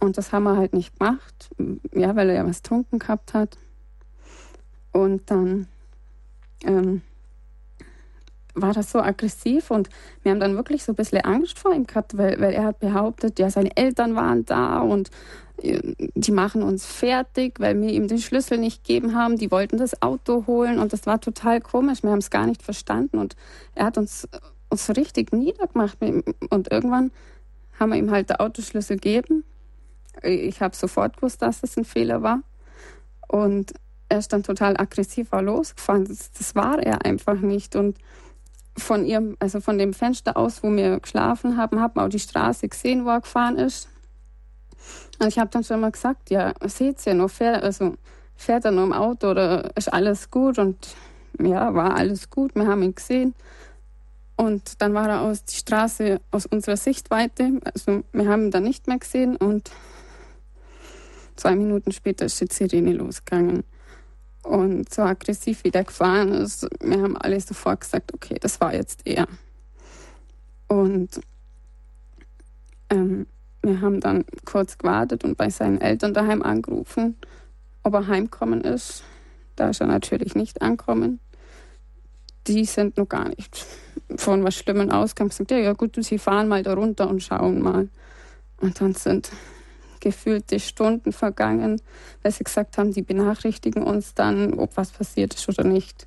Und 0.00 0.16
das 0.16 0.32
haben 0.32 0.44
wir 0.44 0.56
halt 0.56 0.74
nicht 0.74 0.98
gemacht, 0.98 1.50
ja, 1.92 2.14
weil 2.14 2.30
er 2.30 2.36
ja 2.36 2.46
was 2.46 2.62
trunken 2.62 2.98
gehabt 2.98 3.34
hat. 3.34 3.58
Und 4.92 5.30
dann 5.30 5.66
ähm, 6.64 7.02
war 8.62 8.72
das 8.72 8.90
so 8.90 9.00
aggressiv 9.00 9.70
und 9.70 9.88
wir 10.22 10.32
haben 10.32 10.40
dann 10.40 10.56
wirklich 10.56 10.84
so 10.84 10.92
ein 10.92 10.96
bisschen 10.96 11.20
Angst 11.22 11.58
vor 11.58 11.72
ihm 11.72 11.86
gehabt, 11.86 12.16
weil, 12.16 12.40
weil 12.40 12.52
er 12.52 12.64
hat 12.64 12.80
behauptet, 12.80 13.38
ja, 13.38 13.50
seine 13.50 13.76
Eltern 13.76 14.14
waren 14.14 14.44
da 14.44 14.80
und 14.80 15.10
äh, 15.62 15.94
die 16.14 16.32
machen 16.32 16.62
uns 16.62 16.86
fertig, 16.86 17.60
weil 17.60 17.80
wir 17.80 17.90
ihm 17.90 18.08
den 18.08 18.18
Schlüssel 18.18 18.58
nicht 18.58 18.84
gegeben 18.84 19.14
haben. 19.14 19.36
Die 19.36 19.50
wollten 19.50 19.78
das 19.78 20.02
Auto 20.02 20.46
holen 20.46 20.78
und 20.78 20.92
das 20.92 21.06
war 21.06 21.20
total 21.20 21.60
komisch. 21.60 22.02
Wir 22.02 22.10
haben 22.10 22.18
es 22.18 22.30
gar 22.30 22.46
nicht 22.46 22.62
verstanden 22.62 23.18
und 23.18 23.36
er 23.74 23.86
hat 23.86 23.98
uns, 23.98 24.28
uns 24.68 24.86
so 24.86 24.92
richtig 24.92 25.32
niedergemacht. 25.32 25.98
Und 26.00 26.70
irgendwann 26.70 27.10
haben 27.78 27.90
wir 27.90 27.98
ihm 27.98 28.10
halt 28.10 28.30
den 28.30 28.36
Autoschlüssel 28.36 28.96
gegeben. 28.96 29.44
Ich 30.22 30.60
habe 30.60 30.74
sofort 30.74 31.16
gewusst, 31.16 31.42
dass 31.42 31.60
das 31.60 31.76
ein 31.76 31.84
Fehler 31.84 32.22
war. 32.22 32.42
Und 33.28 33.72
er 34.08 34.18
ist 34.18 34.32
dann 34.32 34.42
total 34.42 34.76
aggressiv 34.78 35.32
war 35.32 35.42
losgefahren. 35.42 36.06
Das, 36.06 36.32
das 36.32 36.54
war 36.54 36.78
er 36.78 37.04
einfach 37.04 37.40
nicht. 37.40 37.76
Und 37.76 37.98
von 38.78 39.04
ihrem, 39.04 39.36
also 39.38 39.60
von 39.60 39.78
dem 39.78 39.92
Fenster 39.92 40.36
aus, 40.36 40.62
wo 40.62 40.70
wir 40.70 41.00
geschlafen 41.00 41.56
haben, 41.56 41.76
man 41.76 41.90
auch 41.96 42.08
die 42.08 42.18
Straße 42.18 42.68
gesehen, 42.68 43.04
wo 43.04 43.10
er 43.10 43.20
gefahren 43.20 43.56
ist. 43.56 43.88
Und 45.18 45.28
ich 45.28 45.38
habe 45.38 45.50
dann 45.50 45.64
schon 45.64 45.80
mal 45.80 45.90
gesagt, 45.90 46.30
ja, 46.30 46.54
seht 46.64 47.04
ihr 47.06 47.14
noch, 47.14 47.30
fährt, 47.30 47.62
also 47.62 47.94
fährt 48.36 48.64
er 48.64 48.70
noch 48.70 48.84
im 48.84 48.92
Auto 48.92 49.30
oder 49.30 49.76
ist 49.76 49.92
alles 49.92 50.30
gut? 50.30 50.58
Und 50.58 50.76
ja, 51.40 51.74
war 51.74 51.96
alles 51.96 52.30
gut, 52.30 52.54
wir 52.54 52.66
haben 52.66 52.82
ihn 52.82 52.94
gesehen. 52.94 53.34
Und 54.36 54.80
dann 54.80 54.94
war 54.94 55.08
er 55.08 55.22
aus 55.22 55.44
die 55.44 55.56
Straße 55.56 56.20
aus 56.30 56.46
unserer 56.46 56.76
Sichtweite, 56.76 57.60
also 57.64 58.04
wir 58.12 58.28
haben 58.28 58.44
ihn 58.44 58.50
dann 58.52 58.62
nicht 58.62 58.86
mehr 58.86 58.98
gesehen 58.98 59.34
und 59.36 59.70
zwei 61.34 61.56
Minuten 61.56 61.90
später 61.90 62.26
ist 62.26 62.40
die 62.40 62.46
Sirene 62.48 62.92
losgegangen 62.92 63.64
und 64.48 64.92
so 64.92 65.02
aggressiv 65.02 65.62
wie 65.64 65.70
der 65.70 65.84
gefahren 65.84 66.32
ist, 66.32 66.66
wir 66.80 67.02
haben 67.02 67.18
alle 67.18 67.38
sofort 67.40 67.82
gesagt, 67.82 68.14
okay, 68.14 68.38
das 68.40 68.60
war 68.60 68.74
jetzt 68.74 69.06
er. 69.06 69.28
Und 70.68 71.20
ähm, 72.88 73.26
wir 73.62 73.80
haben 73.82 74.00
dann 74.00 74.24
kurz 74.46 74.78
gewartet 74.78 75.22
und 75.24 75.36
bei 75.36 75.50
seinen 75.50 75.80
Eltern 75.80 76.14
daheim 76.14 76.42
angerufen, 76.42 77.16
ob 77.82 77.92
er 77.92 78.06
heimkommen 78.06 78.62
ist. 78.62 79.04
Da 79.56 79.68
ist 79.68 79.82
er 79.82 79.86
natürlich 79.86 80.34
nicht 80.34 80.62
ankommen. 80.62 81.20
Die 82.46 82.64
sind 82.64 82.96
noch 82.96 83.08
gar 83.08 83.28
nicht 83.28 83.66
von 84.16 84.44
was 84.44 84.54
Schlimmem 84.54 84.90
ausgegangen. 84.90 85.28
Gesagt, 85.28 85.50
ja, 85.50 85.58
ja 85.58 85.72
gut, 85.74 86.02
sie 86.02 86.18
fahren 86.18 86.48
mal 86.48 86.62
da 86.62 86.72
runter 86.72 87.10
und 87.10 87.22
schauen 87.22 87.60
mal. 87.60 87.88
Und 88.62 88.80
dann 88.80 88.94
sind 88.94 89.30
gefühlte 90.00 90.60
Stunden 90.60 91.12
vergangen, 91.12 91.80
weil 92.22 92.32
sie 92.32 92.44
gesagt 92.44 92.78
haben, 92.78 92.92
die 92.92 93.02
benachrichtigen 93.02 93.82
uns 93.82 94.14
dann, 94.14 94.54
ob 94.54 94.76
was 94.76 94.90
passiert 94.90 95.34
ist 95.34 95.48
oder 95.48 95.64
nicht. 95.64 96.06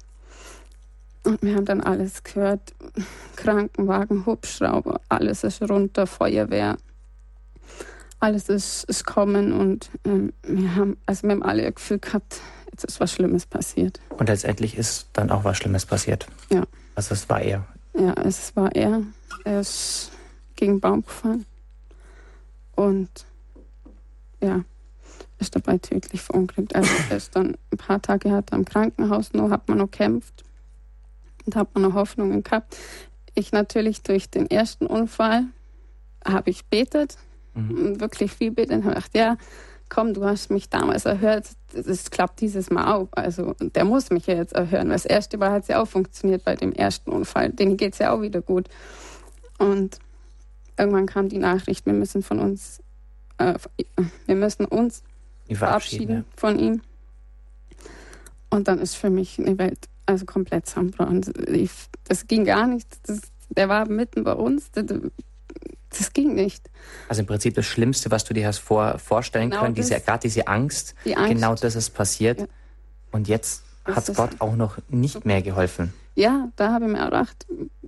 Und 1.24 1.42
wir 1.42 1.56
haben 1.56 1.66
dann 1.66 1.82
alles 1.82 2.24
gehört. 2.24 2.74
Krankenwagen, 3.36 4.26
Hubschrauber, 4.26 5.02
alles 5.10 5.44
ist 5.44 5.62
runter, 5.62 6.08
Feuerwehr. 6.08 6.78
Alles 8.20 8.50
ist, 8.50 8.84
ist 8.86 9.06
kommen 9.06 9.52
und 9.52 9.90
ähm, 10.06 10.32
wir 10.44 10.76
haben, 10.76 10.98
also 11.08 11.24
wir 11.24 11.32
haben 11.32 11.44
alle 11.44 11.66
ein 11.66 11.74
Gefühl 11.74 11.98
gehabt, 11.98 12.40
jetzt 12.72 12.84
ist 12.84 13.00
was 13.00 13.12
Schlimmes 13.12 13.48
passiert. 13.48 14.00
Und 14.10 14.30
letztendlich 14.30 14.78
ist 14.78 15.08
dann 15.14 15.32
auch 15.32 15.44
was 15.44 15.58
Schlimmes 15.58 15.86
passiert. 15.86 16.28
Ja. 16.52 16.64
Also 16.94 17.14
es 17.14 17.28
war 17.30 17.42
er. 17.42 17.66
Ja, 17.94 18.14
es 18.24 18.56
war 18.56 18.76
er. 18.76 19.02
Er 19.44 19.60
ist 19.60 20.12
gegen 20.56 20.74
einen 20.74 20.82
Baum 20.82 21.04
gefahren. 21.04 21.46
Und 22.76 23.10
ja, 24.42 24.64
ist 25.40 25.56
dabei 25.56 25.78
tödlich 25.78 26.22
verunglückt. 26.22 26.76
Also 26.76 26.90
er 27.10 27.18
ist 27.18 27.36
dann 27.36 27.58
ein 27.72 27.78
paar 27.78 28.02
Tage 28.02 28.32
hat 28.32 28.52
er 28.52 28.58
im 28.58 28.66
Krankenhaus 28.66 29.34
noch, 29.34 29.50
hat 29.50 29.68
man 29.68 29.80
noch 29.80 29.92
kämpft. 29.92 30.44
und 31.46 31.56
habe 31.56 31.80
noch 31.82 31.94
Hoffnungen 31.94 32.44
gehabt. 32.44 32.78
Ich 33.34 33.52
natürlich 33.52 34.02
durch 34.04 34.30
den 34.30 34.50
ersten 34.50 34.86
Unfall 34.86 35.46
habe 36.26 36.50
ich 36.52 36.66
betet, 36.66 37.18
mhm. 37.56 38.00
wirklich 38.00 38.32
viel 38.32 38.52
betet 38.52 38.78
und 38.78 38.84
habe 38.84 38.96
gedacht, 38.96 39.16
ja, 39.16 39.38
komm, 39.90 40.14
du 40.14 40.24
hast 40.24 40.50
mich 40.52 40.70
damals 40.70 41.06
erhört, 41.06 41.50
das 41.74 42.12
klappt 42.12 42.40
dieses 42.40 42.70
Mal 42.70 42.94
auch. 42.94 43.10
Also 43.12 43.54
der 43.60 43.84
muss 43.84 44.10
mich 44.10 44.28
ja 44.28 44.36
jetzt 44.36 44.54
erhören. 44.54 44.90
Das 44.90 45.06
erste 45.06 45.38
Mal 45.38 45.52
hat 45.52 45.64
es 45.64 45.68
ja 45.68 45.82
auch 45.82 45.88
funktioniert 45.88 46.46
bei 46.46 46.56
dem 46.56 46.72
ersten 46.72 47.12
Unfall. 47.12 47.50
Denen 47.50 47.78
geht 47.78 47.94
es 47.94 48.00
ja 48.00 48.14
auch 48.14 48.22
wieder 48.22 48.42
gut. 48.42 48.70
Und 49.58 50.00
irgendwann 50.78 51.08
kam 51.08 51.28
die 51.28 51.38
Nachricht, 51.38 51.86
wir 51.86 51.94
müssen 51.94 52.24
von 52.24 52.40
uns, 52.40 52.82
äh, 53.42 54.04
wir 54.26 54.36
müssen 54.36 54.66
uns 54.66 55.04
verabschieden, 55.48 55.58
verabschieden 55.58 56.26
von 56.36 56.60
ihm. 56.60 56.82
Und 58.50 58.68
dann 58.68 58.80
ist 58.80 58.96
für 58.96 59.10
mich 59.10 59.40
eine 59.40 59.58
Welt 59.58 59.88
also 60.06 60.26
komplett 60.26 60.68
zusammengebrochen. 60.68 61.22
Das 62.08 62.28
ging 62.28 62.46
gar 62.46 62.68
nicht. 62.68 62.88
Das, 63.08 63.22
der 63.50 63.70
war 63.70 63.88
mitten 63.88 64.24
bei 64.24 64.34
uns. 64.34 64.72
Das, 64.72 64.86
das, 65.90 66.14
ging 66.14 66.36
nicht. 66.36 66.70
Also 67.08 67.22
im 67.22 67.28
Prinzip 67.28 67.56
das 67.56 67.66
Schlimmste, 67.66 68.12
was 68.12 68.24
du 68.24 68.34
dir 68.34 68.48
hast 68.48 68.60
vor, 68.60 68.98
vorstellen 69.00 69.50
genau 69.50 69.64
können, 69.64 69.76
diese, 69.76 70.00
gerade 70.00 70.22
diese 70.22 70.48
Angst, 70.48 70.96
die 71.06 71.16
Angst, 71.16 71.30
genau 71.30 71.56
das 71.56 71.76
ist 71.76 71.92
passiert. 71.92 72.42
Ja. 72.42 72.46
Und 73.12 73.28
jetzt 73.28 73.64
hat 73.86 74.14
Gott 74.16 74.32
auch 74.40 74.56
noch 74.56 74.78
nicht 74.90 75.26
mehr 75.26 75.42
geholfen. 75.42 75.94
Ja, 76.16 76.50
da 76.56 76.74
habe 76.74 76.86
ich 76.86 76.92
mir 76.92 77.06
gedacht, 77.06 77.46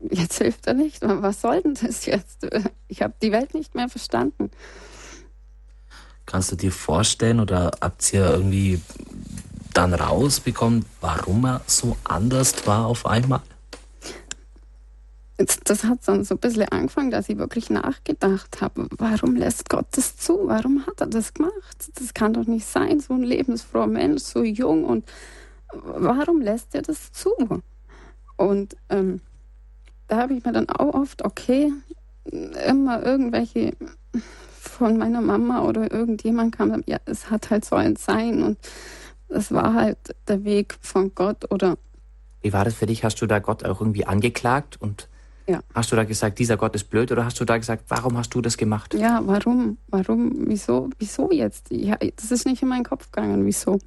jetzt 0.09 0.37
hilft 0.37 0.67
er 0.67 0.73
nicht. 0.73 1.01
Was 1.01 1.41
soll 1.41 1.61
denn 1.61 1.75
das 1.75 2.05
jetzt? 2.05 2.47
Ich 2.87 3.01
habe 3.01 3.13
die 3.21 3.31
Welt 3.31 3.53
nicht 3.53 3.75
mehr 3.75 3.89
verstanden. 3.89 4.49
Kannst 6.25 6.51
du 6.51 6.55
dir 6.55 6.71
vorstellen 6.71 7.39
oder 7.39 7.71
habt 7.81 8.13
ihr 8.13 8.25
irgendwie 8.29 8.81
dann 9.73 9.93
rausbekommen, 9.93 10.85
warum 11.01 11.45
er 11.45 11.61
so 11.67 11.97
anders 12.03 12.65
war 12.67 12.85
auf 12.85 13.05
einmal? 13.05 13.41
Das 15.37 15.83
hat 15.83 15.99
dann 16.05 16.23
so 16.23 16.35
ein 16.35 16.39
bisschen 16.39 16.69
angefangen, 16.69 17.09
dass 17.09 17.27
ich 17.27 17.37
wirklich 17.37 17.69
nachgedacht 17.69 18.61
habe, 18.61 18.87
warum 18.97 19.35
lässt 19.35 19.67
Gott 19.67 19.87
das 19.91 20.15
zu? 20.15 20.47
Warum 20.47 20.85
hat 20.85 21.01
er 21.01 21.07
das 21.07 21.33
gemacht? 21.33 21.89
Das 21.95 22.13
kann 22.13 22.33
doch 22.33 22.45
nicht 22.45 22.67
sein, 22.67 22.99
so 22.99 23.13
ein 23.13 23.23
lebensfroher 23.23 23.87
Mensch, 23.87 24.21
so 24.21 24.43
jung 24.43 24.85
und 24.85 25.05
warum 25.73 26.39
lässt 26.39 26.75
er 26.75 26.83
das 26.83 27.11
zu? 27.11 27.31
Und 28.37 28.77
ähm, 28.89 29.21
da 30.07 30.17
habe 30.17 30.35
ich 30.35 30.45
mir 30.45 30.53
dann 30.53 30.69
auch 30.69 30.93
oft, 30.93 31.25
okay, 31.25 31.73
immer 32.25 33.03
irgendwelche 33.03 33.75
von 34.83 34.97
meiner 34.97 35.21
Mama 35.21 35.61
oder 35.61 35.89
irgendjemand 35.89 36.57
kam, 36.57 36.83
ja, 36.87 36.97
es 37.05 37.29
hat 37.31 37.49
halt 37.51 37.63
sollen 37.63 37.95
sein 37.95 38.43
und 38.43 38.57
das 39.29 39.53
war 39.53 39.73
halt 39.73 39.97
der 40.27 40.43
Weg 40.43 40.75
von 40.81 41.15
Gott 41.15 41.49
oder. 41.49 41.77
Wie 42.41 42.51
war 42.51 42.65
das 42.65 42.73
für 42.73 42.85
dich? 42.85 43.05
Hast 43.05 43.21
du 43.21 43.25
da 43.25 43.39
Gott 43.39 43.63
auch 43.63 43.79
irgendwie 43.79 44.05
angeklagt 44.05 44.75
und 44.81 45.07
ja. 45.47 45.61
hast 45.73 45.93
du 45.93 45.95
da 45.95 46.03
gesagt, 46.03 46.37
dieser 46.37 46.57
Gott 46.57 46.75
ist 46.75 46.89
blöd 46.89 47.13
oder 47.13 47.23
hast 47.23 47.39
du 47.39 47.45
da 47.45 47.57
gesagt, 47.57 47.85
warum 47.87 48.17
hast 48.17 48.35
du 48.35 48.41
das 48.41 48.57
gemacht? 48.57 48.93
Ja, 48.93 49.21
warum? 49.23 49.77
Warum? 49.87 50.49
Wieso? 50.49 50.89
Wieso 50.99 51.31
jetzt? 51.31 51.71
Ja, 51.71 51.95
das 52.17 52.31
ist 52.31 52.45
nicht 52.45 52.61
in 52.61 52.67
meinen 52.67 52.83
Kopf 52.83 53.09
gegangen. 53.09 53.45
Wieso? 53.45 53.79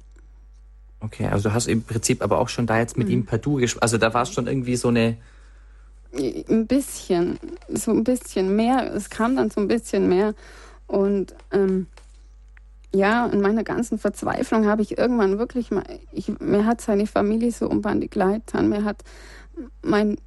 Okay, 0.99 1.27
also 1.27 1.49
du 1.49 1.53
hast 1.53 1.67
im 1.67 1.83
Prinzip 1.83 2.23
aber 2.23 2.39
auch 2.39 2.49
schon 2.49 2.65
da 2.65 2.79
jetzt 2.79 2.97
mit 2.97 3.05
mhm. 3.05 3.13
ihm 3.13 3.25
per 3.27 3.37
Du 3.37 3.57
gesprochen. 3.57 3.83
Also 3.83 3.99
da 3.99 4.15
war 4.15 4.23
es 4.23 4.33
schon 4.33 4.47
irgendwie 4.47 4.77
so 4.77 4.87
eine. 4.87 5.17
Ein 6.11 6.65
bisschen, 6.65 7.37
so 7.69 7.91
ein 7.91 8.03
bisschen 8.03 8.55
mehr. 8.55 8.91
Es 8.95 9.11
kam 9.11 9.35
dann 9.35 9.51
so 9.51 9.61
ein 9.61 9.67
bisschen 9.67 10.09
mehr. 10.09 10.33
Und 10.87 11.35
ähm, 11.51 11.87
ja, 12.93 13.25
in 13.27 13.41
meiner 13.41 13.63
ganzen 13.63 13.99
Verzweiflung 13.99 14.65
habe 14.65 14.81
ich 14.81 14.97
irgendwann 14.97 15.37
wirklich 15.37 15.71
mal, 15.71 15.83
ich, 16.11 16.31
mir 16.39 16.65
hat 16.65 16.81
seine 16.81 17.05
Familie 17.05 17.51
so 17.51 17.69
unbandig 17.69 18.15
leid 18.15 18.47
getan. 18.47 18.69
Mir 18.69 18.83
hat 18.83 19.03
mein 19.81 20.17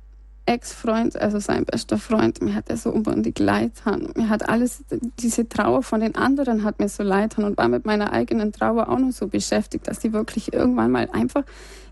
Ex-Freund, 0.46 1.16
also 1.16 1.38
sein 1.38 1.64
bester 1.64 1.96
Freund, 1.96 2.42
mir 2.42 2.54
hat 2.54 2.68
er 2.70 2.76
so 2.76 2.90
unbandig 2.90 3.38
leid 3.38 3.76
getan. 3.76 4.08
Mir 4.16 4.28
hat 4.28 4.48
alles, 4.48 4.84
diese 5.18 5.48
Trauer 5.48 5.82
von 5.82 6.00
den 6.00 6.16
anderen 6.16 6.64
hat 6.64 6.80
mir 6.80 6.88
so 6.88 7.02
leid 7.02 7.30
getan 7.30 7.44
und 7.44 7.56
war 7.56 7.68
mit 7.68 7.86
meiner 7.86 8.12
eigenen 8.12 8.52
Trauer 8.52 8.88
auch 8.88 8.98
noch 8.98 9.12
so 9.12 9.28
beschäftigt, 9.28 9.88
dass 9.88 10.00
die 10.00 10.12
wirklich 10.12 10.52
irgendwann 10.52 10.90
mal 10.90 11.08
einfach, 11.12 11.44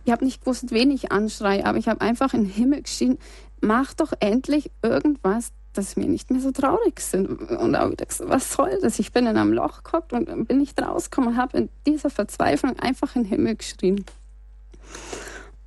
ich 0.04 0.12
habe 0.12 0.24
nicht 0.24 0.40
gewusst, 0.40 0.70
wen 0.70 0.90
ich 0.90 1.12
anschreie, 1.12 1.64
aber 1.64 1.78
ich 1.78 1.88
habe 1.88 2.00
einfach 2.00 2.34
in 2.34 2.44
den 2.44 2.50
Himmel 2.50 2.82
geschrien, 2.82 3.18
mach 3.60 3.94
doch 3.94 4.12
endlich 4.20 4.70
irgendwas, 4.82 5.52
dass 5.72 5.96
wir 5.96 6.06
nicht 6.06 6.30
mehr 6.30 6.40
so 6.40 6.50
traurig 6.50 7.00
sind. 7.00 7.28
Und 7.28 7.76
auch 7.76 7.90
wieder 7.90 8.06
gesagt, 8.06 8.30
was 8.30 8.52
soll 8.52 8.78
das? 8.80 8.98
Ich 8.98 9.12
bin 9.12 9.26
in 9.26 9.36
einem 9.36 9.52
Loch 9.52 9.82
geguckt 9.82 10.12
und 10.12 10.48
bin 10.48 10.58
nicht 10.58 10.80
rausgekommen 10.80 11.30
und 11.30 11.36
habe 11.36 11.58
in 11.58 11.68
dieser 11.86 12.10
Verzweiflung 12.10 12.78
einfach 12.78 13.14
in 13.16 13.24
den 13.24 13.30
Himmel 13.30 13.56
geschrien. 13.56 14.04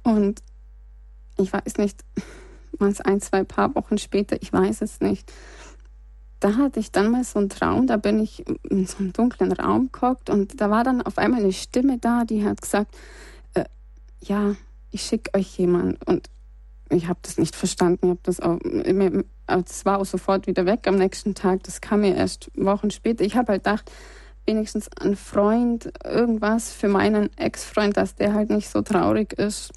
Und 0.03 0.41
ich 1.37 1.53
weiß 1.53 1.77
nicht, 1.77 2.03
mal 2.79 2.93
ein, 3.03 3.21
zwei 3.21 3.43
paar 3.43 3.73
Wochen 3.75 3.97
später, 3.97 4.41
ich 4.41 4.51
weiß 4.51 4.81
es 4.81 4.99
nicht. 4.99 5.31
Da 6.39 6.55
hatte 6.57 6.79
ich 6.79 6.91
dann 6.91 7.11
mal 7.11 7.23
so 7.23 7.37
einen 7.37 7.49
Traum, 7.49 7.85
da 7.85 7.97
bin 7.97 8.19
ich 8.19 8.43
in 8.63 8.87
so 8.87 8.97
einem 8.97 9.13
dunklen 9.13 9.51
Raum 9.51 9.91
geguckt 9.91 10.29
und 10.31 10.59
da 10.59 10.71
war 10.71 10.83
dann 10.83 11.03
auf 11.03 11.19
einmal 11.19 11.41
eine 11.41 11.53
Stimme 11.53 11.99
da, 11.99 12.25
die 12.25 12.43
hat 12.43 12.61
gesagt, 12.61 12.97
äh, 13.53 13.65
ja, 14.21 14.55
ich 14.89 15.03
schicke 15.03 15.37
euch 15.37 15.57
jemand. 15.57 16.05
Und 16.07 16.29
ich 16.89 17.07
habe 17.07 17.19
das 17.21 17.37
nicht 17.37 17.55
verstanden. 17.55 17.99
Ich 18.05 18.09
habe 18.09 18.19
das 18.23 18.39
auch, 18.39 18.59
das 19.57 19.85
war 19.85 19.99
auch 19.99 20.05
sofort 20.05 20.47
wieder 20.47 20.65
weg 20.65 20.87
am 20.87 20.95
nächsten 20.95 21.35
Tag. 21.35 21.63
Das 21.63 21.81
kam 21.81 22.01
mir 22.01 22.15
erst 22.15 22.51
Wochen 22.55 22.91
später. 22.91 23.23
Ich 23.23 23.35
habe 23.35 23.53
halt 23.53 23.63
gedacht, 23.63 23.91
wenigstens 24.45 24.89
ein 24.99 25.15
Freund, 25.15 25.91
irgendwas 26.03 26.71
für 26.71 26.87
meinen 26.87 27.35
Ex-Freund, 27.37 27.97
dass 27.97 28.15
der 28.15 28.33
halt 28.33 28.49
nicht 28.49 28.69
so 28.69 28.81
traurig 28.81 29.33
ist. 29.33 29.71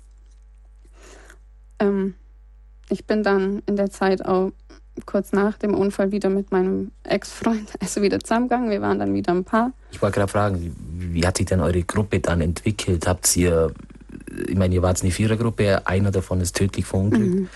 Ähm, 1.79 2.15
ich 2.89 3.07
bin 3.07 3.23
dann 3.23 3.63
in 3.67 3.77
der 3.77 3.91
Zeit 3.91 4.25
auch 4.25 4.53
kurz 5.07 5.33
nach 5.33 5.59
dem 5.59 5.75
Unfall 5.75 6.13
wieder 6.13 6.31
mit 6.31 6.53
meinem 6.53 6.93
Ex-Freund, 7.03 7.73
also 7.81 8.03
wieder 8.03 8.21
zusammengegangen. 8.21 8.71
Wir 8.71 8.81
waren 8.81 8.99
dann 8.99 9.15
wieder 9.15 9.33
ein 9.33 9.45
Paar. 9.45 9.73
Ich 9.91 10.01
wollte 10.01 10.19
gerade 10.19 10.33
fragen, 10.33 10.77
wie 10.97 11.27
hat 11.27 11.37
sich 11.37 11.47
denn 11.47 11.61
eure 11.61 11.83
Gruppe 11.83 12.21
dann 12.21 12.41
entwickelt? 12.41 13.07
Habt 13.07 13.37
ihr 13.37 13.75
ich 14.49 14.57
meine, 14.57 14.75
ihr 14.75 14.83
wart 14.83 15.03
eine 15.03 15.11
Vierergruppe, 15.11 15.87
einer 15.87 16.11
davon 16.11 16.41
ist 16.41 16.57
tödlich 16.57 16.87
verunglückt. 16.87 17.35
Mhm. 17.35 17.49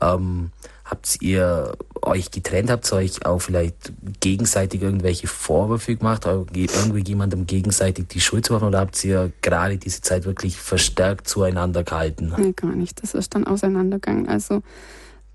Ähm, 0.00 0.50
habt 0.90 1.22
ihr 1.22 1.72
euch 2.02 2.30
getrennt, 2.30 2.70
habt 2.70 2.92
ihr 2.92 2.96
euch 2.96 3.24
auch 3.24 3.38
vielleicht 3.38 3.92
gegenseitig 4.20 4.82
irgendwelche 4.82 5.28
Vorwürfe 5.28 5.96
gemacht, 5.96 6.26
irgendwie 6.26 7.04
jemandem 7.06 7.46
gegenseitig 7.46 8.08
die 8.08 8.20
Schuld 8.20 8.46
zu 8.46 8.52
machen 8.52 8.68
oder 8.68 8.80
habt 8.80 9.02
ihr 9.04 9.32
gerade 9.40 9.78
diese 9.78 10.00
Zeit 10.02 10.24
wirklich 10.24 10.56
verstärkt 10.56 11.28
zueinander 11.28 11.84
gehalten? 11.84 12.32
Nee, 12.36 12.52
gar 12.52 12.74
nicht. 12.74 13.02
Das 13.02 13.14
ist 13.14 13.34
dann 13.34 13.46
auseinandergegangen. 13.46 14.28
Also 14.28 14.62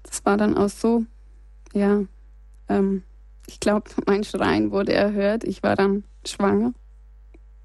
das 0.03 0.25
war 0.25 0.37
dann 0.37 0.57
auch 0.57 0.69
so, 0.69 1.03
ja, 1.73 2.01
ähm, 2.67 3.03
ich 3.47 3.59
glaube, 3.59 3.91
mein 4.05 4.23
Schreien 4.23 4.71
wurde 4.71 4.93
erhört. 4.93 5.43
Ich 5.43 5.63
war 5.63 5.75
dann 5.75 6.03
schwanger, 6.25 6.73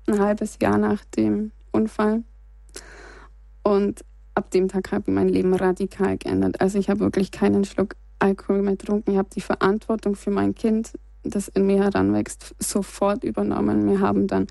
ein 0.07 0.21
halbes 0.21 0.59
Jahr 0.61 0.79
nach 0.79 1.05
dem 1.17 1.53
Unfall. 1.73 2.23
Und 3.63 4.05
ab 4.41 4.51
dem 4.51 4.69
Tag 4.69 4.91
habe 4.91 5.05
ich 5.07 5.15
mein 5.15 5.29
Leben 5.29 5.55
radikal 5.55 6.17
geändert. 6.17 6.63
Also 6.63 6.79
ich 6.79 6.89
habe 6.89 7.01
wirklich 7.01 7.31
keinen 7.31 7.65
Schluck 7.67 7.95
Alkohol 8.19 8.63
mehr 8.63 8.77
getrunken. 8.77 9.13
Ich 9.13 9.19
habe 9.19 9.29
die 9.35 9.43
Verantwortung 9.43 10.15
für 10.17 10.31
mein 10.31 10.55
Kind, 10.55 10.93
das 11.23 11.49
in 11.49 11.67
mir 11.67 11.83
heranwächst, 11.85 12.55
sofort 12.59 13.23
übernommen. 13.23 13.87
Wir 13.89 14.01
haben 14.01 14.27
dann 14.27 14.47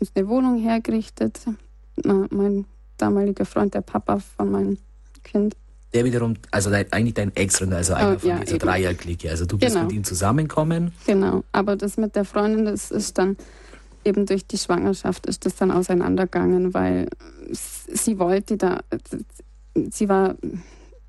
uns 0.00 0.12
eine 0.14 0.28
Wohnung 0.28 0.58
hergerichtet. 0.58 1.40
mein 2.02 2.64
damaliger 2.96 3.44
Freund, 3.44 3.74
der 3.74 3.82
Papa 3.82 4.18
von 4.18 4.50
meinem 4.50 4.78
Kind. 5.22 5.56
Der 5.92 6.06
wiederum, 6.06 6.34
also 6.50 6.70
dein, 6.70 6.90
eigentlich 6.90 7.14
dein 7.14 7.36
Ex-Freund, 7.36 7.74
also 7.74 7.94
einer 7.94 8.16
oh, 8.16 8.18
von 8.18 8.30
ja, 8.30 8.38
dieser 8.38 8.58
Dreierklicke. 8.58 9.30
Also 9.30 9.44
du 9.44 9.58
bist 9.58 9.74
genau. 9.74 9.86
mit 9.86 9.94
ihm 9.94 10.04
zusammengekommen. 10.04 10.92
Genau, 11.06 11.44
aber 11.52 11.76
das 11.76 11.98
mit 11.98 12.16
der 12.16 12.24
Freundin, 12.24 12.64
das 12.64 12.90
ist 12.90 13.18
dann 13.18 13.36
eben 14.04 14.26
durch 14.26 14.46
die 14.46 14.58
Schwangerschaft 14.58 15.26
ist 15.26 15.46
das 15.46 15.56
dann 15.56 15.70
auseinandergegangen, 15.70 16.74
weil 16.74 17.08
sie 17.50 18.18
wollte 18.18 18.56
da, 18.56 18.80
sie 19.74 20.08
war, 20.08 20.36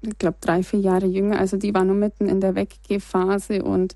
ich 0.02 0.18
glaube, 0.18 0.38
drei, 0.42 0.64
vier 0.64 0.80
Jahre 0.80 1.06
jünger, 1.06 1.40
also 1.40 1.58
die 1.58 1.74
war 1.74 1.84
nur 1.84 1.96
mitten 1.96 2.28
in 2.28 2.42
der 2.42 2.56
Weggehphase 2.56 3.64
und 3.64 3.94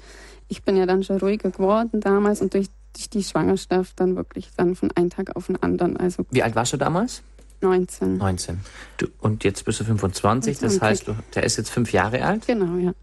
ich 0.48 0.64
bin 0.64 0.76
ja 0.76 0.86
dann 0.86 1.04
schon 1.04 1.18
ruhiger 1.18 1.52
geworden 1.52 2.02
damals 2.02 2.42
und 2.42 2.54
durch, 2.54 2.68
durch 2.94 3.10
die 3.10 3.24
Schwangerschaft 3.24 4.00
dann 4.00 4.16
wirklich 4.16 4.50
dann 4.58 4.76
von 4.76 4.92
einem 4.92 5.10
Tag 5.10 5.36
auf 5.36 5.48
den 5.48 5.62
anderen. 5.62 5.98
Also 5.98 6.26
Wie 6.32 6.44
alt 6.44 6.56
warst 6.56 6.74
du 6.74 6.78
damals? 6.78 7.22
19. 7.62 8.18
19. 8.18 8.60
Du, 8.98 9.08
und 9.20 9.44
jetzt 9.44 9.66
bist 9.66 9.80
du 9.80 9.84
25, 9.84 10.58
25. 10.58 10.60
das 10.60 10.82
heißt, 10.82 11.08
du, 11.08 11.16
der 11.36 11.44
ist 11.44 11.58
jetzt 11.58 11.70
fünf 11.70 11.92
Jahre 11.92 12.24
alt? 12.24 12.48
Genau, 12.48 12.78
ja. 12.78 12.94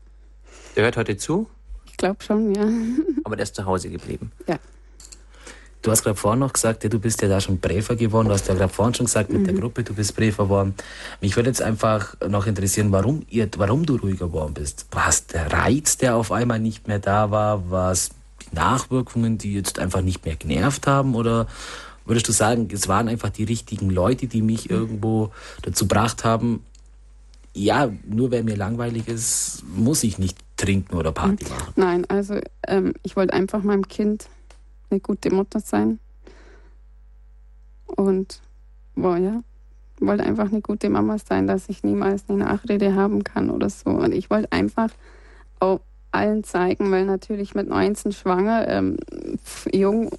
Der 0.74 0.84
hört 0.84 0.97
heute 0.97 1.16
zu? 1.16 1.49
Ich 1.86 1.97
glaube 1.97 2.22
schon, 2.22 2.55
ja. 2.55 2.66
Aber 3.24 3.36
der 3.36 3.44
ist 3.44 3.55
zu 3.55 3.64
Hause 3.64 3.90
geblieben? 3.90 4.32
Ja. 4.47 4.59
Du 5.87 5.93
hast 5.93 6.03
gerade 6.03 6.16
vorhin 6.16 6.41
noch 6.41 6.53
gesagt, 6.53 6.82
ja, 6.82 6.91
du 6.91 6.99
bist 6.99 7.22
ja 7.22 7.28
da 7.28 7.41
schon 7.41 7.61
Präfer 7.61 7.95
geworden. 7.95 8.26
Du 8.26 8.34
hast 8.34 8.49
ja 8.49 8.55
gerade 8.55 8.72
vorhin 8.72 8.93
schon 8.93 9.07
gesagt, 9.07 9.30
mit 9.30 9.43
mhm. 9.43 9.45
der 9.45 9.55
Gruppe, 9.55 9.84
du 9.84 9.95
bist 9.95 10.16
Präfer 10.16 10.43
geworden. 10.43 10.74
Mich 11.20 11.37
würde 11.37 11.49
jetzt 11.49 11.62
einfach 11.62 12.16
noch 12.28 12.49
interessieren, 12.49 12.91
warum, 12.91 13.24
ihr, 13.30 13.49
warum 13.57 13.87
du 13.87 13.95
ruhiger 13.95 14.26
geworden 14.26 14.55
bist. 14.55 14.87
War 14.91 15.09
es 15.09 15.28
der 15.28 15.53
Reiz, 15.53 15.97
der 15.97 16.16
auf 16.16 16.32
einmal 16.32 16.59
nicht 16.59 16.89
mehr 16.89 16.99
da 16.99 17.30
war? 17.30 17.70
War 17.70 17.93
es 17.93 18.11
die 18.43 18.57
Nachwirkungen, 18.57 19.39
die 19.39 19.55
jetzt 19.55 19.78
einfach 19.78 20.01
nicht 20.01 20.24
mehr 20.24 20.34
genervt 20.34 20.89
haben? 20.89 21.14
Oder 21.14 21.47
würdest 22.05 22.26
du 22.26 22.32
sagen, 22.32 22.68
es 22.72 22.89
waren 22.89 23.09
einfach 23.09 23.30
die 23.30 23.45
richtigen 23.45 23.89
Leute, 23.89 24.26
die 24.26 24.43
mich 24.43 24.68
irgendwo 24.68 25.30
dazu 25.62 25.87
gebracht 25.87 26.24
haben, 26.24 26.64
ja, 27.55 27.93
nur 28.05 28.32
weil 28.32 28.43
mir 28.43 28.57
langweilig 28.57 29.07
ist, 29.07 29.62
muss 29.72 30.03
ich 30.03 30.18
nicht 30.18 30.37
trinken 30.57 30.97
oder 30.97 31.12
Party 31.12 31.45
mhm. 31.45 31.51
machen. 31.51 31.72
Nein, 31.76 32.05
also 32.09 32.41
ähm, 32.66 32.95
ich 33.05 33.14
wollte 33.14 33.34
einfach 33.34 33.62
meinem 33.62 33.87
Kind 33.87 34.28
eine 34.91 35.01
gute 35.01 35.32
Mutter 35.32 35.61
sein. 35.61 35.99
Und 37.87 38.41
boah, 38.95 39.16
ja, 39.16 39.43
wollte 40.01 40.24
einfach 40.24 40.51
eine 40.51 40.61
gute 40.61 40.91
Mama 40.91 41.18
sein, 41.18 41.47
dass 41.47 41.68
ich 41.68 41.82
niemals 41.82 42.24
eine 42.28 42.39
Nachrede 42.39 42.95
haben 42.95 43.24
kann 43.24 43.51
oder 43.51 43.70
so. 43.70 43.91
Und 43.91 44.12
ich 44.12 44.30
wollte 44.30 44.53
einfach 44.53 44.91
auch 45.61 45.80
allen 46.11 46.45
zeigen, 46.45 46.91
weil 46.91 47.05
natürlich 47.05 47.55
mit 47.55 47.68
19 47.68 48.12
schwanger, 48.12 48.68
ähm, 48.68 48.97
jung, 49.72 50.11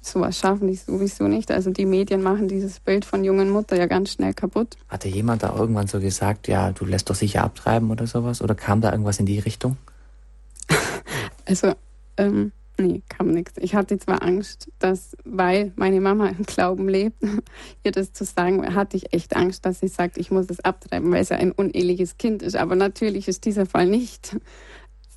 sowas 0.00 0.38
schaffen 0.38 0.68
die 0.68 0.76
sowieso 0.76 1.28
nicht. 1.28 1.50
Also 1.50 1.70
die 1.70 1.86
Medien 1.86 2.22
machen 2.22 2.48
dieses 2.48 2.80
Bild 2.80 3.04
von 3.04 3.24
jungen 3.24 3.50
Mutter 3.50 3.76
ja 3.76 3.86
ganz 3.86 4.12
schnell 4.12 4.34
kaputt. 4.34 4.76
Hatte 4.88 5.08
jemand 5.08 5.42
da 5.42 5.54
irgendwann 5.54 5.86
so 5.86 6.00
gesagt, 6.00 6.48
ja, 6.48 6.72
du 6.72 6.84
lässt 6.84 7.10
doch 7.10 7.14
sicher 7.14 7.44
abtreiben 7.44 7.90
oder 7.90 8.06
sowas? 8.06 8.42
Oder 8.42 8.54
kam 8.54 8.80
da 8.80 8.90
irgendwas 8.92 9.20
in 9.20 9.26
die 9.26 9.38
Richtung? 9.38 9.76
also, 11.46 11.74
ähm, 12.16 12.52
nee, 12.80 13.02
kam 13.08 13.28
nichts. 13.28 13.54
Ich 13.58 13.74
hatte 13.74 13.98
zwar 13.98 14.22
Angst, 14.22 14.70
dass, 14.78 15.16
weil 15.24 15.72
meine 15.76 16.00
Mama 16.00 16.28
im 16.28 16.44
Glauben 16.44 16.88
lebt, 16.88 17.22
ihr 17.84 17.92
das 17.92 18.12
zu 18.12 18.24
sagen, 18.24 18.74
hatte 18.74 18.96
ich 18.96 19.12
echt 19.12 19.36
Angst, 19.36 19.64
dass 19.66 19.80
sie 19.80 19.88
sagt, 19.88 20.18
ich 20.18 20.30
muss 20.30 20.46
es 20.48 20.60
abtreiben, 20.60 21.10
weil 21.12 21.22
es 21.22 21.28
ja 21.28 21.36
ein 21.36 21.52
uneheliches 21.52 22.18
Kind 22.18 22.42
ist. 22.42 22.56
Aber 22.56 22.76
natürlich 22.76 23.28
ist 23.28 23.44
dieser 23.44 23.66
Fall 23.66 23.86
nicht. 23.86 24.36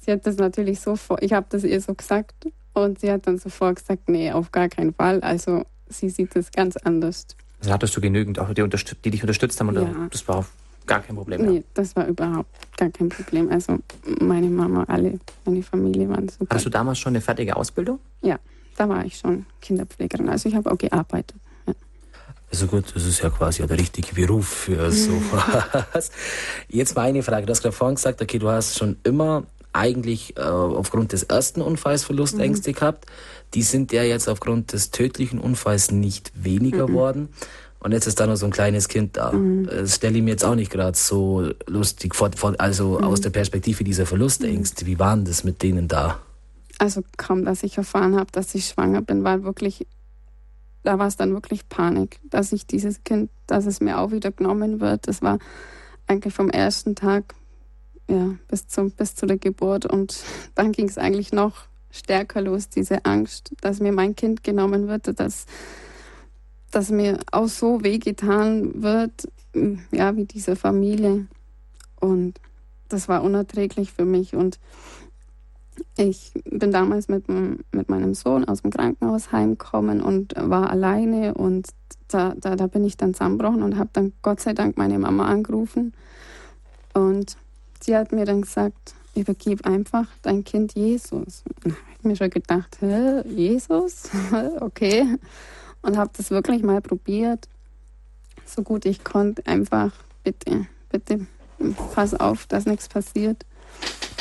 Sie 0.02 0.12
hat 0.12 0.26
das 0.28 0.38
natürlich 0.38 0.80
so 0.80 0.96
vor, 0.96 1.22
ich 1.22 1.34
habe 1.34 1.46
das 1.50 1.64
ihr 1.64 1.80
so 1.80 1.94
gesagt 1.94 2.48
und 2.74 3.00
sie 3.00 3.12
hat 3.12 3.28
dann 3.28 3.38
sofort 3.38 3.78
gesagt, 3.78 4.10
nee, 4.10 4.32
auf 4.32 4.52
gar 4.52 4.70
keinen 4.70 4.94
Fall. 4.94 5.22
Also 5.22 5.64
sie 5.88 6.10
sieht 6.10 6.36
das 6.36 6.52
ganz 6.52 6.76
anders. 6.78 7.28
Also 7.62 7.72
hattest 7.72 7.96
du 7.96 8.02
genügend 8.02 8.40
auch, 8.40 8.54
die, 8.54 8.64
die 9.06 9.12
dich 9.12 9.24
unterstützt 9.24 9.60
haben? 9.60 9.70
Oder 9.70 9.84
ja. 9.84 10.08
Das 10.12 10.28
war 10.28 10.46
gar 10.86 11.02
kein 11.02 11.16
Problem? 11.16 11.42
Mehr? 11.42 11.52
Nee, 11.52 11.64
das 11.74 11.96
war 11.96 12.08
überhaupt 12.08 12.50
gar 12.78 12.90
kein 12.90 13.10
Problem. 13.10 13.50
Also 13.52 13.80
meine 14.20 14.48
Mama, 14.48 14.84
alle, 14.88 15.20
meine 15.46 15.64
Familie 15.64 16.10
waren 16.10 16.30
super. 16.30 16.48
Hattest 16.50 16.66
du 16.66 16.70
damals 16.70 17.00
schon 17.00 17.12
eine 17.12 17.22
fertige 17.22 17.56
Ausbildung? 17.56 18.00
Ja, 18.22 18.40
da 18.78 18.90
war 18.90 19.06
ich 19.06 19.18
schon 19.18 19.46
Kinderpflegerin. 19.62 20.30
Also 20.30 20.50
ich 20.50 20.56
habe 20.56 20.72
auch 20.72 20.78
gearbeitet. 20.78 21.38
Ja. 21.68 21.74
Also 22.52 22.68
gut, 22.68 22.86
das 22.96 23.06
ist 23.06 23.22
ja 23.22 23.30
quasi 23.30 23.66
der 23.66 23.78
richtige 23.78 24.14
Beruf 24.14 24.48
für 24.48 24.92
sowas. 24.92 26.12
Jetzt 26.70 26.96
meine 26.96 27.24
Frage, 27.24 27.46
du 27.46 27.52
hast 27.52 27.62
gerade 27.62 27.76
vorhin 27.76 27.96
gesagt, 27.96 28.22
okay, 28.22 28.40
du 28.40 28.50
hast 28.50 28.78
schon 28.78 28.98
immer 29.04 29.44
eigentlich 29.74 30.38
äh, 30.38 30.42
aufgrund 30.42 31.12
des 31.12 31.24
ersten 31.24 31.62
Unfalls 31.62 32.04
Verlustängste 32.04 32.70
mhm. 32.70 32.76
gehabt. 32.76 33.06
Die 33.56 33.64
sind 33.64 33.92
ja 33.92 34.04
jetzt 34.04 34.30
aufgrund 34.30 34.72
des 34.74 34.92
tödlichen 34.92 35.40
Unfalls 35.40 35.92
nicht 35.92 36.32
weniger 36.36 36.88
mhm. 36.88 36.94
worden. 36.94 37.30
Und 37.84 37.92
jetzt 37.92 38.08
ist 38.08 38.20
da 38.20 38.28
noch 38.28 38.38
so 38.38 38.46
ein 38.46 38.52
kleines 38.52 38.88
Kind 38.88 39.18
da. 39.18 39.32
Mhm. 39.32 39.66
Das 39.66 39.96
stelle 39.96 40.18
ich 40.18 40.24
mir 40.24 40.32
jetzt 40.32 40.46
auch 40.46 40.56
nicht 40.56 40.72
gerade 40.72 40.98
so 40.98 41.52
lustig 41.68 42.16
vor, 42.16 42.32
also 42.58 42.98
mhm. 43.00 43.04
aus 43.04 43.22
der 43.22 43.30
Perspektive 43.30 43.84
dieser 43.84 44.06
Verlustängste. 44.06 44.86
Wie 44.86 45.00
waren 45.00 45.26
das 45.26 45.44
mit 45.44 45.62
denen 45.62 45.88
da? 45.88 46.20
Also 46.80 47.04
kaum, 47.18 47.46
dass 47.46 47.64
ich 47.64 47.78
erfahren 47.78 48.16
habe, 48.16 48.32
dass 48.32 48.56
ich 48.56 48.66
schwanger 48.66 49.02
bin, 49.02 49.24
war 49.24 49.44
wirklich, 49.44 49.86
da 50.84 50.98
war 50.98 51.08
es 51.08 51.18
dann 51.18 51.34
wirklich 51.34 51.70
Panik, 51.70 52.20
dass 52.30 52.52
ich 52.52 52.66
dieses 52.66 53.04
Kind, 53.04 53.30
dass 53.48 53.66
es 53.66 53.82
mir 53.82 54.00
auch 54.00 54.12
wieder 54.12 54.32
genommen 54.32 54.80
wird. 54.80 55.08
Das 55.08 55.22
war 55.22 55.40
eigentlich 56.08 56.34
vom 56.34 56.50
ersten 56.50 56.96
Tag 56.96 57.36
ja, 58.10 58.36
bis, 58.48 58.68
zum, 58.68 58.92
bis 58.92 59.16
zu 59.16 59.26
der 59.26 59.38
Geburt. 59.38 59.86
Und 59.86 60.24
dann 60.56 60.72
ging 60.72 60.88
es 60.88 60.98
eigentlich 60.98 61.32
noch 61.32 61.66
stärker 61.92 62.42
los, 62.42 62.70
diese 62.70 63.06
Angst, 63.06 63.54
dass 63.62 63.80
mir 63.80 63.92
mein 63.92 64.16
Kind 64.16 64.44
genommen 64.44 64.88
wird, 64.88 65.20
dass, 65.20 65.46
dass 66.74 66.90
mir 66.90 67.20
auch 67.32 67.48
so 67.48 67.84
wehgetan 67.84 68.82
wird, 68.82 69.30
ja, 69.92 70.16
wie 70.16 70.26
diese 70.26 70.56
Familie. 70.56 71.28
Und 72.00 72.40
das 72.90 73.08
war 73.08 73.24
unerträglich 73.24 73.94
für 73.94 74.06
mich. 74.06 74.36
Und 74.36 74.60
ich 75.98 76.32
bin 76.46 76.72
damals 76.72 77.08
mit, 77.10 77.26
mit 77.30 77.90
meinem 77.90 78.16
Sohn 78.16 78.44
aus 78.46 78.64
dem 78.64 78.72
Krankenhaus 78.72 79.32
heimgekommen 79.32 80.02
und 80.02 80.34
war 80.36 80.72
alleine. 80.72 81.36
Und 81.36 81.68
da, 82.08 82.34
da, 82.36 82.56
da 82.56 82.66
bin 82.66 82.84
ich 82.84 82.98
dann 82.98 83.14
zusammengebrochen 83.14 83.62
und 83.62 83.78
habe 83.78 83.92
dann 83.94 84.12
Gott 84.24 84.40
sei 84.40 84.54
Dank 84.54 84.76
meine 84.76 84.98
Mama 84.98 85.28
angerufen. 85.28 85.94
Und 86.96 87.38
sie 87.82 87.96
hat 87.96 88.12
mir 88.12 88.26
dann 88.26 88.42
gesagt, 88.42 88.96
übergib 89.16 89.66
einfach 89.68 90.08
dein 90.24 90.44
Kind 90.44 90.74
Jesus. 90.74 91.44
Da 91.64 91.70
habe 91.70 91.80
ich 92.00 92.04
mir 92.04 92.16
schon 92.16 92.32
gedacht, 92.32 92.78
Hä, 92.80 93.22
Jesus? 93.30 94.10
okay. 94.60 95.20
Und 95.84 95.98
habe 95.98 96.10
das 96.18 96.32
wirklich 96.32 96.64
mal 96.64 96.82
probiert, 96.82 97.48
so 98.46 98.64
gut 98.64 98.86
ich 98.86 99.04
konnte. 99.04 99.46
Einfach, 99.46 99.92
bitte, 100.24 100.66
bitte, 100.90 101.28
pass 101.94 102.14
auf, 102.14 102.48
dass 102.48 102.66
nichts 102.66 102.88
passiert. 102.88 103.46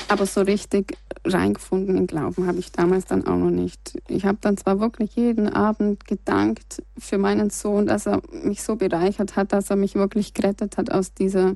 Aber 0.09 0.27
so 0.27 0.43
richtig 0.43 0.99
reingefunden 1.25 1.97
in 1.97 2.07
Glauben 2.07 2.47
habe 2.47 2.59
ich 2.59 2.73
damals 2.73 3.07
dann 3.07 3.27
auch 3.27 3.37
noch 3.37 3.51
nicht. 3.51 3.99
Ich 4.09 4.27
habe 4.27 4.39
dann 4.41 4.57
zwar 4.57 4.81
wirklich 4.81 5.15
jeden 5.15 5.49
Abend 5.49 6.05
gedankt 6.05 6.83
für 6.99 7.17
meinen 7.17 7.51
Sohn, 7.51 7.87
dass 7.87 8.07
er 8.07 8.21
mich 8.31 8.63
so 8.63 8.77
bereichert 8.77 9.37
hat, 9.37 9.53
dass 9.53 9.71
er 9.71 9.77
mich 9.77 9.95
wirklich 9.95 10.35
gerettet 10.35 10.77
hat 10.77 10.91
aus 10.91 11.15
dieser 11.15 11.55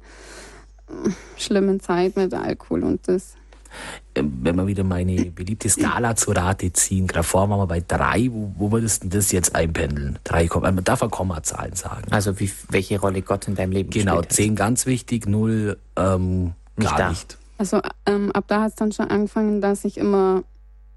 schlimmen 1.36 1.80
Zeit 1.80 2.16
mit 2.16 2.32
Alkohol 2.32 2.84
und 2.84 3.08
das. 3.08 3.34
Wenn 4.14 4.56
wir 4.56 4.66
wieder 4.66 4.84
meine 4.84 5.26
beliebte 5.26 5.68
Skala 5.68 6.16
zur 6.16 6.36
Rate 6.36 6.72
ziehen, 6.72 7.06
gerade 7.06 7.22
vorher 7.22 7.50
waren 7.50 7.60
wir 7.60 7.66
bei 7.66 7.82
drei, 7.86 8.28
wo, 8.30 8.52
wo 8.56 8.72
würdest 8.72 9.04
du 9.04 9.08
das 9.08 9.30
jetzt 9.32 9.54
einpendeln? 9.54 10.18
Drei, 10.24 10.48
man 10.54 10.82
darf 10.84 11.02
ja 11.02 11.08
Kommazahlen 11.08 11.74
sagen. 11.74 12.10
Also 12.10 12.40
wie, 12.40 12.50
welche 12.70 12.98
Rolle 12.98 13.22
Gott 13.22 13.46
in 13.48 13.54
deinem 13.54 13.72
Leben 13.72 13.90
genau, 13.90 14.12
spielt? 14.12 14.28
Genau, 14.28 14.34
zehn 14.34 14.56
ganz 14.56 14.86
wichtig, 14.86 15.26
null 15.26 15.78
ähm, 15.96 16.54
nicht 16.76 16.90
gar 16.90 16.98
da. 16.98 17.08
nicht. 17.10 17.36
Also 17.58 17.80
ähm, 18.06 18.32
ab 18.32 18.44
da 18.48 18.62
hat 18.62 18.70
es 18.70 18.76
dann 18.76 18.92
schon 18.92 19.08
angefangen, 19.08 19.60
dass 19.60 19.84
ich 19.84 19.98
immer, 19.98 20.44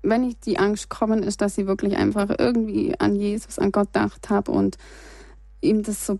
wenn 0.02 0.24
ich 0.24 0.40
die 0.40 0.58
Angst 0.58 0.90
kommen 0.90 1.24
ist, 1.24 1.42
dass 1.42 1.58
ich 1.58 1.68
wirklich 1.68 1.98
einfach 1.98 2.30
irgendwie 2.38 2.98
an 3.00 3.16
Jesus, 3.16 3.60
an 3.60 3.72
Gott 3.72 3.94
gedacht 3.94 4.30
habe 4.30 4.52
und 4.52 4.78
ihm 5.62 5.84
das 5.84 6.06
so 6.06 6.20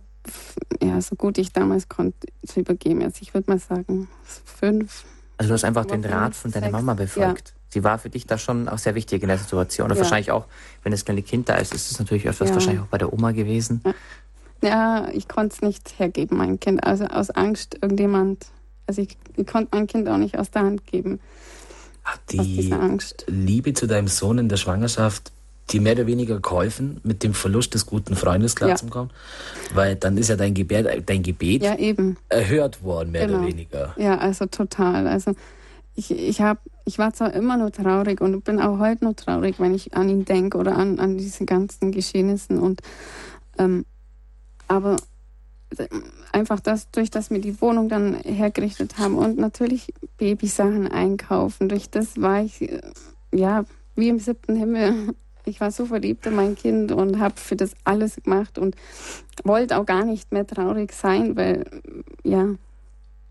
ja, 0.82 1.00
so 1.00 1.16
gut 1.16 1.38
ich 1.38 1.52
damals 1.52 1.88
konnte, 1.88 2.28
zu 2.46 2.60
übergeben. 2.60 3.02
Also 3.02 3.18
ich 3.22 3.34
würde 3.34 3.50
mal 3.50 3.58
sagen, 3.58 4.08
fünf. 4.44 5.04
Also 5.40 5.48
du 5.48 5.54
hast 5.54 5.64
einfach 5.64 5.86
den 5.86 6.04
Rat 6.04 6.34
von 6.34 6.50
deiner 6.50 6.68
Mama 6.70 6.92
befolgt. 6.92 7.48
Ja. 7.48 7.54
Sie 7.70 7.82
war 7.82 7.96
für 7.96 8.10
dich 8.10 8.26
da 8.26 8.36
schon 8.36 8.68
auch 8.68 8.76
sehr 8.76 8.94
wichtig 8.94 9.22
in 9.22 9.28
der 9.28 9.38
Situation. 9.38 9.90
Und 9.90 9.96
ja. 9.96 10.02
wahrscheinlich 10.02 10.30
auch, 10.30 10.44
wenn 10.82 10.92
das 10.92 11.06
kleine 11.06 11.22
Kind 11.22 11.48
da 11.48 11.54
ist, 11.54 11.72
ist 11.72 11.90
es 11.90 11.98
natürlich 11.98 12.28
öfters 12.28 12.50
ja. 12.50 12.54
wahrscheinlich 12.56 12.82
auch 12.82 12.88
bei 12.88 12.98
der 12.98 13.10
Oma 13.10 13.32
gewesen. 13.32 13.82
Ja, 14.60 15.08
ich 15.14 15.28
konnte 15.28 15.54
es 15.54 15.62
nicht 15.62 15.98
hergeben, 15.98 16.36
mein 16.36 16.60
Kind. 16.60 16.84
Also 16.84 17.06
aus 17.06 17.30
Angst, 17.30 17.78
irgendjemand. 17.80 18.48
Also 18.86 19.00
ich, 19.00 19.16
ich 19.34 19.46
konnte 19.46 19.70
mein 19.72 19.86
Kind 19.86 20.10
auch 20.10 20.18
nicht 20.18 20.38
aus 20.38 20.50
der 20.50 20.60
Hand 20.60 20.86
geben. 20.86 21.20
Hat 22.04 22.20
die 22.30 22.70
Liebe 23.26 23.72
zu 23.72 23.86
deinem 23.86 24.08
Sohn 24.08 24.36
in 24.36 24.50
der 24.50 24.58
Schwangerschaft 24.58 25.32
dir 25.72 25.80
mehr 25.80 25.92
oder 25.92 26.06
weniger 26.06 26.40
geholfen, 26.40 27.00
mit 27.02 27.22
dem 27.22 27.34
Verlust 27.34 27.74
des 27.74 27.86
guten 27.86 28.16
Freundes 28.16 28.56
klarzukommen? 28.56 29.10
Ja. 29.70 29.76
Weil 29.76 29.96
dann 29.96 30.16
ist 30.16 30.28
ja 30.28 30.36
dein 30.36 30.54
Gebet, 30.54 31.08
dein 31.08 31.22
Gebet 31.22 31.62
ja, 31.62 31.76
erhört 32.28 32.82
worden, 32.82 33.12
mehr 33.12 33.26
genau. 33.26 33.38
oder 33.38 33.48
weniger. 33.48 33.94
Ja, 33.96 34.18
also 34.18 34.46
total. 34.46 35.06
Also 35.06 35.34
ich, 35.94 36.10
ich, 36.10 36.40
hab, 36.40 36.58
ich 36.84 36.98
war 36.98 37.12
zwar 37.12 37.32
immer 37.34 37.56
nur 37.56 37.72
traurig 37.72 38.20
und 38.20 38.44
bin 38.44 38.60
auch 38.60 38.78
heute 38.78 39.04
noch 39.04 39.14
traurig, 39.14 39.58
wenn 39.58 39.74
ich 39.74 39.94
an 39.94 40.08
ihn 40.08 40.24
denke 40.24 40.58
oder 40.58 40.76
an, 40.76 40.98
an 40.98 41.18
diese 41.18 41.44
ganzen 41.44 41.92
Geschehnissen. 41.92 42.58
Und, 42.58 42.80
ähm, 43.58 43.84
aber 44.68 44.96
einfach 46.32 46.60
das, 46.60 46.90
durch 46.90 47.10
das 47.10 47.30
wir 47.30 47.40
die 47.40 47.60
Wohnung 47.60 47.88
dann 47.88 48.14
hergerichtet 48.14 48.98
haben 48.98 49.16
und 49.16 49.38
natürlich 49.38 49.92
Babysachen 50.16 50.88
einkaufen, 50.88 51.68
durch 51.68 51.90
das 51.90 52.20
war 52.20 52.42
ich 52.42 52.68
ja 53.32 53.64
wie 53.94 54.08
im 54.08 54.18
siebten 54.18 54.56
Himmel 54.56 55.14
ich 55.44 55.60
war 55.60 55.70
so 55.70 55.86
verliebt 55.86 56.26
in 56.26 56.34
mein 56.34 56.56
Kind 56.56 56.92
und 56.92 57.18
habe 57.18 57.34
für 57.36 57.56
das 57.56 57.72
alles 57.84 58.16
gemacht 58.16 58.58
und 58.58 58.76
wollte 59.44 59.78
auch 59.78 59.86
gar 59.86 60.04
nicht 60.04 60.32
mehr 60.32 60.46
traurig 60.46 60.92
sein, 60.92 61.36
weil, 61.36 61.64
ja. 62.24 62.48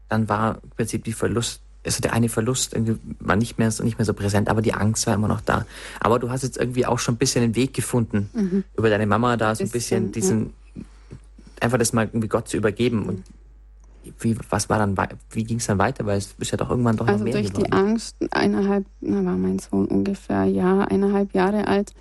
Dann 0.09 0.29
war 0.29 0.59
im 0.63 0.69
Prinzip 0.71 1.03
die 1.03 1.13
Verlust, 1.13 1.61
also 1.85 2.01
der 2.01 2.13
eine 2.13 2.29
Verlust 2.29 2.75
war 3.19 3.35
nicht 3.35 3.57
mehr, 3.57 3.71
so, 3.71 3.83
nicht 3.83 3.97
mehr 3.97 4.05
so 4.05 4.13
präsent, 4.13 4.49
aber 4.49 4.61
die 4.61 4.73
Angst 4.73 5.07
war 5.07 5.13
immer 5.13 5.27
noch 5.27 5.41
da. 5.41 5.65
Aber 5.99 6.19
du 6.19 6.29
hast 6.29 6.43
jetzt 6.43 6.57
irgendwie 6.57 6.85
auch 6.85 6.99
schon 6.99 7.15
ein 7.15 7.19
bisschen 7.19 7.43
einen 7.43 7.55
Weg 7.55 7.73
gefunden, 7.73 8.29
mhm. 8.33 8.63
über 8.75 8.89
deine 8.89 9.05
Mama 9.07 9.37
da 9.37 9.55
so 9.55 9.63
ein 9.63 9.69
bisschen, 9.69 10.11
diesen, 10.11 10.53
ja. 10.75 10.83
einfach 11.61 11.77
das 11.77 11.93
mal 11.93 12.05
irgendwie 12.05 12.27
Gott 12.27 12.47
zu 12.47 12.57
übergeben. 12.57 13.03
Und 13.07 13.23
wie, 14.19 14.35
was 14.49 14.69
war 14.69 14.79
dann, 14.79 14.95
wie 15.31 15.43
ging 15.43 15.57
es 15.57 15.67
dann 15.67 15.77
weiter? 15.77 16.05
Weil 16.05 16.17
es 16.17 16.35
ist 16.39 16.51
ja 16.51 16.57
doch 16.57 16.69
irgendwann 16.69 16.97
doch 16.97 17.07
also 17.07 17.19
noch 17.19 17.23
mehr 17.25 17.33
durch 17.33 17.53
geworden. 17.53 17.65
die 17.65 17.71
Angst, 17.71 18.15
eineinhalb, 18.31 18.85
da 19.01 19.15
war 19.25 19.37
mein 19.37 19.59
Sohn 19.59 19.85
ungefähr, 19.85 20.45
ja, 20.45 20.81
eineinhalb 20.81 21.33
Jahre 21.33 21.67
alt. 21.67 21.93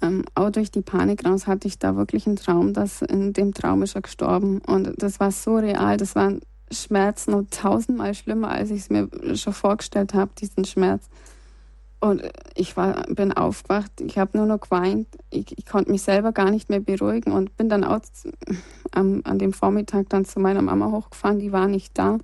Ähm, 0.00 0.24
auch 0.34 0.50
durch 0.50 0.70
die 0.70 0.82
Panik 0.82 1.24
raus 1.24 1.46
hatte 1.46 1.68
ich 1.68 1.78
da 1.78 1.96
wirklich 1.96 2.26
einen 2.26 2.36
Traum, 2.36 2.72
dass 2.72 3.02
in 3.02 3.32
dem 3.32 3.54
Traum 3.54 3.82
ist 3.82 3.94
er 3.94 4.02
gestorben. 4.02 4.60
Und 4.66 4.94
das 5.00 5.20
war 5.20 5.30
so 5.30 5.56
real, 5.56 5.96
das 5.96 6.14
waren 6.14 6.40
Schmerzen 6.70 7.34
und 7.34 7.52
tausendmal 7.52 8.14
schlimmer, 8.14 8.50
als 8.50 8.70
ich 8.70 8.80
es 8.80 8.90
mir 8.90 9.08
schon 9.34 9.52
vorgestellt 9.52 10.14
habe, 10.14 10.32
diesen 10.38 10.64
Schmerz. 10.64 11.08
Und 12.02 12.20
ich 12.56 12.76
war, 12.76 13.04
bin 13.14 13.32
aufgewacht, 13.32 14.00
ich 14.00 14.18
habe 14.18 14.36
nur 14.36 14.44
noch 14.44 14.58
geweint, 14.58 15.06
ich, 15.30 15.56
ich, 15.56 15.64
konnte 15.64 15.92
mich 15.92 16.02
selber 16.02 16.32
gar 16.32 16.50
nicht 16.50 16.68
mehr 16.68 16.80
beruhigen 16.80 17.30
und 17.30 17.56
bin 17.56 17.68
dann 17.68 17.84
auch 17.84 18.00
am, 18.90 19.20
an 19.22 19.38
dem 19.38 19.52
Vormittag 19.52 20.08
dann 20.08 20.24
zu 20.24 20.40
meiner 20.40 20.62
Mama 20.62 20.90
hochgefahren, 20.90 21.38
die 21.38 21.52
war 21.52 21.68
nicht 21.68 21.96
da. 21.96 22.18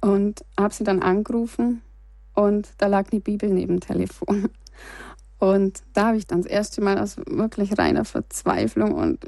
Und 0.00 0.42
habe 0.58 0.72
sie 0.72 0.84
dann 0.84 1.02
angerufen 1.02 1.82
und 2.32 2.70
da 2.78 2.86
lag 2.86 3.10
die 3.10 3.20
Bibel 3.20 3.50
neben 3.50 3.74
dem 3.74 3.80
Telefon. 3.80 4.48
Und 5.38 5.82
da 5.92 6.06
habe 6.06 6.16
ich 6.16 6.26
dann 6.26 6.40
das 6.40 6.50
erste 6.50 6.80
Mal 6.80 6.98
aus 6.98 7.18
wirklich 7.26 7.76
reiner 7.76 8.06
Verzweiflung 8.06 8.94
und 8.94 9.26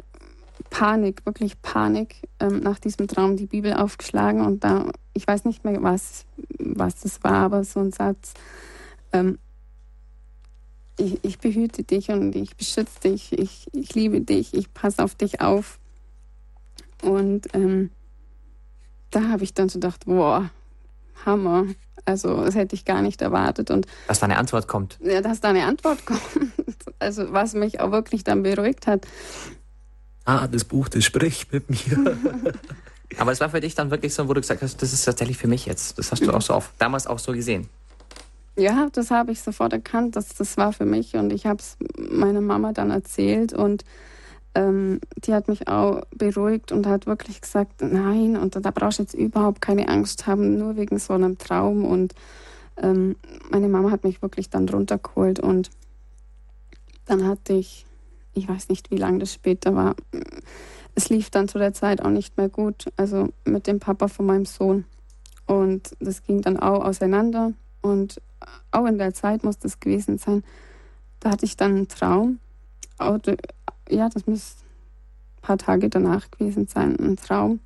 Panik, 0.71 1.27
wirklich 1.27 1.61
Panik 1.61 2.23
ähm, 2.41 2.61
nach 2.61 2.79
diesem 2.79 3.09
Traum 3.09 3.37
die 3.37 3.45
Bibel 3.45 3.75
aufgeschlagen 3.75 4.41
und 4.41 4.65
da, 4.65 4.87
ich 5.13 5.27
weiß 5.27 5.45
nicht 5.45 5.65
mehr, 5.65 5.83
was, 5.83 6.25
was 6.59 7.01
das 7.01 7.23
war, 7.23 7.45
aber 7.45 7.63
so 7.63 7.81
ein 7.81 7.93
Satz, 7.93 8.33
ähm, 9.17 9.39
ich, 10.99 11.23
ich, 11.23 11.39
behüte 11.39 11.83
dich 11.83 12.09
und 12.09 12.35
ich 12.35 12.57
beschütze 12.57 13.01
dich, 13.01 13.33
ich, 13.33 13.67
ich 13.73 13.95
liebe 13.95 14.21
dich, 14.21 14.55
ich 14.55 14.73
passe 14.73 15.03
auf 15.03 15.15
dich 15.15 15.41
auf. 15.41 15.79
Und 17.03 17.49
ähm, 17.55 17.91
da 19.11 19.29
habe 19.29 19.45
ich 19.45 19.53
dann 19.53 19.69
so 19.69 19.79
gedacht, 19.79 20.07
boah, 20.07 20.51
Hammer. 21.25 21.67
Also 22.05 22.45
das 22.45 22.55
hätte 22.55 22.75
ich 22.75 22.85
gar 22.85 23.03
nicht 23.03 23.21
erwartet. 23.21 23.71
Und 23.71 23.87
dass 24.07 24.21
da 24.21 24.27
eine 24.27 24.39
Antwort 24.39 24.69
kommt. 24.69 24.99
Ja, 25.03 25.21
dass 25.21 25.41
da 25.41 25.49
eine 25.49 25.65
Antwort 25.65 26.07
kommt. 26.07 26.21
Also 26.99 27.33
was 27.33 27.55
mich 27.55 27.81
auch 27.81 27.91
wirklich 27.91 28.25
dann 28.25 28.43
beruhigt 28.43 28.87
hat. 28.87 29.07
Ah, 30.25 30.47
das 30.49 30.65
Buch, 30.65 30.89
das 30.89 31.05
spricht 31.05 31.53
mit 31.53 31.69
mir. 31.69 32.17
Aber 33.19 33.33
es 33.33 33.41
war 33.41 33.51
für 33.51 33.61
dich 33.61 33.75
dann 33.75 33.91
wirklich 33.91 34.15
so, 34.15 34.29
wo 34.29 34.35
du 34.35 34.41
gesagt 34.41 34.63
hast, 34.63 34.83
das 34.83 34.93
ist 34.93 35.05
tatsächlich 35.05 35.39
für 35.39 35.47
mich 35.47 35.67
jetzt. 35.67 35.99
Das 35.99 36.11
hast 36.11 36.27
du 36.27 36.33
auch 36.33 36.43
so 36.43 36.55
auf, 36.55 36.73
damals 36.79 37.07
auch 37.07 37.19
so 37.19 37.33
gesehen. 37.33 37.69
Ja, 38.57 38.89
das 38.91 39.11
habe 39.11 39.33
ich 39.33 39.43
sofort 39.43 39.75
erkannt, 39.75 40.17
dass 40.17 40.35
das 40.35 40.57
war 40.57 40.73
für 40.73 40.87
mich 40.87 41.15
und 41.15 41.33
ich 41.33 41.45
habe 41.45 41.59
es 41.59 41.77
meiner 42.11 42.41
Mama 42.41 42.73
dann 42.73 42.91
erzählt 42.91 43.53
und 43.53 43.85
ähm, 44.55 45.01
die 45.17 45.35
hat 45.35 45.49
mich 45.49 45.69
auch 45.69 46.01
beruhigt 46.17 46.73
und 46.73 46.87
hat 46.87 47.07
wirklich 47.07 47.43
gesagt, 47.43 47.83
nein, 47.83 48.37
und 48.37 48.57
da 48.57 48.71
brauchst 48.71 48.99
du 48.99 49.03
jetzt 49.03 49.13
überhaupt 49.13 49.61
keine 49.61 49.89
Angst 49.89 50.27
haben, 50.27 50.57
nur 50.57 50.77
wegen 50.77 50.99
so 50.99 51.13
einem 51.13 51.37
Traum. 51.37 51.85
Und 51.85 52.15
ähm, 52.79 53.17
meine 53.51 53.69
Mama 53.69 53.91
hat 53.91 54.05
mich 54.05 54.23
wirklich 54.23 54.49
dann 54.49 54.67
runtergeholt 54.67 55.39
und 55.41 55.71
dann 57.05 57.29
hatte 57.29 57.53
ich, 57.53 57.85
ich 58.33 58.49
weiß 58.49 58.71
nicht, 58.71 58.91
wie 58.91 58.97
lange 58.97 59.19
das 59.19 59.35
später 59.35 59.75
war, 59.75 59.95
es 60.95 61.11
lief 61.11 61.29
dann 61.29 61.49
zu 61.49 61.59
der 61.59 61.75
Zeit 61.75 62.01
auch 62.01 62.11
nicht 62.11 62.39
mehr 62.39 62.49
gut, 62.49 62.87
also 62.97 63.29
mit 63.45 63.67
dem 63.67 63.79
Papa 63.79 64.09
von 64.09 64.25
meinem 64.25 64.47
Sohn. 64.47 64.87
Und 65.47 65.95
das 66.01 66.23
ging 66.23 66.41
dann 66.41 66.59
auch 66.59 66.83
auseinander 66.83 67.53
und 67.83 68.21
auch 68.71 68.87
in 68.87 68.99
der 68.99 69.15
Zeit 69.15 69.45
muss 69.45 69.59
das 69.59 69.81
gewesen 69.81 70.19
sein. 70.19 70.45
Da 71.21 71.31
hatte 71.31 71.45
ich 71.45 71.57
dann 71.57 71.77
einen 71.77 71.89
Traum, 71.89 72.39
ja, 73.89 74.09
das 74.09 74.27
muss 74.27 74.57
ein 75.37 75.43
paar 75.43 75.59
Tage 75.59 75.89
danach 75.89 76.31
gewesen 76.31 76.67
sein, 76.67 76.97
ein 76.99 77.17
Traum. 77.17 77.61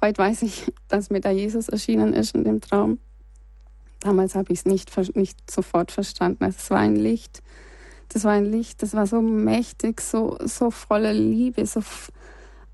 Heute 0.00 0.18
weiß 0.18 0.42
ich, 0.42 0.72
dass 0.88 1.10
mir 1.10 1.20
da 1.20 1.30
Jesus 1.30 1.68
erschienen 1.68 2.12
ist 2.12 2.34
in 2.34 2.44
dem 2.44 2.60
Traum. 2.60 2.98
Damals 4.00 4.34
habe 4.34 4.52
ich 4.52 4.60
es 4.60 4.64
nicht, 4.64 5.16
nicht 5.16 5.50
sofort 5.50 5.92
verstanden. 5.92 6.44
Es 6.44 6.70
war 6.70 6.78
ein 6.78 6.96
Licht. 6.96 7.40
Das 8.08 8.24
war 8.24 8.32
ein 8.32 8.44
Licht, 8.44 8.82
das 8.82 8.92
war 8.92 9.06
so 9.06 9.22
mächtig, 9.22 10.02
so, 10.02 10.36
so 10.44 10.70
voller 10.70 11.14
Liebe, 11.14 11.64
so, 11.64 11.80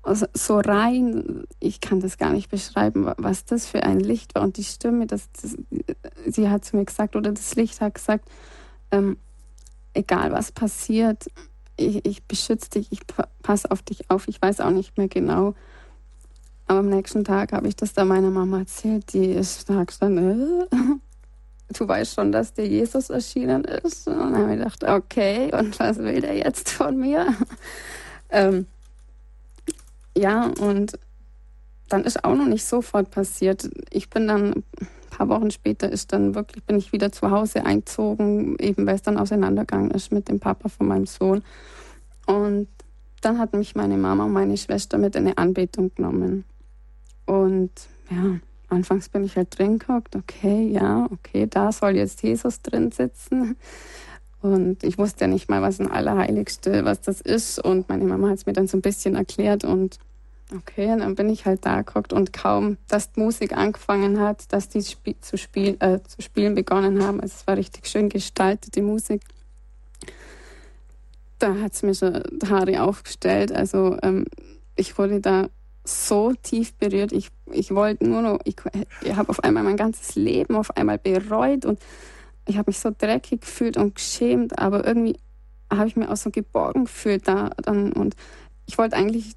also 0.01 0.25
so 0.33 0.59
rein. 0.59 1.43
Ich 1.59 1.81
kann 1.81 1.99
das 1.99 2.17
gar 2.17 2.31
nicht 2.31 2.49
beschreiben, 2.49 3.11
was 3.17 3.45
das 3.45 3.65
für 3.65 3.83
ein 3.83 3.99
Licht 3.99 4.35
war. 4.35 4.43
Und 4.43 4.57
die 4.57 4.63
Stimme, 4.63 5.07
das, 5.07 5.29
das 5.41 5.57
sie 6.25 6.49
hat 6.49 6.65
zu 6.65 6.77
mir 6.77 6.85
gesagt, 6.85 7.15
oder 7.15 7.31
das 7.31 7.55
Licht 7.55 7.81
hat 7.81 7.95
gesagt, 7.95 8.29
ähm, 8.91 9.17
egal 9.93 10.31
was 10.31 10.51
passiert, 10.51 11.27
ich, 11.77 12.05
ich 12.05 12.23
beschütze 12.23 12.69
dich, 12.71 12.91
ich 12.91 13.01
passe 13.41 13.71
auf 13.71 13.81
dich 13.81 14.09
auf. 14.09 14.27
Ich 14.27 14.41
weiß 14.41 14.59
auch 14.61 14.71
nicht 14.71 14.97
mehr 14.97 15.07
genau. 15.07 15.53
Aber 16.67 16.79
am 16.79 16.89
nächsten 16.89 17.23
Tag 17.23 17.51
habe 17.53 17.67
ich 17.67 17.75
das 17.75 17.93
dann 17.93 18.09
meiner 18.09 18.29
Mama 18.29 18.59
erzählt. 18.59 19.13
Die 19.13 19.31
ist 19.31 19.69
da 19.69 19.83
gestanden, 19.83 20.61
äh, 20.61 21.73
du 21.73 21.87
weißt 21.87 22.13
schon, 22.13 22.31
dass 22.31 22.53
dir 22.53 22.67
Jesus 22.67 23.09
erschienen 23.09 23.63
ist. 23.63 24.07
Und 24.07 24.19
dann 24.19 24.37
habe 24.37 24.53
ich 24.53 24.59
gedacht, 24.59 24.83
okay, 24.83 25.51
und 25.57 25.79
was 25.79 25.97
will 25.97 26.21
der 26.21 26.35
jetzt 26.35 26.69
von 26.69 26.97
mir? 26.97 27.33
ähm, 28.29 28.67
ja, 30.19 30.51
und 30.59 30.99
dann 31.87 32.03
ist 32.03 32.23
auch 32.23 32.35
noch 32.35 32.45
nicht 32.45 32.65
sofort 32.65 33.09
passiert. 33.11 33.69
Ich 33.89 34.09
bin 34.09 34.27
dann 34.27 34.53
ein 34.53 34.63
paar 35.09 35.29
Wochen 35.29 35.51
später 35.51 35.91
ist 35.91 36.13
dann 36.13 36.35
wirklich 36.35 36.63
bin 36.63 36.77
ich 36.77 36.93
wieder 36.93 37.11
zu 37.11 37.31
Hause 37.31 37.65
eingezogen, 37.65 38.57
eben 38.59 38.85
weil 38.85 38.95
es 38.95 39.01
dann 39.01 39.17
auseinandergegangen 39.17 39.91
ist 39.91 40.11
mit 40.11 40.29
dem 40.29 40.39
Papa 40.39 40.69
von 40.69 40.87
meinem 40.87 41.07
Sohn. 41.07 41.43
Und 42.25 42.67
dann 43.21 43.39
hat 43.39 43.53
mich 43.53 43.75
meine 43.75 43.97
Mama 43.97 44.25
und 44.25 44.33
meine 44.33 44.57
Schwester 44.57 44.97
mit 44.97 45.15
in 45.15 45.25
eine 45.25 45.37
Anbetung 45.37 45.91
genommen. 45.95 46.45
Und 47.25 47.71
ja, 48.09 48.39
anfangs 48.69 49.09
bin 49.09 49.23
ich 49.23 49.35
halt 49.35 49.57
drin 49.57 49.79
gehockt, 49.79 50.15
okay, 50.15 50.67
ja, 50.67 51.07
okay, 51.11 51.47
da 51.47 51.71
soll 51.71 51.95
jetzt 51.95 52.21
Jesus 52.23 52.61
drin 52.61 52.91
sitzen. 52.91 53.57
Und 54.41 54.83
ich 54.83 54.97
wusste 54.97 55.25
ja 55.25 55.27
nicht 55.27 55.49
mal, 55.49 55.61
was 55.61 55.79
ein 55.79 55.91
Allerheiligste, 55.91 56.85
was 56.85 57.01
das 57.01 57.19
ist. 57.19 57.59
Und 57.59 57.89
meine 57.89 58.05
Mama 58.05 58.29
hat 58.29 58.37
es 58.37 58.45
mir 58.45 58.53
dann 58.53 58.67
so 58.67 58.77
ein 58.77 58.81
bisschen 58.81 59.15
erklärt 59.15 59.65
und 59.65 59.99
Okay, 60.51 60.87
dann 60.97 61.13
bin 61.13 61.29
ich 61.29 61.45
halt 61.45 61.63
da 61.63 61.83
geguckt 61.83 62.11
und 62.11 62.33
kaum, 62.33 62.77
dass 62.87 63.11
die 63.11 63.19
Musik 63.19 63.55
angefangen 63.55 64.19
hat, 64.19 64.51
dass 64.51 64.67
die 64.67 64.79
Sp 64.81 65.13
zu, 65.21 65.37
spiel, 65.37 65.77
äh, 65.79 65.99
zu 66.01 66.23
spielen 66.23 66.55
begonnen 66.55 67.03
haben. 67.03 67.19
Also 67.19 67.35
es 67.37 67.47
war 67.47 67.55
richtig 67.55 67.85
schön 67.85 68.09
gestaltet, 68.09 68.75
die 68.75 68.81
Musik. 68.81 69.21
Da 71.37 71.55
hat 71.61 71.73
es 71.73 71.83
mir 71.83 71.93
schon 71.93 72.23
die 72.31 72.47
Haare 72.47 72.81
aufgestellt. 72.81 73.51
Also 73.51 73.97
ähm, 74.01 74.25
ich 74.75 74.97
wurde 74.97 75.19
da 75.19 75.49
so 75.83 76.33
tief 76.33 76.73
berührt. 76.73 77.11
Ich, 77.11 77.29
ich 77.51 77.73
wollte 77.73 78.07
nur 78.07 78.23
noch, 78.23 78.39
ich, 78.43 78.55
ich 79.03 79.15
habe 79.15 79.29
auf 79.29 79.43
einmal 79.43 79.63
mein 79.63 79.77
ganzes 79.77 80.15
Leben 80.15 80.55
auf 80.55 80.75
einmal 80.75 80.97
bereut 80.97 81.65
und 81.65 81.79
ich 82.47 82.57
habe 82.57 82.71
mich 82.71 82.79
so 82.79 82.91
dreckig 82.95 83.41
gefühlt 83.41 83.77
und 83.77 83.95
geschämt, 83.95 84.57
aber 84.57 84.85
irgendwie 84.85 85.17
habe 85.71 85.87
ich 85.87 85.95
mir 85.95 86.09
auch 86.09 86.17
so 86.17 86.31
geborgen 86.31 86.85
gefühlt 86.85 87.27
da 87.27 87.51
dann 87.61 87.93
und 87.93 88.15
ich 88.65 88.77
wollte 88.79 88.95
eigentlich 88.95 89.35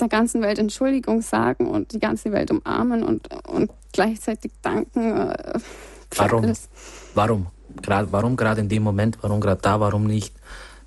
der 0.00 0.08
ganzen 0.08 0.42
Welt 0.42 0.58
Entschuldigung 0.58 1.22
sagen 1.22 1.68
und 1.68 1.92
die 1.92 1.98
ganze 1.98 2.32
Welt 2.32 2.50
umarmen 2.50 3.02
und, 3.02 3.28
und 3.46 3.70
gleichzeitig 3.92 4.52
danken. 4.62 5.16
Äh, 5.16 5.58
warum? 6.16 6.44
Alles. 6.44 6.68
Warum? 7.14 7.46
Grad, 7.82 8.12
warum 8.12 8.36
gerade 8.36 8.60
in 8.60 8.68
dem 8.68 8.82
Moment? 8.82 9.18
Warum 9.20 9.40
gerade 9.40 9.60
da? 9.60 9.80
Warum 9.80 10.04
nicht 10.04 10.34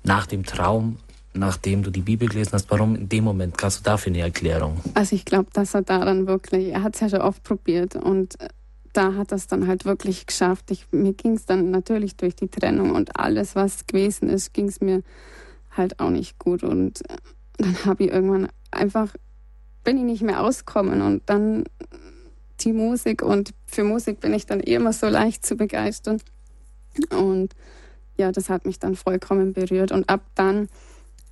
nach 0.02 0.26
dem 0.26 0.44
Traum, 0.44 0.98
nachdem 1.32 1.82
du 1.82 1.90
die 1.90 2.02
Bibel 2.02 2.28
gelesen 2.28 2.52
hast? 2.52 2.70
Warum 2.70 2.94
in 2.94 3.08
dem 3.08 3.24
Moment? 3.24 3.56
Kannst 3.56 3.80
du 3.80 3.82
dafür 3.84 4.12
eine 4.12 4.22
Erklärung? 4.22 4.80
Also 4.94 5.16
ich 5.16 5.24
glaube, 5.24 5.48
dass 5.52 5.74
er 5.74 5.82
da 5.82 6.04
dann 6.04 6.26
wirklich, 6.26 6.68
er 6.68 6.82
hat 6.82 6.94
es 6.94 7.00
ja 7.00 7.08
schon 7.08 7.22
oft 7.22 7.42
probiert 7.42 7.96
und 7.96 8.40
äh, 8.40 8.48
da 8.92 9.14
hat 9.14 9.32
er 9.32 9.36
es 9.36 9.46
dann 9.46 9.66
halt 9.66 9.84
wirklich 9.84 10.26
geschafft. 10.26 10.70
Ich, 10.70 10.86
mir 10.92 11.12
ging 11.12 11.34
es 11.34 11.46
dann 11.46 11.70
natürlich 11.70 12.16
durch 12.16 12.36
die 12.36 12.48
Trennung 12.48 12.92
und 12.92 13.18
alles, 13.18 13.56
was 13.56 13.86
gewesen 13.86 14.28
ist, 14.28 14.54
ging 14.54 14.68
es 14.68 14.80
mir 14.80 15.02
halt 15.76 16.00
auch 16.00 16.10
nicht 16.10 16.38
gut. 16.38 16.62
Und 16.62 17.08
äh, 17.10 17.16
dann 17.58 17.84
habe 17.84 18.04
ich 18.04 18.10
irgendwann 18.10 18.48
einfach 18.70 19.14
bin 19.84 19.98
ich 19.98 20.04
nicht 20.04 20.22
mehr 20.22 20.42
auskommen 20.42 21.02
und 21.02 21.22
dann 21.26 21.64
die 22.60 22.72
Musik 22.72 23.22
und 23.22 23.52
für 23.66 23.84
Musik 23.84 24.20
bin 24.20 24.32
ich 24.32 24.46
dann 24.46 24.60
eh 24.60 24.74
immer 24.74 24.92
so 24.92 25.06
leicht 25.08 25.44
zu 25.44 25.56
begeistern 25.56 26.20
und 27.10 27.54
ja, 28.16 28.32
das 28.32 28.48
hat 28.48 28.64
mich 28.64 28.78
dann 28.78 28.94
vollkommen 28.94 29.52
berührt 29.52 29.92
und 29.92 30.08
ab 30.08 30.22
dann 30.34 30.68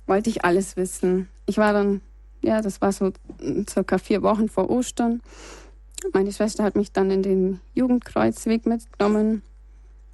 wollte 0.05 0.29
ich 0.29 0.43
alles 0.43 0.75
wissen. 0.75 1.29
Ich 1.45 1.57
war 1.57 1.71
dann, 1.71 2.01
ja, 2.41 2.61
das 2.61 2.81
war 2.81 2.91
so 2.91 3.13
circa 3.69 3.97
vier 3.97 4.21
Wochen 4.21 4.49
vor 4.49 4.69
Ostern. 4.69 5.21
Meine 6.11 6.33
Schwester 6.33 6.63
hat 6.63 6.75
mich 6.75 6.91
dann 6.91 7.09
in 7.09 7.23
den 7.23 7.61
Jugendkreuzweg 7.73 8.65
mitgenommen 8.65 9.41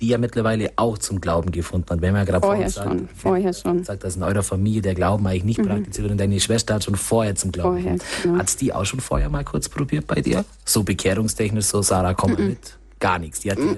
die 0.01 0.07
ja 0.07 0.17
mittlerweile 0.17 0.71
auch 0.75 0.97
zum 0.97 1.19
Glauben 1.19 1.51
gefunden 1.51 1.89
hat. 1.89 2.01
Wenn 2.01 2.13
man 2.13 2.25
gerade 2.25 2.45
vorher 2.45 2.69
sagt, 2.69 2.87
schon, 2.87 3.09
vorher 3.09 3.53
schon. 3.53 3.83
sagt, 3.83 4.03
dass 4.03 4.15
in 4.15 4.23
eurer 4.23 4.43
Familie 4.43 4.81
der 4.81 4.95
Glauben 4.95 5.27
eigentlich 5.27 5.43
nicht 5.43 5.59
mhm. 5.59 5.67
praktiziert 5.67 6.03
wird 6.03 6.11
und 6.11 6.17
deine 6.19 6.39
Schwester 6.39 6.75
hat 6.75 6.83
schon 6.83 6.95
vorher 6.95 7.35
zum 7.35 7.51
Glauben 7.51 7.81
vorher, 7.81 7.93
gefunden. 7.93 8.21
Genau. 8.23 8.39
Hat 8.39 8.61
die 8.61 8.73
auch 8.73 8.85
schon 8.85 8.99
vorher 8.99 9.29
mal 9.29 9.43
kurz 9.43 9.67
probiert 9.67 10.07
bei 10.07 10.21
dir? 10.21 10.45
So 10.65 10.83
bekehrungstechnisch, 10.83 11.65
so 11.65 11.81
Sarah, 11.81 12.13
komm 12.13 12.33
mal 12.33 12.41
mhm. 12.41 12.49
mit. 12.49 12.77
Gar 12.99 13.19
nichts. 13.19 13.41
Die 13.41 13.51
hat 13.51 13.59
mhm. 13.59 13.77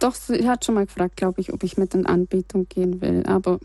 Doch, 0.00 0.14
sie 0.14 0.48
hat 0.48 0.64
schon 0.64 0.76
mal 0.76 0.86
gefragt, 0.86 1.16
glaube 1.16 1.40
ich, 1.40 1.52
ob 1.52 1.62
ich 1.62 1.76
mit 1.76 1.94
in 1.94 2.06
Anbetung 2.06 2.68
gehen 2.68 3.00
will. 3.00 3.24
Aber 3.26 3.58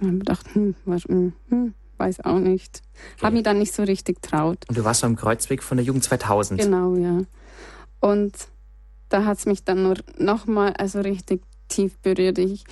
ich 0.00 0.06
habe 0.06 0.18
gedacht, 0.18 0.46
hm, 0.52 0.74
was, 0.84 1.04
hm, 1.04 1.32
hm, 1.48 1.74
weiß 1.96 2.24
auch 2.24 2.38
nicht. 2.38 2.82
Okay. 3.16 3.26
Habe 3.26 3.34
mich 3.34 3.44
dann 3.44 3.58
nicht 3.58 3.72
so 3.72 3.82
richtig 3.82 4.22
traut. 4.22 4.58
Und 4.68 4.76
du 4.76 4.84
warst 4.84 5.04
am 5.04 5.16
Kreuzweg 5.16 5.62
von 5.62 5.76
der 5.76 5.86
Jugend 5.86 6.04
2000. 6.04 6.60
Genau, 6.60 6.96
ja. 6.96 7.20
Und 8.00 8.32
da 9.08 9.24
hat 9.24 9.38
es 9.38 9.46
mich 9.46 9.64
dann 9.64 9.82
nur 9.82 9.96
nochmal 10.18 10.74
also 10.74 11.00
richtig 11.00 11.42
tief 11.68 11.98
berührt. 11.98 12.38
Ich, 12.38 12.64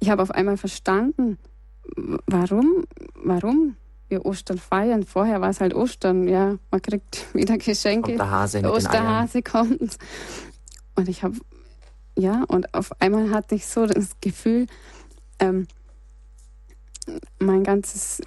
ich 0.00 0.10
habe 0.10 0.22
auf 0.22 0.30
einmal 0.30 0.56
verstanden, 0.56 1.38
warum, 2.26 2.84
warum 3.14 3.76
wir 4.08 4.24
Ostern 4.26 4.58
feiern. 4.58 5.04
Vorher 5.04 5.40
war 5.40 5.50
es 5.50 5.60
halt 5.60 5.74
Ostern, 5.74 6.28
ja, 6.28 6.56
man 6.70 6.82
kriegt 6.82 7.26
wieder 7.34 7.58
Geschenke. 7.58 8.12
Und 8.12 8.18
der 8.18 8.30
Hase 8.30 8.62
der 8.62 8.72
Osterhase 8.72 9.42
kommt. 9.42 9.98
Und 10.94 11.08
ich 11.08 11.22
habe, 11.22 11.36
ja, 12.16 12.44
und 12.48 12.72
auf 12.74 13.00
einmal 13.00 13.30
hatte 13.30 13.54
ich 13.54 13.66
so 13.66 13.86
das 13.86 14.20
Gefühl, 14.20 14.66
ähm, 15.38 15.66
mein 17.38 17.64
ganzes, 17.64 18.22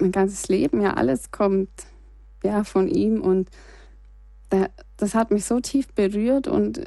mein 0.00 0.12
ganzes 0.12 0.48
Leben, 0.48 0.80
ja, 0.80 0.94
alles 0.94 1.30
kommt 1.30 1.70
ja 2.42 2.64
von 2.64 2.88
ihm 2.88 3.20
und 3.20 3.48
das 4.96 5.14
hat 5.14 5.30
mich 5.30 5.44
so 5.44 5.60
tief 5.60 5.88
berührt 5.94 6.46
und 6.48 6.78
äh, 6.78 6.84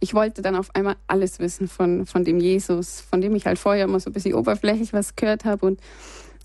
ich 0.00 0.14
wollte 0.14 0.42
dann 0.42 0.56
auf 0.56 0.74
einmal 0.74 0.96
alles 1.06 1.38
wissen 1.38 1.68
von, 1.68 2.06
von 2.06 2.24
dem 2.24 2.38
Jesus, 2.38 3.00
von 3.00 3.20
dem 3.20 3.34
ich 3.34 3.46
halt 3.46 3.58
vorher 3.58 3.84
immer 3.84 4.00
so 4.00 4.10
ein 4.10 4.12
bisschen 4.12 4.34
oberflächlich 4.34 4.92
was 4.92 5.16
gehört 5.16 5.44
habe 5.44 5.66
und 5.66 5.80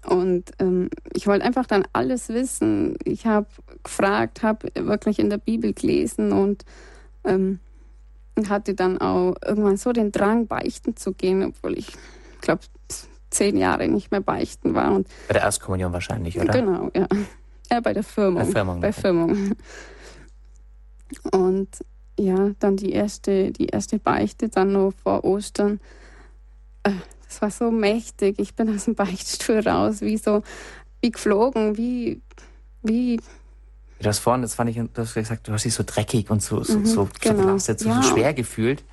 und 0.06 0.52
ähm, 0.60 0.90
ich 1.14 1.28
wollte 1.28 1.46
einfach 1.46 1.66
dann 1.66 1.86
alles 1.94 2.28
wissen. 2.28 2.98
Ich 3.06 3.26
habe 3.26 3.48
gefragt, 3.84 4.44
habe 4.44 4.68
wirklich 4.76 5.18
in 5.18 5.30
der 5.30 5.38
Bibel 5.38 5.72
gelesen 5.72 6.34
und 6.34 6.66
ähm, 7.24 7.60
hatte 8.50 8.74
dann 8.74 8.98
auch 8.98 9.36
irgendwann 9.46 9.78
so 9.78 9.94
den 9.94 10.12
Drang, 10.12 10.48
beichten 10.48 10.98
zu 10.98 11.14
gehen, 11.14 11.44
obwohl 11.44 11.78
ich, 11.78 11.94
glaube, 12.42 12.64
zehn 13.30 13.58
Jahre 13.58 13.88
nicht 13.88 14.12
mehr 14.12 14.22
beichten 14.22 14.76
war. 14.76 14.94
Und 14.94 15.08
bei 15.28 15.34
der 15.34 15.44
Erstkommunion 15.44 15.94
wahrscheinlich, 15.94 16.40
oder? 16.40 16.54
Genau, 16.54 16.92
ja. 16.94 17.08
Ja, 17.72 17.80
bei 17.80 17.94
der 17.94 18.04
Firmung. 18.04 18.44
Bei 18.44 18.52
Firmung. 18.52 18.82
Bei 18.82 18.92
Firmung. 18.92 19.52
Und 21.32 21.70
ja, 22.20 22.52
dann 22.60 22.78
die 22.78 22.92
erste, 22.92 23.52
die 23.52 23.68
erste 23.68 24.00
Beichte, 24.00 24.50
dann 24.50 24.74
noch 24.74 24.94
vor 25.04 25.24
Ostern. 25.24 25.80
Äh, 26.84 26.92
das 27.28 27.42
war 27.42 27.50
so 27.50 27.72
mächtig. 27.72 28.38
Ich 28.38 28.54
bin 28.56 28.74
aus 28.74 28.86
dem 28.86 28.96
Beichtstuhl 28.96 29.68
raus, 29.68 30.02
wie 30.02 30.18
so, 30.18 30.44
wie 31.02 31.12
geflogen, 31.12 31.78
wie, 31.78 32.22
wie. 32.84 33.20
Das 34.00 34.20
vorhin, 34.20 34.42
das 34.42 34.56
fand 34.56 34.70
ich, 34.70 34.76
du 34.76 34.90
hast 34.98 35.14
gesagt, 35.14 35.48
du 35.48 35.54
hast 35.54 35.64
dich 35.64 35.74
so 35.74 35.84
dreckig 35.86 36.30
und 36.30 36.44
so, 36.44 36.62
so, 36.64 36.80
mhm, 36.80 36.86
so, 36.86 37.10
genau. 37.22 37.58
so, 37.58 37.74
so, 37.78 37.90
ja. 37.90 38.04
schwer 38.04 38.34
gefühlt. 38.34 38.84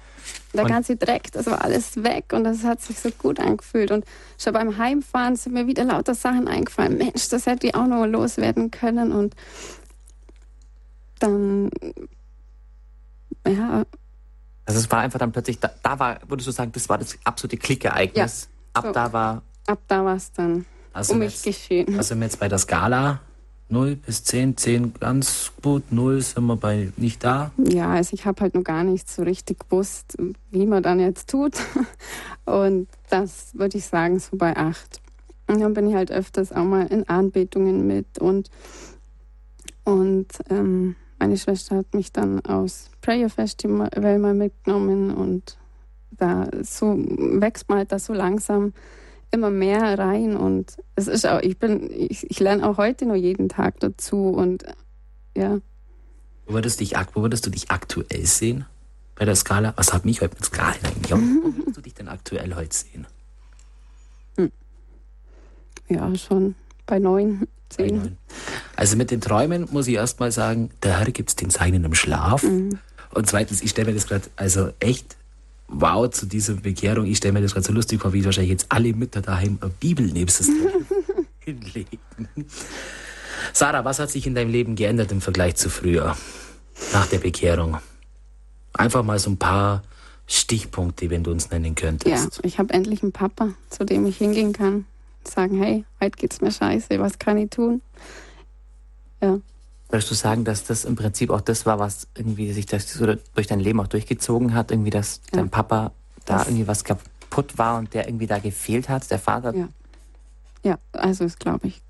Der 0.53 0.64
und 0.64 0.71
ganze 0.71 0.97
Dreck, 0.97 1.31
das 1.33 1.47
war 1.47 1.62
alles 1.64 2.03
weg 2.03 2.33
und 2.33 2.45
das 2.45 2.64
hat 2.64 2.81
sich 2.81 2.99
so 2.99 3.11
gut 3.11 3.39
angefühlt. 3.39 3.91
Und 3.91 4.05
schon 4.39 4.53
beim 4.53 4.79
Heimfahren 4.79 5.37
sind 5.37 5.53
mir 5.53 5.66
wieder 5.66 5.85
lauter 5.85 6.14
Sachen 6.14 6.49
eingefallen. 6.49 6.99
Mensch, 6.99 7.29
das 7.29 7.47
hätte 7.47 7.68
ich 7.68 7.75
auch 7.75 7.87
noch 7.87 8.07
loswerden 8.07 8.71
können. 8.71 9.12
Und 9.12 9.35
dann, 11.21 11.71
ja. 13.47 13.85
Also 14.66 14.81
es 14.81 14.91
war 14.91 15.01
einfach 15.01 15.18
dann 15.18 15.33
plötzlich, 15.33 15.59
da, 15.59 15.71
da 15.83 15.99
war, 15.99 16.21
würdest 16.29 16.49
du 16.49 16.53
sagen, 16.53 16.73
das 16.73 16.89
war 16.89 16.99
das 16.99 17.18
absolute 17.25 17.57
Klickereignis. 17.57 18.49
Ja, 18.51 18.81
Ab 18.81 18.85
so. 18.87 18.93
da 18.93 19.12
war. 19.12 19.43
Ab 19.66 19.81
da 19.89 20.05
war 20.05 20.16
es 20.16 20.33
dann 20.33 20.64
also 20.93 21.14
um 21.14 21.21
mich 21.21 21.33
jetzt, 21.33 21.45
geschehen. 21.45 21.97
Also 21.97 22.14
wir 22.14 22.23
jetzt 22.23 22.39
bei 22.39 22.49
der 22.49 22.59
Skala 22.59 23.21
0 23.71 23.97
bis 23.97 24.25
10, 24.25 24.57
10 24.57 24.95
ganz 24.95 25.53
gut, 25.62 25.93
0 25.93 26.21
sind 26.21 26.45
wir 26.47 26.57
bei 26.57 26.93
nicht 26.97 27.23
da. 27.23 27.53
Ja, 27.57 27.93
also 27.93 28.14
ich 28.14 28.27
habe 28.27 28.41
halt 28.41 28.55
noch 28.55 28.64
gar 28.64 28.83
nicht 28.83 29.09
so 29.09 29.23
richtig 29.23 29.61
gewusst, 29.61 30.16
wie 30.51 30.66
man 30.66 30.83
dann 30.83 30.99
jetzt 30.99 31.31
tut. 31.31 31.55
Und 32.45 32.89
das 33.11 33.51
würde 33.55 33.79
ich 33.79 33.87
sagen, 33.87 34.18
so 34.18 34.37
bei 34.37 34.57
8. 34.57 35.01
Und 35.47 35.61
dann 35.61 35.75
bin 35.75 35.89
ich 35.89 35.95
halt 35.95 36.11
öfters 36.11 36.53
auch 36.53 36.64
mal 36.64 36.87
in 36.87 37.09
Anbetungen 37.09 37.87
mit 37.87 38.21
und, 38.21 38.51
und 39.83 40.29
ähm, 40.49 40.95
meine 41.21 41.37
Schwester 41.37 41.77
hat 41.77 41.95
mich 41.95 42.12
dann 42.12 42.45
aus 42.47 42.91
Prayer 43.03 43.29
Festival 43.29 44.18
mal 44.18 44.35
mitgenommen 44.35 45.12
und 45.12 45.57
da 46.11 46.49
so 46.62 46.97
wächst 46.97 47.68
man 47.68 47.79
halt 47.79 47.93
da 47.93 47.99
so 47.99 48.12
langsam 48.12 48.73
immer 49.31 49.51
mehr 49.51 49.99
rein 49.99 50.37
und 50.37 50.77
es 50.97 51.07
ist 51.07 51.27
auch, 51.27 51.41
ich 51.41 51.59
bin, 51.59 51.89
ich, 51.93 52.29
ich 52.29 52.41
lerne 52.41 52.68
auch 52.68 52.79
heute 52.79 53.07
noch 53.07 53.14
jeden 53.14 53.49
Tag 53.49 53.79
dazu 53.81 54.31
und 54.31 54.64
ja. 55.37 55.61
Wo 56.47 56.55
würdest, 56.55 56.81
dich, 56.81 56.95
wo 57.14 57.23
würdest 57.23 57.47
du 57.47 57.51
dich 57.51 57.71
aktuell 57.71 58.27
sehen 58.27 58.64
bei 59.14 59.25
der 59.25 59.37
Skala? 59.37 59.73
Was 59.77 59.93
hat 59.93 60.05
mich 60.05 60.21
heute 60.21 60.35
mit 60.35 60.45
Skala 60.47 60.75
eigentlich? 60.83 61.12
Wo 61.12 61.57
würdest 61.57 61.77
du 61.77 61.81
dich 61.83 61.95
denn 61.95 62.09
aktuell 62.09 62.55
heute 62.57 62.75
sehen? 62.75 63.07
Hm. 64.37 64.51
Ja, 65.89 66.12
schon 66.16 66.57
bei 66.87 66.99
neun, 66.99 67.47
zehn. 67.68 68.16
Also 68.81 68.97
mit 68.97 69.11
den 69.11 69.20
Träumen 69.20 69.68
muss 69.70 69.89
ich 69.89 69.97
erstmal 69.97 70.33
sagen, 70.33 70.70
der 70.83 71.01
Herr 71.01 71.11
gibt 71.11 71.28
es 71.28 71.37
den 71.37 71.51
Seinen 71.51 71.85
im 71.85 71.95
Schlaf. 71.95 72.43
Mhm. 72.45 72.78
Und 73.12 73.26
zweitens, 73.26 73.61
ich 73.61 73.72
stelle 73.72 73.89
mir 73.89 73.95
das 73.95 74.07
gerade 74.07 74.24
also 74.37 74.70
echt 74.81 75.18
wow 75.68 76.09
zu 76.09 76.24
dieser 76.24 76.55
Bekehrung. 76.55 77.05
Ich 77.05 77.18
stelle 77.18 77.35
mir 77.35 77.43
das 77.43 77.53
gerade 77.53 77.66
so 77.66 77.74
lustig 77.74 78.01
vor, 78.01 78.14
wie 78.14 78.24
wahrscheinlich 78.24 78.53
jetzt 78.53 78.66
alle 78.70 78.95
Mütter 78.95 79.20
daheim 79.20 79.59
eine 79.61 79.68
Bibel 79.68 80.07
neben 80.07 80.31
sich 80.31 80.47
hinlegen. 81.41 81.99
Sarah, 83.53 83.85
was 83.85 83.99
hat 83.99 84.09
sich 84.09 84.26
in 84.26 84.35
deinem 84.35 84.51
Leben 84.51 84.76
geändert 84.76 85.12
im 85.12 85.20
Vergleich 85.20 85.57
zu 85.57 85.68
früher, 85.68 86.16
nach 86.95 87.07
der 87.07 87.18
Bekehrung? 87.18 87.76
Einfach 88.72 89.03
mal 89.03 89.18
so 89.18 89.28
ein 89.28 89.37
paar 89.37 89.83
Stichpunkte, 90.26 91.11
wenn 91.11 91.22
du 91.22 91.33
uns 91.33 91.51
nennen 91.51 91.74
könntest. 91.74 92.11
Ja, 92.11 92.45
ich 92.45 92.59
habe 92.59 92.72
endlich 92.72 93.03
einen 93.03 93.12
Papa, 93.12 93.51
zu 93.68 93.85
dem 93.85 94.07
ich 94.07 94.16
hingehen 94.16 94.55
kann. 94.55 94.87
Sagen, 95.22 95.62
hey, 95.62 95.85
heute 96.01 96.16
geht's 96.16 96.41
mir 96.41 96.51
scheiße, 96.51 96.99
was 96.99 97.18
kann 97.18 97.37
ich 97.37 97.51
tun? 97.51 97.83
Ja. 99.21 99.39
Würdest 99.89 100.11
du 100.11 100.14
sagen, 100.14 100.45
dass 100.45 100.64
das 100.64 100.85
im 100.85 100.95
Prinzip 100.95 101.31
auch 101.31 101.41
das 101.41 101.66
war, 101.66 101.79
was 101.79 102.07
irgendwie 102.14 102.53
sich 102.53 102.66
das 102.66 102.93
so 102.93 103.07
durch 103.35 103.47
dein 103.49 103.61
Leben 103.61 103.81
auch 103.81 103.89
durchgezogen 103.89 104.55
hat? 104.55 104.71
Irgendwie, 104.71 104.91
dass 104.91 105.21
ja. 105.33 105.39
dein 105.39 105.51
Papa 105.51 105.93
da 106.27 106.39
das 106.39 106.47
irgendwie 106.47 106.68
was 106.68 106.85
kaputt 106.85 107.59
war 107.59 107.79
und 107.79 107.93
der 107.93 108.07
irgendwie 108.07 108.27
da 108.27 108.39
gefehlt 108.39 108.89
hat, 108.89 109.11
der 109.11 109.18
Vater? 109.18 109.55
Ja, 109.55 109.68
ja 110.62 110.79
also 110.93 111.25
das 111.25 111.39
glaube 111.39 111.66
ich. 111.66 111.83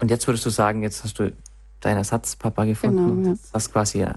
Und 0.00 0.10
jetzt 0.10 0.26
würdest 0.26 0.46
du 0.46 0.50
sagen, 0.50 0.82
jetzt 0.82 1.04
hast 1.04 1.18
du 1.18 1.32
deinen 1.80 1.98
Ersatzpapa 1.98 2.64
gefunden, 2.64 3.22
genau, 3.22 3.30
ja. 3.30 3.38
was 3.52 3.70
quasi 3.70 4.02
äh, 4.02 4.12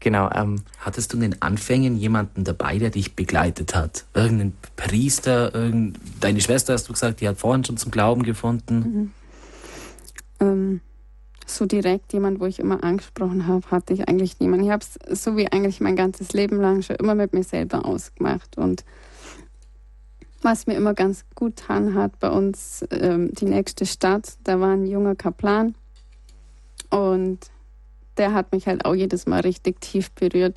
Genau. 0.00 0.30
Ähm, 0.34 0.62
Hattest 0.78 1.12
du 1.12 1.16
in 1.18 1.22
den 1.22 1.42
Anfängen 1.42 1.96
jemanden 1.96 2.44
dabei, 2.44 2.78
der 2.78 2.90
dich 2.90 3.14
begleitet 3.14 3.74
hat? 3.74 4.06
Irgendein 4.14 4.54
Priester, 4.76 5.54
irgendein, 5.54 6.00
deine 6.20 6.40
Schwester 6.40 6.72
hast 6.72 6.88
du 6.88 6.94
gesagt, 6.94 7.20
die 7.20 7.28
hat 7.28 7.38
vorhin 7.38 7.64
schon 7.64 7.76
zum 7.76 7.90
Glauben 7.90 8.22
gefunden. 8.22 8.78
Mhm. 8.78 9.10
Ähm, 10.40 10.80
so 11.56 11.66
direkt 11.66 12.12
jemand, 12.12 12.40
wo 12.40 12.46
ich 12.46 12.58
immer 12.58 12.82
angesprochen 12.84 13.46
habe, 13.46 13.70
hatte 13.70 13.92
ich 13.92 14.08
eigentlich 14.08 14.40
niemanden. 14.40 14.66
Ich 14.66 14.72
habe 14.72 14.84
es 14.84 15.22
so 15.22 15.36
wie 15.36 15.50
eigentlich 15.50 15.80
mein 15.80 15.96
ganzes 15.96 16.32
Leben 16.32 16.60
lang 16.60 16.82
schon 16.82 16.96
immer 16.96 17.14
mit 17.14 17.32
mir 17.32 17.44
selber 17.44 17.84
ausgemacht. 17.84 18.56
Und 18.56 18.84
was 20.42 20.66
mir 20.66 20.74
immer 20.74 20.94
ganz 20.94 21.24
gut 21.34 21.56
getan 21.56 21.94
hat, 21.94 22.18
bei 22.18 22.30
uns 22.30 22.84
ähm, 22.90 23.32
die 23.34 23.44
nächste 23.44 23.86
Stadt, 23.86 24.34
da 24.44 24.60
war 24.60 24.72
ein 24.72 24.86
junger 24.86 25.14
Kaplan 25.14 25.74
und 26.90 27.50
der 28.16 28.34
hat 28.34 28.52
mich 28.52 28.66
halt 28.66 28.84
auch 28.84 28.94
jedes 28.94 29.26
Mal 29.26 29.40
richtig 29.40 29.80
tief 29.80 30.10
berührt 30.12 30.56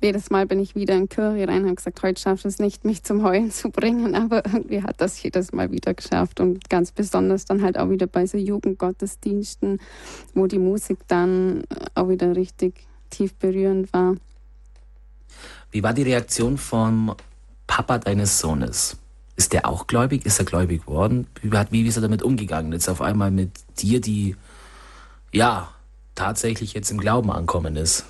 jedes 0.00 0.30
Mal 0.30 0.46
bin 0.46 0.58
ich 0.60 0.74
wieder 0.74 0.94
in 0.94 1.08
Kirche 1.08 1.46
rein 1.46 1.62
und 1.62 1.66
habe 1.66 1.74
gesagt, 1.74 2.02
heute 2.02 2.20
schafft 2.20 2.44
es 2.44 2.58
nicht, 2.58 2.84
mich 2.84 3.02
zum 3.02 3.22
Heulen 3.22 3.50
zu 3.50 3.70
bringen, 3.70 4.14
aber 4.16 4.44
irgendwie 4.46 4.82
hat 4.82 5.00
das 5.00 5.22
jedes 5.22 5.52
Mal 5.52 5.70
wieder 5.70 5.94
geschafft 5.94 6.40
und 6.40 6.68
ganz 6.70 6.92
besonders 6.92 7.44
dann 7.44 7.62
halt 7.62 7.78
auch 7.78 7.90
wieder 7.90 8.06
bei 8.06 8.26
so 8.26 8.38
Jugendgottesdiensten, 8.38 9.80
wo 10.34 10.46
die 10.46 10.58
Musik 10.58 10.98
dann 11.08 11.64
auch 11.94 12.08
wieder 12.08 12.34
richtig 12.34 12.86
tief 13.10 13.34
berührend 13.34 13.92
war. 13.92 14.16
Wie 15.70 15.82
war 15.82 15.92
die 15.92 16.02
Reaktion 16.02 16.58
vom 16.58 17.14
Papa 17.66 17.98
deines 17.98 18.40
Sohnes? 18.40 18.96
Ist 19.36 19.52
der 19.52 19.66
auch 19.66 19.86
gläubig? 19.86 20.26
Ist 20.26 20.38
er 20.38 20.44
gläubig 20.44 20.84
geworden? 20.86 21.26
Wie, 21.40 21.50
wie 21.70 21.86
ist 21.86 21.96
er 21.96 22.02
damit 22.02 22.22
umgegangen? 22.22 22.72
Jetzt 22.72 22.88
auf 22.88 23.00
einmal 23.00 23.30
mit 23.30 23.52
dir, 23.78 24.00
die 24.00 24.36
ja 25.32 25.72
tatsächlich 26.14 26.74
jetzt 26.74 26.90
im 26.90 26.98
Glauben 26.98 27.30
ankommen 27.30 27.76
ist. 27.76 28.04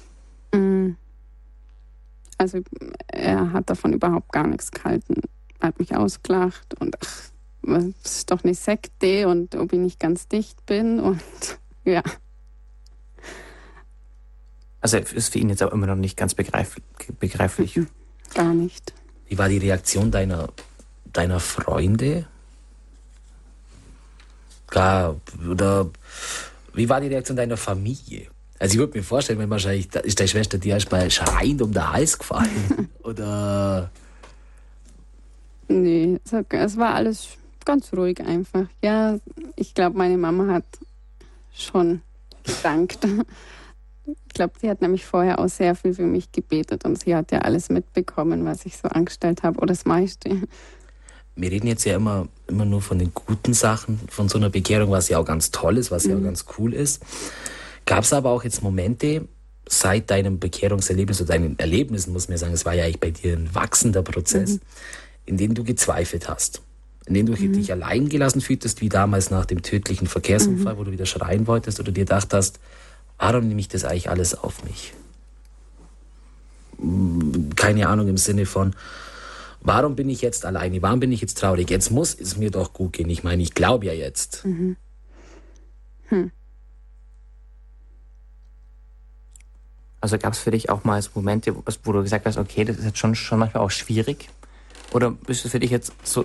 Also 2.40 2.60
er 3.08 3.52
hat 3.52 3.68
davon 3.68 3.92
überhaupt 3.92 4.32
gar 4.32 4.46
nichts 4.46 4.70
gehalten. 4.70 5.16
Er 5.58 5.68
hat 5.68 5.78
mich 5.78 5.94
ausgelacht 5.94 6.74
und 6.80 6.96
ach, 6.98 7.30
das 7.60 8.16
ist 8.16 8.30
doch 8.30 8.42
eine 8.42 8.54
Sekte 8.54 9.28
und 9.28 9.54
ob 9.56 9.74
ich 9.74 9.78
nicht 9.78 10.00
ganz 10.00 10.26
dicht 10.26 10.64
bin 10.64 11.00
und 11.00 11.20
ja. 11.84 12.02
Also 14.80 14.96
ist 14.96 15.34
für 15.34 15.38
ihn 15.38 15.50
jetzt 15.50 15.62
auch 15.62 15.70
immer 15.70 15.86
noch 15.86 15.96
nicht 15.96 16.16
ganz 16.16 16.32
begreif 16.32 16.76
begreiflich. 17.18 17.76
Mhm. 17.76 17.88
Gar 18.32 18.54
nicht. 18.54 18.94
Wie 19.28 19.36
war 19.36 19.50
die 19.50 19.58
Reaktion 19.58 20.10
deiner, 20.10 20.48
deiner 21.12 21.40
Freunde? 21.40 22.26
Gar, 24.68 25.20
oder 25.46 25.90
wie 26.72 26.88
war 26.88 27.02
die 27.02 27.08
Reaktion 27.08 27.36
deiner 27.36 27.58
Familie? 27.58 28.28
Also 28.60 28.74
ich 28.74 28.78
würde 28.78 28.98
mir 28.98 29.02
vorstellen, 29.02 29.38
wenn 29.38 29.48
wahrscheinlich 29.48 29.88
da 29.88 30.00
ist 30.00 30.20
deine 30.20 30.28
Schwester 30.28 30.58
dir 30.58 30.74
erstmal 30.74 31.10
schreiend 31.10 31.62
um 31.62 31.72
den 31.72 31.92
Hals 31.92 32.18
gefallen. 32.18 32.90
Oder. 33.02 33.90
Nee, 35.66 36.20
es 36.50 36.76
war 36.76 36.94
alles 36.94 37.28
ganz 37.64 37.90
ruhig 37.94 38.20
einfach. 38.20 38.66
Ja, 38.82 39.18
ich 39.56 39.72
glaube, 39.72 39.96
meine 39.96 40.18
Mama 40.18 40.52
hat 40.52 40.64
schon 41.54 42.02
gedankt. 42.44 42.98
Ich 44.04 44.34
glaube, 44.34 44.54
sie 44.60 44.68
hat 44.68 44.82
nämlich 44.82 45.06
vorher 45.06 45.38
auch 45.38 45.48
sehr 45.48 45.74
viel 45.74 45.94
für 45.94 46.06
mich 46.06 46.30
gebetet 46.30 46.84
und 46.84 47.00
sie 47.00 47.14
hat 47.14 47.32
ja 47.32 47.40
alles 47.40 47.68
mitbekommen, 47.68 48.44
was 48.44 48.66
ich 48.66 48.76
so 48.76 48.88
angestellt 48.88 49.42
habe, 49.42 49.58
oder 49.58 49.68
das 49.68 49.84
meiste. 49.86 50.42
Wir 51.36 51.50
reden 51.50 51.66
jetzt 51.66 51.84
ja 51.84 51.96
immer, 51.96 52.28
immer 52.46 52.64
nur 52.64 52.82
von 52.82 52.98
den 52.98 53.14
guten 53.14 53.54
Sachen, 53.54 54.00
von 54.08 54.28
so 54.28 54.36
einer 54.36 54.50
Bekehrung, 54.50 54.90
was 54.90 55.08
ja 55.08 55.18
auch 55.18 55.24
ganz 55.24 55.50
toll 55.50 55.78
ist, 55.78 55.90
was 55.90 56.04
mhm. 56.04 56.10
ja 56.10 56.16
auch 56.16 56.20
mhm. 56.20 56.24
ganz 56.24 56.44
cool 56.58 56.74
ist. 56.74 57.02
Gab 57.90 58.04
es 58.04 58.12
aber 58.12 58.30
auch 58.30 58.44
jetzt 58.44 58.62
Momente 58.62 59.26
seit 59.66 60.12
deinem 60.12 60.38
Bekehrungserlebnis 60.38 61.20
oder 61.22 61.32
deinen 61.32 61.58
Erlebnissen, 61.58 62.12
muss 62.12 62.28
man 62.28 62.38
sagen, 62.38 62.52
es 62.52 62.64
war 62.64 62.72
ja 62.72 62.84
eigentlich 62.84 63.00
bei 63.00 63.10
dir 63.10 63.32
ein 63.32 63.52
wachsender 63.52 64.02
Prozess, 64.02 64.52
mhm. 64.52 64.60
in 65.26 65.36
dem 65.38 65.54
du 65.54 65.64
gezweifelt 65.64 66.28
hast, 66.28 66.62
in 67.06 67.14
dem 67.14 67.26
du 67.26 67.32
mhm. 67.32 67.52
dich 67.52 67.72
allein 67.72 68.08
gelassen 68.08 68.42
fühltest, 68.42 68.80
wie 68.80 68.88
damals 68.88 69.30
nach 69.30 69.44
dem 69.44 69.62
tödlichen 69.62 70.06
Verkehrsunfall, 70.06 70.74
mhm. 70.74 70.78
wo 70.78 70.84
du 70.84 70.92
wieder 70.92 71.04
schreien 71.04 71.48
wolltest 71.48 71.80
oder 71.80 71.90
dir 71.90 72.04
gedacht 72.04 72.32
hast, 72.32 72.60
warum 73.18 73.48
nehme 73.48 73.58
ich 73.58 73.66
das 73.66 73.84
eigentlich 73.84 74.08
alles 74.08 74.38
auf 74.38 74.62
mich? 74.62 74.94
Keine 77.56 77.88
Ahnung 77.88 78.06
im 78.06 78.18
Sinne 78.18 78.46
von, 78.46 78.76
warum 79.62 79.96
bin 79.96 80.08
ich 80.10 80.20
jetzt 80.20 80.44
alleine? 80.44 80.80
Warum 80.80 81.00
bin 81.00 81.10
ich 81.10 81.22
jetzt 81.22 81.38
traurig? 81.38 81.68
Jetzt 81.70 81.90
muss 81.90 82.14
es 82.14 82.36
mir 82.36 82.52
doch 82.52 82.72
gut 82.72 82.92
gehen. 82.92 83.10
Ich 83.10 83.24
meine, 83.24 83.42
ich 83.42 83.54
glaube 83.54 83.86
ja 83.86 83.92
jetzt. 83.92 84.44
Mhm. 84.44 84.76
Hm. 86.06 86.30
Also 90.00 90.16
gab 90.16 90.32
es 90.32 90.38
für 90.38 90.50
dich 90.50 90.70
auch 90.70 90.84
mal 90.84 91.02
Momente, 91.14 91.54
wo 91.54 91.92
du 91.92 92.02
gesagt 92.02 92.24
hast, 92.26 92.38
okay, 92.38 92.64
das 92.64 92.78
ist 92.78 92.84
jetzt 92.84 92.98
schon, 92.98 93.14
schon 93.14 93.38
manchmal 93.38 93.62
auch 93.62 93.70
schwierig? 93.70 94.28
Oder 94.92 95.14
ist 95.26 95.44
es 95.44 95.50
für 95.50 95.60
dich 95.60 95.70
jetzt 95.70 95.92
so, 96.02 96.24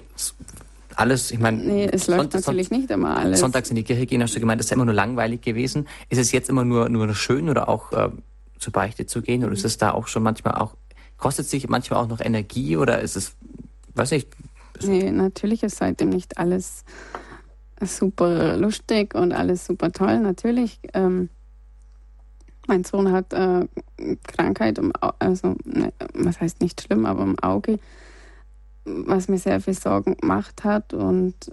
alles, 0.96 1.32
ich 1.32 1.40
meine... 1.40 1.58
Nee, 1.58 1.90
es 1.92 2.08
läuft 2.08 2.32
Sonntag, 2.32 2.42
natürlich 2.42 2.72
nicht 2.72 2.90
immer 2.90 3.18
alles. 3.18 3.42
Sonntags 3.42 3.70
in 3.70 3.76
die 3.76 3.84
Kirche 3.84 4.06
gehen, 4.06 4.24
hast 4.24 4.34
du 4.34 4.40
gemeint, 4.40 4.60
das 4.60 4.68
ist 4.68 4.72
immer 4.72 4.86
nur 4.86 4.94
langweilig 4.94 5.42
gewesen. 5.42 5.88
Ist 6.10 6.20
es 6.20 6.32
jetzt 6.32 6.50
immer 6.50 6.64
nur, 6.64 6.88
nur 6.88 7.14
schön 7.14 7.50
oder 7.50 7.68
auch 7.68 7.92
äh, 7.92 8.10
zur 8.58 8.72
Beichte 8.72 9.06
zu 9.06 9.22
gehen? 9.22 9.44
Oder 9.44 9.54
ist 9.54 9.66
es 9.66 9.78
da 9.78 9.92
auch 9.92 10.08
schon 10.08 10.24
manchmal 10.24 10.56
auch, 10.56 10.76
kostet 11.18 11.48
sich 11.48 11.68
manchmal 11.68 12.02
auch 12.02 12.08
noch 12.08 12.22
Energie 12.22 12.78
oder 12.78 13.02
ist 13.02 13.18
es, 13.18 13.36
weiß 13.96 14.14
ich... 14.14 14.28
Nee, 14.84 15.12
natürlich 15.12 15.64
ist 15.64 15.78
seitdem 15.78 16.10
nicht 16.10 16.38
alles 16.38 16.86
super 17.82 18.56
lustig 18.58 19.16
und 19.16 19.34
alles 19.34 19.66
super 19.66 19.92
toll. 19.92 20.20
Natürlich... 20.20 20.80
Ähm, 20.94 21.30
mein 22.68 22.84
Sohn 22.84 23.12
hat 23.12 23.34
äh, 23.34 23.68
Krankheit, 24.24 24.78
im 24.78 24.92
also 25.20 25.56
ne, 25.64 25.94
was 26.14 26.40
heißt 26.40 26.62
nicht 26.62 26.82
schlimm, 26.82 27.06
aber 27.06 27.24
im 27.24 27.40
Auge, 27.40 27.80
was 28.86 29.28
mir 29.28 29.38
sehr 29.38 29.62
viel 29.62 29.74
Sorgen 29.74 30.18
gemacht 30.18 30.64
hat. 30.64 30.94
Und 30.94 31.52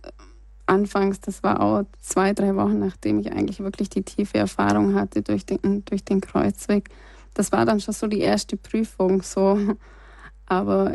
anfangs, 0.66 1.20
das 1.20 1.42
war 1.42 1.60
auch 1.60 1.84
zwei, 2.00 2.32
drei 2.32 2.56
Wochen, 2.56 2.78
nachdem 2.78 3.18
ich 3.18 3.32
eigentlich 3.32 3.60
wirklich 3.60 3.90
die 3.90 4.02
tiefe 4.02 4.38
Erfahrung 4.38 4.94
hatte 4.94 5.22
durch 5.22 5.46
den, 5.46 5.84
durch 5.84 6.04
den 6.04 6.20
Kreuzweg. 6.20 6.90
Das 7.34 7.52
war 7.52 7.64
dann 7.64 7.80
schon 7.80 7.94
so 7.94 8.06
die 8.06 8.20
erste 8.20 8.56
Prüfung, 8.56 9.22
so. 9.22 9.58
Aber 10.46 10.94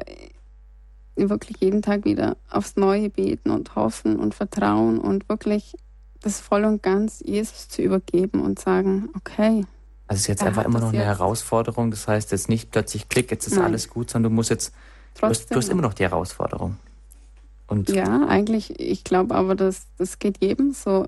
wirklich 1.16 1.58
jeden 1.62 1.82
Tag 1.82 2.06
wieder 2.06 2.38
aufs 2.50 2.76
Neue 2.76 3.10
beten 3.10 3.50
und 3.50 3.76
hoffen 3.76 4.18
und 4.18 4.36
vertrauen 4.36 5.00
und 5.00 5.28
wirklich 5.30 5.76
das 6.22 6.40
voll 6.40 6.64
und 6.64 6.84
ganz 6.84 7.22
Jesus 7.26 7.70
zu 7.70 7.82
übergeben 7.82 8.42
und 8.42 8.60
sagen, 8.60 9.10
okay, 9.16 9.66
also 10.08 10.16
es 10.16 10.22
ist 10.22 10.28
jetzt 10.28 10.44
einfach 10.44 10.64
immer 10.64 10.80
noch 10.80 10.94
eine 10.94 11.04
Herausforderung. 11.04 11.92
Das 11.92 12.08
heißt 12.08 12.32
jetzt 12.32 12.48
nicht 12.50 12.72
plötzlich 12.72 13.10
klick, 13.10 13.30
jetzt 13.30 13.48
ist 13.48 13.56
Nein. 13.56 13.66
alles 13.66 13.90
gut, 13.90 14.10
sondern 14.10 14.32
du 14.32 14.36
musst 14.36 14.50
jetzt, 14.50 14.74
du 15.20 15.28
hast, 15.28 15.52
du 15.52 15.56
hast, 15.56 15.70
immer 15.70 15.82
noch 15.82 15.94
die 15.94 16.04
Herausforderung. 16.04 16.78
Und 17.68 17.90
ja, 17.90 18.26
eigentlich, 18.28 18.80
ich 18.80 19.04
glaube 19.04 19.36
aber, 19.36 19.56
dass 19.56 19.88
das 19.98 20.20
geht 20.20 20.42
jedem 20.42 20.72
so, 20.72 21.08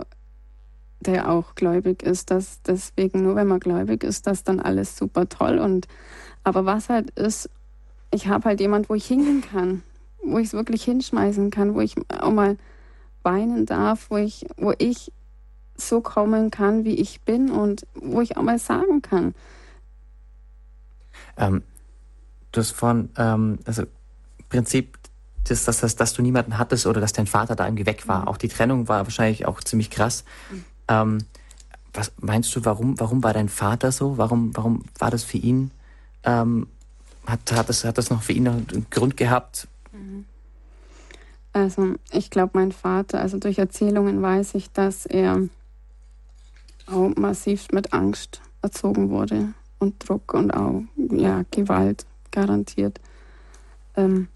der 0.99 1.31
auch 1.31 1.55
gläubig 1.55 2.03
ist, 2.03 2.29
dass 2.29 2.61
deswegen 2.61 3.23
nur 3.23 3.35
wenn 3.35 3.47
man 3.47 3.61
gläubig 3.61 4.03
ist, 4.03 4.27
dass 4.27 4.43
dann 4.43 4.59
alles 4.59 4.97
super 4.97 5.29
toll 5.29 5.59
und 5.59 5.87
aber 6.43 6.65
was 6.65 6.89
halt 6.89 7.11
ist, 7.11 7.49
ich 8.11 8.27
habe 8.27 8.45
halt 8.45 8.59
jemand, 8.59 8.89
wo 8.89 8.95
ich 8.95 9.05
hingehen 9.05 9.41
kann, 9.41 9.83
wo 10.23 10.39
ich 10.39 10.47
es 10.47 10.53
wirklich 10.53 10.83
hinschmeißen 10.83 11.51
kann, 11.51 11.73
wo 11.73 11.79
ich 11.81 11.95
auch 12.09 12.31
mal 12.31 12.57
weinen 13.23 13.65
darf, 13.65 14.09
wo 14.09 14.17
ich, 14.17 14.45
wo 14.57 14.73
ich 14.77 15.11
so 15.79 16.01
kommen 16.01 16.51
kann, 16.51 16.85
wie 16.85 16.95
ich 16.95 17.21
bin 17.21 17.51
und 17.51 17.85
wo 17.95 18.21
ich 18.21 18.37
auch 18.37 18.41
mal 18.41 18.59
sagen 18.59 19.01
kann. 19.01 19.33
Ähm, 21.37 21.63
du 22.51 22.59
hast 22.59 22.71
von, 22.71 23.09
ähm, 23.17 23.59
also 23.65 23.83
im 23.83 24.45
Prinzip, 24.49 24.97
das, 25.47 25.65
dass, 25.65 25.79
dass, 25.79 25.95
dass 25.95 26.13
du 26.13 26.21
niemanden 26.21 26.57
hattest 26.57 26.85
oder 26.85 27.01
dass 27.01 27.13
dein 27.13 27.27
Vater 27.27 27.55
da 27.55 27.65
irgendwie 27.65 27.85
weg 27.85 28.07
war. 28.07 28.21
Mhm. 28.21 28.27
Auch 28.27 28.37
die 28.37 28.49
Trennung 28.49 28.87
war 28.87 29.05
wahrscheinlich 29.05 29.45
auch 29.45 29.61
ziemlich 29.61 29.89
krass. 29.89 30.23
Mhm. 30.51 30.65
Ähm, 30.87 31.17
was 31.93 32.11
meinst 32.19 32.55
du, 32.55 32.65
warum, 32.65 32.99
warum 32.99 33.23
war 33.23 33.33
dein 33.33 33.49
Vater 33.49 33.91
so? 33.91 34.17
Warum, 34.17 34.55
warum 34.55 34.83
war 34.99 35.11
das 35.11 35.23
für 35.23 35.37
ihn? 35.37 35.71
Ähm, 36.23 36.67
hat, 37.25 37.51
hat, 37.51 37.69
das, 37.69 37.83
hat 37.83 37.97
das 37.97 38.09
noch 38.09 38.21
für 38.21 38.33
ihn 38.33 38.43
noch 38.43 38.53
einen 38.53 38.87
Grund 38.89 39.17
gehabt? 39.17 39.67
Mhm. 39.91 40.25
Also 41.53 41.95
ich 42.11 42.29
glaube, 42.29 42.51
mein 42.53 42.71
Vater, 42.71 43.19
also 43.19 43.39
durch 43.39 43.57
Erzählungen 43.57 44.21
weiß 44.21 44.53
ich, 44.55 44.71
dass 44.71 45.05
er 45.05 45.41
auch 46.91 47.15
massiv 47.15 47.67
mit 47.71 47.93
Angst 47.93 48.41
erzogen 48.61 49.09
wurde 49.09 49.53
und 49.79 50.07
Druck 50.07 50.33
und 50.33 50.51
auch 50.51 50.83
ja, 51.11 51.43
Gewalt 51.51 52.05
garantiert. 52.31 52.99
Ähm, 53.95 54.27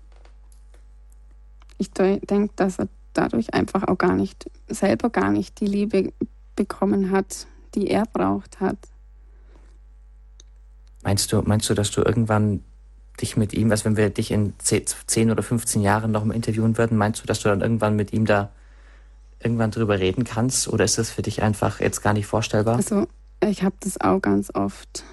ich 1.78 1.92
denke, 1.92 2.54
dass 2.56 2.80
er 2.80 2.88
dadurch 3.14 3.54
einfach 3.54 3.84
auch 3.88 3.98
gar 3.98 4.16
nicht, 4.16 4.50
selber 4.68 5.10
gar 5.10 5.32
nicht 5.32 5.60
die 5.60 5.68
Liebe 5.68 6.14
bekommen 6.56 7.12
hat, 7.12 7.48
die 7.76 7.88
er 7.88 8.06
braucht 8.06 8.60
hat. 8.60 8.78
Meinst 11.04 11.32
du, 11.32 11.42
meinst 11.42 11.70
du, 11.70 11.74
dass 11.74 11.92
du 11.92 12.02
irgendwann 12.02 12.64
dich 13.22 13.38
mit 13.38 13.54
ihm, 13.54 13.70
also 13.72 13.86
wenn 13.86 13.98
wir 13.98 14.10
dich 14.10 14.32
in 14.32 14.54
10 14.58 15.32
oder 15.32 15.44
15 15.44 15.82
Jahren 15.82 16.12
noch 16.12 16.24
mal 16.24 16.34
interviewen 16.34 16.78
würden, 16.78 16.98
meinst 16.98 17.22
du, 17.22 17.28
dass 17.28 17.42
du 17.42 17.50
dann 17.50 17.62
irgendwann 17.62 17.96
mit 17.96 18.14
ihm 18.14 18.26
da 18.26 18.52
irgendwann 19.44 19.72
drüber 19.72 20.00
reden 20.00 20.24
kannst? 20.24 20.68
Oder 20.68 20.86
ist 20.86 20.98
das 20.98 21.10
für 21.10 21.22
dich 21.22 21.42
einfach 21.42 21.80
jetzt 21.80 22.02
gar 22.02 22.14
nicht 22.14 22.26
vorstellbar? 22.26 22.76
Also, 22.76 23.08
ich 23.44 23.64
habe 23.64 23.76
das 23.80 24.00
auch 24.00 24.22
ganz 24.22 24.52
oft 24.54 25.04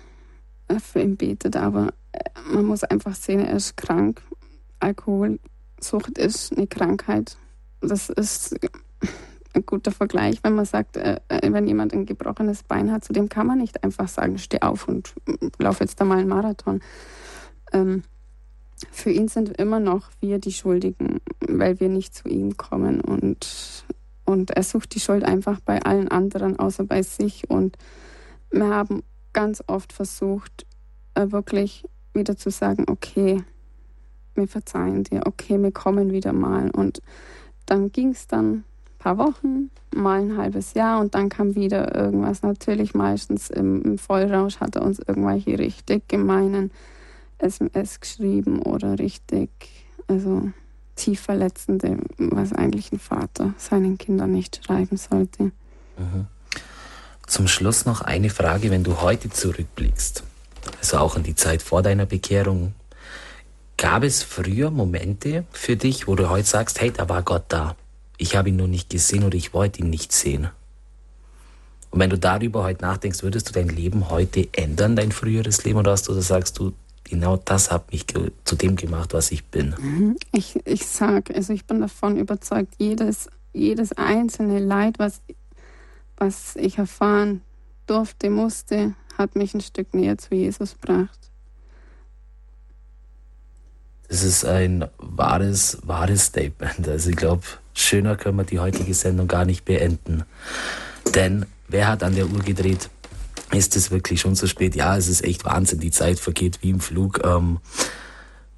für 0.78 1.00
ihn 1.00 1.16
betet, 1.16 1.56
aber 1.56 1.92
äh, 2.12 2.20
man 2.52 2.64
muss 2.64 2.84
einfach 2.84 3.14
sehen, 3.14 3.40
er 3.40 3.56
ist 3.56 3.76
krank. 3.76 4.22
Alkoholsucht 4.78 6.16
ist 6.16 6.56
eine 6.56 6.66
Krankheit. 6.66 7.36
Das 7.80 8.08
ist 8.08 8.56
ein 9.52 9.66
guter 9.66 9.90
Vergleich, 9.90 10.38
wenn 10.42 10.54
man 10.54 10.64
sagt, 10.64 10.96
äh, 10.96 11.20
äh, 11.28 11.52
wenn 11.52 11.66
jemand 11.66 11.92
ein 11.92 12.06
gebrochenes 12.06 12.62
Bein 12.62 12.92
hat, 12.92 13.04
zu 13.04 13.12
dem 13.12 13.28
kann 13.28 13.46
man 13.46 13.58
nicht 13.58 13.82
einfach 13.82 14.08
sagen, 14.08 14.38
steh 14.38 14.60
auf 14.60 14.86
und 14.86 15.12
lauf 15.58 15.80
jetzt 15.80 16.00
da 16.00 16.04
mal 16.04 16.18
einen 16.18 16.28
Marathon. 16.28 16.80
Ähm, 17.72 18.02
für 18.90 19.10
ihn 19.10 19.28
sind 19.28 19.50
immer 19.58 19.80
noch 19.80 20.08
wir 20.20 20.38
die 20.38 20.52
Schuldigen, 20.52 21.20
weil 21.46 21.80
wir 21.80 21.88
nicht 21.88 22.14
zu 22.14 22.28
ihm 22.28 22.56
kommen. 22.56 23.00
Und 23.00 23.84
und 24.30 24.50
er 24.50 24.62
sucht 24.62 24.94
die 24.94 25.00
Schuld 25.00 25.24
einfach 25.24 25.60
bei 25.60 25.82
allen 25.82 26.08
anderen, 26.08 26.58
außer 26.58 26.84
bei 26.84 27.02
sich. 27.02 27.50
Und 27.50 27.76
wir 28.50 28.68
haben 28.68 29.02
ganz 29.32 29.62
oft 29.66 29.92
versucht, 29.92 30.66
äh, 31.14 31.30
wirklich 31.30 31.84
wieder 32.14 32.36
zu 32.36 32.50
sagen, 32.50 32.86
okay, 32.88 33.42
wir 34.34 34.48
verzeihen 34.48 35.04
dir, 35.04 35.22
okay, 35.26 35.60
wir 35.60 35.72
kommen 35.72 36.12
wieder 36.12 36.32
mal. 36.32 36.70
Und 36.70 37.02
dann 37.66 37.92
ging 37.92 38.10
es 38.10 38.26
dann 38.26 38.50
ein 38.50 38.64
paar 38.98 39.18
Wochen, 39.18 39.70
mal 39.94 40.20
ein 40.20 40.36
halbes 40.36 40.74
Jahr 40.74 41.00
und 41.00 41.14
dann 41.14 41.28
kam 41.28 41.54
wieder 41.54 41.94
irgendwas. 41.94 42.42
Natürlich 42.42 42.94
meistens 42.94 43.50
im, 43.50 43.82
im 43.82 43.98
Vollrausch 43.98 44.60
hat 44.60 44.76
er 44.76 44.82
uns 44.82 44.98
irgendwelche 44.98 45.58
richtig 45.58 46.08
gemeinen 46.08 46.70
SMS 47.38 48.00
geschrieben 48.00 48.60
oder 48.60 48.98
richtig, 48.98 49.50
also 50.06 50.50
tief 51.00 51.20
verletzende, 51.20 51.96
was 52.18 52.52
eigentlich 52.52 52.92
ein 52.92 52.98
Vater 52.98 53.54
seinen 53.56 53.96
Kindern 53.98 54.32
nicht 54.32 54.60
schreiben 54.64 54.96
sollte. 54.96 55.44
Mhm. 55.96 56.26
Zum 57.26 57.48
Schluss 57.48 57.86
noch 57.86 58.02
eine 58.02 58.28
Frage, 58.28 58.70
wenn 58.70 58.84
du 58.84 59.00
heute 59.00 59.30
zurückblickst, 59.30 60.24
also 60.78 60.98
auch 60.98 61.16
in 61.16 61.22
die 61.22 61.34
Zeit 61.34 61.62
vor 61.62 61.82
deiner 61.82 62.06
Bekehrung, 62.06 62.74
gab 63.76 64.02
es 64.02 64.22
früher 64.22 64.70
Momente 64.70 65.44
für 65.52 65.76
dich, 65.76 66.06
wo 66.06 66.16
du 66.16 66.28
heute 66.28 66.46
sagst, 66.46 66.80
hey, 66.80 66.90
da 66.90 67.08
war 67.08 67.22
Gott 67.22 67.44
da. 67.48 67.76
Ich 68.18 68.36
habe 68.36 68.50
ihn 68.50 68.56
nur 68.56 68.68
nicht 68.68 68.90
gesehen 68.90 69.24
oder 69.24 69.36
ich 69.36 69.54
wollte 69.54 69.80
ihn 69.80 69.88
nicht 69.88 70.12
sehen. 70.12 70.50
Und 71.90 72.00
wenn 72.00 72.10
du 72.10 72.18
darüber 72.18 72.62
heute 72.62 72.84
nachdenkst, 72.84 73.22
würdest 73.22 73.48
du 73.48 73.52
dein 73.52 73.68
Leben 73.68 74.10
heute 74.10 74.48
ändern, 74.52 74.96
dein 74.96 75.12
früheres 75.12 75.64
Leben, 75.64 75.78
oder 75.78 75.92
hast 75.92 76.08
du, 76.08 76.12
oder 76.12 76.22
sagst 76.22 76.58
du, 76.58 76.72
genau 77.10 77.36
das 77.36 77.70
hat 77.70 77.92
mich 77.92 78.06
zu 78.06 78.56
dem 78.56 78.76
gemacht, 78.76 79.12
was 79.12 79.32
ich 79.32 79.44
bin. 79.44 79.74
Mhm. 79.78 80.16
Ich, 80.32 80.58
ich 80.64 80.86
sage, 80.86 81.34
also 81.34 81.52
ich 81.52 81.66
bin 81.66 81.80
davon 81.80 82.16
überzeugt, 82.16 82.74
jedes, 82.78 83.28
jedes 83.52 83.92
einzelne 83.92 84.60
Leid, 84.60 84.98
was, 84.98 85.20
was 86.16 86.56
ich 86.56 86.78
erfahren 86.78 87.42
durfte, 87.86 88.30
musste, 88.30 88.94
hat 89.18 89.36
mich 89.36 89.52
ein 89.52 89.60
Stück 89.60 89.92
näher 89.92 90.16
zu 90.16 90.34
Jesus 90.34 90.76
gebracht. 90.80 91.18
Das 94.08 94.24
ist 94.24 94.44
ein 94.44 94.86
wahres, 94.98 95.78
wahres 95.84 96.26
Statement. 96.26 96.88
Also 96.88 97.10
ich 97.10 97.16
glaube, 97.16 97.42
schöner 97.74 98.16
können 98.16 98.38
wir 98.38 98.44
die 98.44 98.58
heutige 98.58 98.94
Sendung 98.94 99.28
gar 99.28 99.44
nicht 99.44 99.64
beenden. 99.64 100.24
Denn 101.14 101.46
wer 101.68 101.86
hat 101.86 102.02
an 102.02 102.14
der 102.14 102.26
Uhr 102.26 102.40
gedreht? 102.40 102.90
Ist 103.52 103.76
es 103.76 103.90
wirklich 103.90 104.20
schon 104.20 104.34
so 104.34 104.46
spät. 104.46 104.74
Ja, 104.74 104.96
es 104.96 105.08
ist 105.08 105.24
echt 105.24 105.44
Wahnsinn. 105.44 105.80
Die 105.80 105.90
Zeit 105.90 106.20
vergeht 106.20 106.58
wie 106.62 106.70
im 106.70 106.80
Flug. 106.80 107.24
Ähm, 107.24 107.58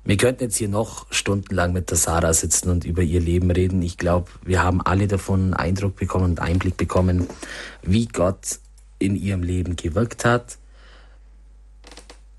wir 0.05 0.16
könnten 0.16 0.45
jetzt 0.45 0.57
hier 0.57 0.68
noch 0.68 1.07
stundenlang 1.11 1.72
mit 1.72 1.90
der 1.90 1.97
Sarah 1.97 2.32
sitzen 2.32 2.70
und 2.70 2.84
über 2.84 3.03
ihr 3.03 3.20
Leben 3.20 3.51
reden. 3.51 3.82
Ich 3.82 3.97
glaube, 3.97 4.30
wir 4.45 4.62
haben 4.62 4.80
alle 4.80 5.07
davon 5.07 5.40
einen 5.40 5.55
Eindruck 5.55 5.97
bekommen 5.97 6.24
und 6.24 6.40
Einblick 6.40 6.76
bekommen, 6.76 7.28
wie 7.82 8.07
Gott 8.07 8.59
in 8.99 9.14
ihrem 9.14 9.43
Leben 9.43 9.76
gewirkt 9.76 10.24
hat. 10.24 10.59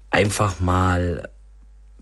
Einfach 0.09 0.59
mal 0.59 1.29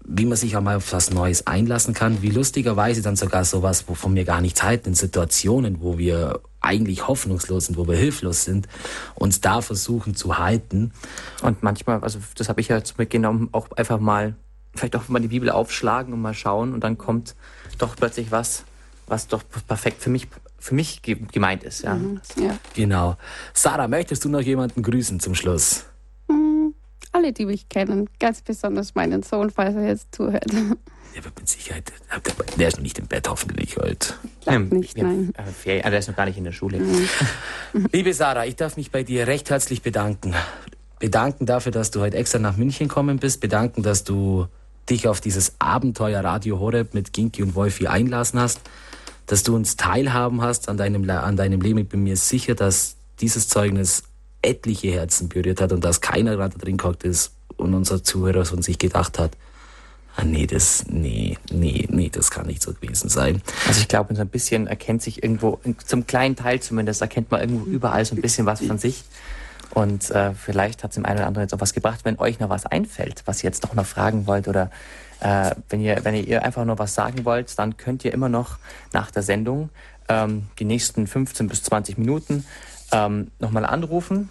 wie 0.03 0.25
man 0.25 0.37
sich 0.37 0.57
auch 0.57 0.61
mal 0.61 0.77
auf 0.77 0.93
was 0.93 1.11
Neues 1.11 1.47
einlassen 1.47 1.93
kann, 1.93 2.21
wie 2.21 2.29
lustigerweise 2.29 3.01
dann 3.01 3.15
sogar 3.15 3.45
sowas, 3.45 3.87
wovon 3.87 4.15
wir 4.15 4.25
gar 4.25 4.41
nichts 4.41 4.63
halten, 4.63 4.89
in 4.89 4.95
Situationen, 4.95 5.81
wo 5.81 5.97
wir 5.97 6.41
eigentlich 6.59 7.07
hoffnungslos 7.07 7.67
sind, 7.67 7.77
wo 7.77 7.87
wir 7.87 7.95
hilflos 7.95 8.43
sind, 8.43 8.67
uns 9.15 9.41
da 9.41 9.61
versuchen 9.61 10.15
zu 10.15 10.37
halten. 10.37 10.91
Und 11.41 11.63
manchmal, 11.63 12.01
also 12.01 12.19
das 12.35 12.49
habe 12.49 12.61
ich 12.61 12.67
ja 12.67 12.77
jetzt 12.77 12.97
mitgenommen, 12.97 13.49
auch 13.51 13.71
einfach 13.71 13.99
mal, 13.99 14.35
vielleicht 14.75 14.95
auch 14.95 15.07
mal 15.09 15.19
die 15.19 15.27
Bibel 15.27 15.49
aufschlagen 15.49 16.13
und 16.13 16.21
mal 16.21 16.33
schauen 16.33 16.73
und 16.73 16.83
dann 16.83 16.97
kommt 16.97 17.35
doch 17.77 17.95
plötzlich 17.95 18.31
was, 18.31 18.63
was 19.07 19.27
doch 19.27 19.43
perfekt 19.67 20.01
für 20.01 20.09
mich 20.09 20.27
für 20.61 20.75
mich 20.75 21.01
gemeint 21.01 21.63
ist. 21.63 21.81
Ja. 21.81 21.95
Mhm, 21.95 22.21
ja. 22.37 22.55
Genau. 22.75 23.17
Sarah, 23.53 23.87
möchtest 23.87 24.23
du 24.23 24.29
noch 24.29 24.41
jemanden 24.41 24.83
grüßen 24.83 25.19
zum 25.19 25.33
Schluss? 25.33 25.85
Alle, 27.11 27.33
die 27.33 27.45
mich 27.45 27.67
kennen, 27.69 28.09
ganz 28.19 28.41
besonders 28.41 28.95
meinen 28.95 29.23
Sohn, 29.23 29.49
falls 29.49 29.75
er 29.75 29.87
jetzt 29.87 30.15
zuhört. 30.15 30.51
Der 30.51 31.25
wird 31.25 31.37
mit 31.37 31.49
Sicherheit, 31.49 31.91
der 32.57 32.67
ist 32.69 32.77
noch 32.77 32.83
nicht 32.83 32.97
im 32.97 33.07
Bett 33.07 33.29
hoffentlich 33.29 33.75
heute. 33.77 34.13
Ja, 34.45 34.57
nicht, 34.59 34.97
ja, 34.97 35.03
nein. 35.03 35.33
Äh, 35.65 35.81
der 35.89 35.99
ist 35.99 36.07
noch 36.07 36.15
gar 36.15 36.25
nicht 36.25 36.37
in 36.37 36.45
der 36.45 36.53
Schule. 36.53 36.79
Mhm. 36.79 37.07
Liebe 37.91 38.13
Sarah, 38.13 38.45
ich 38.45 38.55
darf 38.55 38.77
mich 38.77 38.91
bei 38.91 39.03
dir 39.03 39.27
recht 39.27 39.49
herzlich 39.49 39.81
bedanken. 39.81 40.33
Bedanken 40.99 41.45
dafür, 41.45 41.73
dass 41.73 41.91
du 41.91 41.99
heute 41.99 42.15
extra 42.15 42.39
nach 42.39 42.55
München 42.55 42.87
gekommen 42.87 43.19
bist. 43.19 43.41
Bedanken, 43.41 43.83
dass 43.83 44.05
du 44.05 44.47
dich 44.89 45.09
auf 45.09 45.19
dieses 45.19 45.55
Abenteuer 45.59 46.23
Radio 46.23 46.59
Horeb 46.59 46.93
mit 46.93 47.11
Ginki 47.11 47.43
und 47.43 47.55
Wolfi 47.55 47.87
einlassen 47.87 48.39
hast 48.39 48.61
dass 49.31 49.43
du 49.43 49.55
uns 49.55 49.77
teilhaben 49.77 50.41
hast 50.41 50.67
an 50.67 50.75
deinem, 50.75 51.09
an 51.09 51.37
deinem 51.37 51.61
Leben. 51.61 51.79
Ich 51.79 51.87
bin 51.87 52.03
mir 52.03 52.17
sicher, 52.17 52.53
dass 52.53 52.97
dieses 53.21 53.47
Zeugnis 53.47 54.03
etliche 54.41 54.91
Herzen 54.91 55.29
berührt 55.29 55.61
hat 55.61 55.71
und 55.71 55.83
dass 55.83 56.01
keiner 56.01 56.35
gerade 56.35 56.57
drin 56.57 56.77
gehockt 56.77 57.03
ist 57.03 57.33
und 57.57 57.73
unser 57.73 58.03
Zuhörer 58.03 58.45
von 58.45 58.61
sich 58.61 58.77
gedacht 58.77 59.19
hat, 59.19 59.31
ah 60.15 60.23
nee, 60.23 60.47
das, 60.47 60.85
nee, 60.87 61.37
nee, 61.51 61.87
nee, 61.89 62.09
das 62.09 62.31
kann 62.31 62.47
nicht 62.47 62.61
so 62.61 62.73
gewesen 62.73 63.09
sein. 63.09 63.41
Also 63.67 63.81
ich 63.81 63.87
glaube, 63.87 64.15
so 64.15 64.21
ein 64.21 64.29
bisschen 64.29 64.67
erkennt 64.67 65.01
sich 65.01 65.23
irgendwo, 65.23 65.59
zum 65.85 66.07
kleinen 66.07 66.35
Teil 66.35 66.59
zumindest, 66.59 67.01
erkennt 67.01 67.31
man 67.31 67.41
irgendwo 67.41 67.65
überall 67.65 68.03
so 68.03 68.15
ein 68.15 68.21
bisschen 68.21 68.45
was 68.45 68.61
von 68.61 68.77
sich. 68.77 69.03
Und 69.73 70.11
äh, 70.11 70.33
vielleicht 70.33 70.83
hat 70.83 70.91
es 70.91 70.95
dem 70.95 71.05
einen 71.05 71.19
oder 71.19 71.27
anderen 71.27 71.45
jetzt 71.45 71.53
auch 71.53 71.61
was 71.61 71.73
gebracht, 71.73 72.01
wenn 72.03 72.19
euch 72.19 72.39
noch 72.39 72.49
was 72.49 72.65
einfällt, 72.65 73.23
was 73.25 73.41
ihr 73.41 73.47
jetzt 73.47 73.63
doch 73.63 73.73
noch 73.73 73.85
fragen 73.85 74.27
wollt 74.27 74.49
oder 74.49 74.69
äh, 75.21 75.51
wenn, 75.69 75.79
ihr, 75.79 76.03
wenn 76.03 76.15
ihr 76.15 76.43
einfach 76.43 76.65
nur 76.65 76.77
was 76.77 76.93
sagen 76.93 77.23
wollt, 77.23 77.57
dann 77.57 77.77
könnt 77.77 78.03
ihr 78.03 78.13
immer 78.13 78.27
noch 78.27 78.57
nach 78.91 79.11
der 79.11 79.23
Sendung 79.23 79.69
ähm, 80.09 80.47
die 80.59 80.65
nächsten 80.65 81.07
15 81.07 81.47
bis 81.47 81.63
20 81.63 81.97
Minuten 81.97 82.45
ähm, 82.91 83.31
nochmal 83.39 83.65
anrufen. 83.65 84.29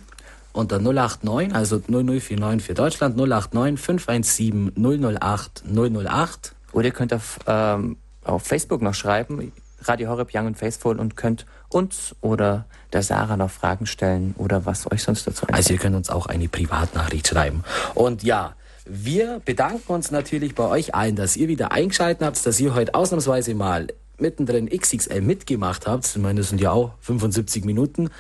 Unter 0.52 0.80
089, 0.80 1.54
also 1.54 1.80
0049 1.86 2.66
für 2.66 2.74
Deutschland, 2.74 3.16
089 3.16 3.78
517 3.80 4.72
008 4.76 5.62
008. 5.64 6.54
Oder 6.72 6.86
ihr 6.86 6.92
könnt 6.92 7.14
auf, 7.14 7.38
ähm, 7.46 7.98
auf 8.24 8.42
Facebook 8.42 8.82
noch 8.82 8.94
schreiben, 8.94 9.52
Radio 9.82 10.10
Horeb 10.10 10.30
Young 10.34 10.48
and 10.48 10.58
Faithful 10.58 10.98
und 10.98 11.16
könnt 11.16 11.46
uns 11.68 12.14
oder 12.20 12.66
der 12.92 13.02
Sarah 13.02 13.36
noch 13.36 13.50
Fragen 13.50 13.86
stellen 13.86 14.34
oder 14.36 14.66
was 14.66 14.90
euch 14.90 15.02
sonst 15.02 15.26
dazu 15.26 15.42
einfällt. 15.46 15.56
Also 15.56 15.72
ihr 15.74 15.78
könnt 15.78 15.96
uns 15.96 16.10
auch 16.10 16.26
eine 16.26 16.48
Privatnachricht 16.48 17.28
schreiben. 17.28 17.64
Und 17.94 18.22
ja, 18.22 18.54
wir 18.84 19.40
bedanken 19.44 19.92
uns 19.92 20.10
natürlich 20.10 20.54
bei 20.54 20.64
euch 20.64 20.94
allen, 20.94 21.16
dass 21.16 21.36
ihr 21.36 21.48
wieder 21.48 21.72
eingeschaltet 21.72 22.26
habt, 22.26 22.44
dass 22.44 22.60
ihr 22.60 22.74
heute 22.74 22.94
ausnahmsweise 22.94 23.54
mal 23.54 23.88
mittendrin 24.20 24.68
XXL 24.68 25.20
mitgemacht 25.20 25.86
habt. 25.86 26.06
Ich 26.06 26.16
meine, 26.16 26.40
das 26.40 26.50
sind 26.50 26.60
ja 26.60 26.72
auch 26.72 26.92
75 27.00 27.64
Minuten. 27.64 28.10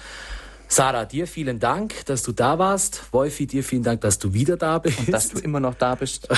Sarah, 0.72 1.04
dir 1.04 1.26
vielen 1.26 1.58
Dank, 1.58 2.06
dass 2.06 2.22
du 2.22 2.30
da 2.30 2.60
warst. 2.60 3.12
Wolfi, 3.12 3.48
dir 3.48 3.64
vielen 3.64 3.82
Dank, 3.82 4.02
dass 4.02 4.20
du 4.20 4.32
wieder 4.34 4.56
da 4.56 4.78
bist. 4.78 5.00
Und 5.00 5.12
dass 5.12 5.30
du 5.30 5.40
immer 5.40 5.58
noch 5.58 5.74
da 5.74 5.96
bist. 5.96 6.28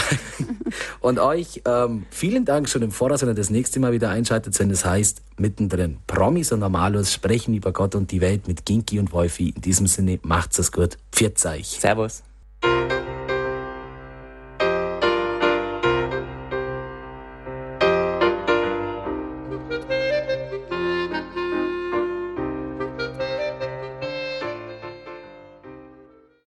und 1.01 1.19
euch 1.19 1.61
ähm, 1.67 2.07
vielen 2.09 2.47
Dank 2.47 2.67
schon 2.71 2.81
im 2.81 2.93
Voraus, 2.93 3.21
wenn 3.21 3.29
ihr 3.29 3.35
das 3.35 3.51
nächste 3.51 3.79
Mal 3.79 3.93
wieder 3.93 4.09
einschaltet, 4.09 4.59
wenn 4.59 4.71
es 4.71 4.87
heißt, 4.87 5.21
mittendrin 5.37 5.99
Promis 6.07 6.51
und 6.51 6.61
Normalos 6.61 7.13
sprechen 7.13 7.53
über 7.53 7.73
Gott 7.73 7.95
und 7.95 8.11
die 8.11 8.23
Welt 8.23 8.49
mit 8.49 8.65
Ginki 8.65 8.99
und 8.99 9.13
Wolfi. 9.13 9.51
In 9.51 9.61
diesem 9.61 9.87
Sinne, 9.87 10.19
macht's 10.23 10.59
es 10.59 10.73
gut. 10.73 10.97
Pfiat 11.13 11.45
euch. 11.45 11.67
Servus. 11.67 12.23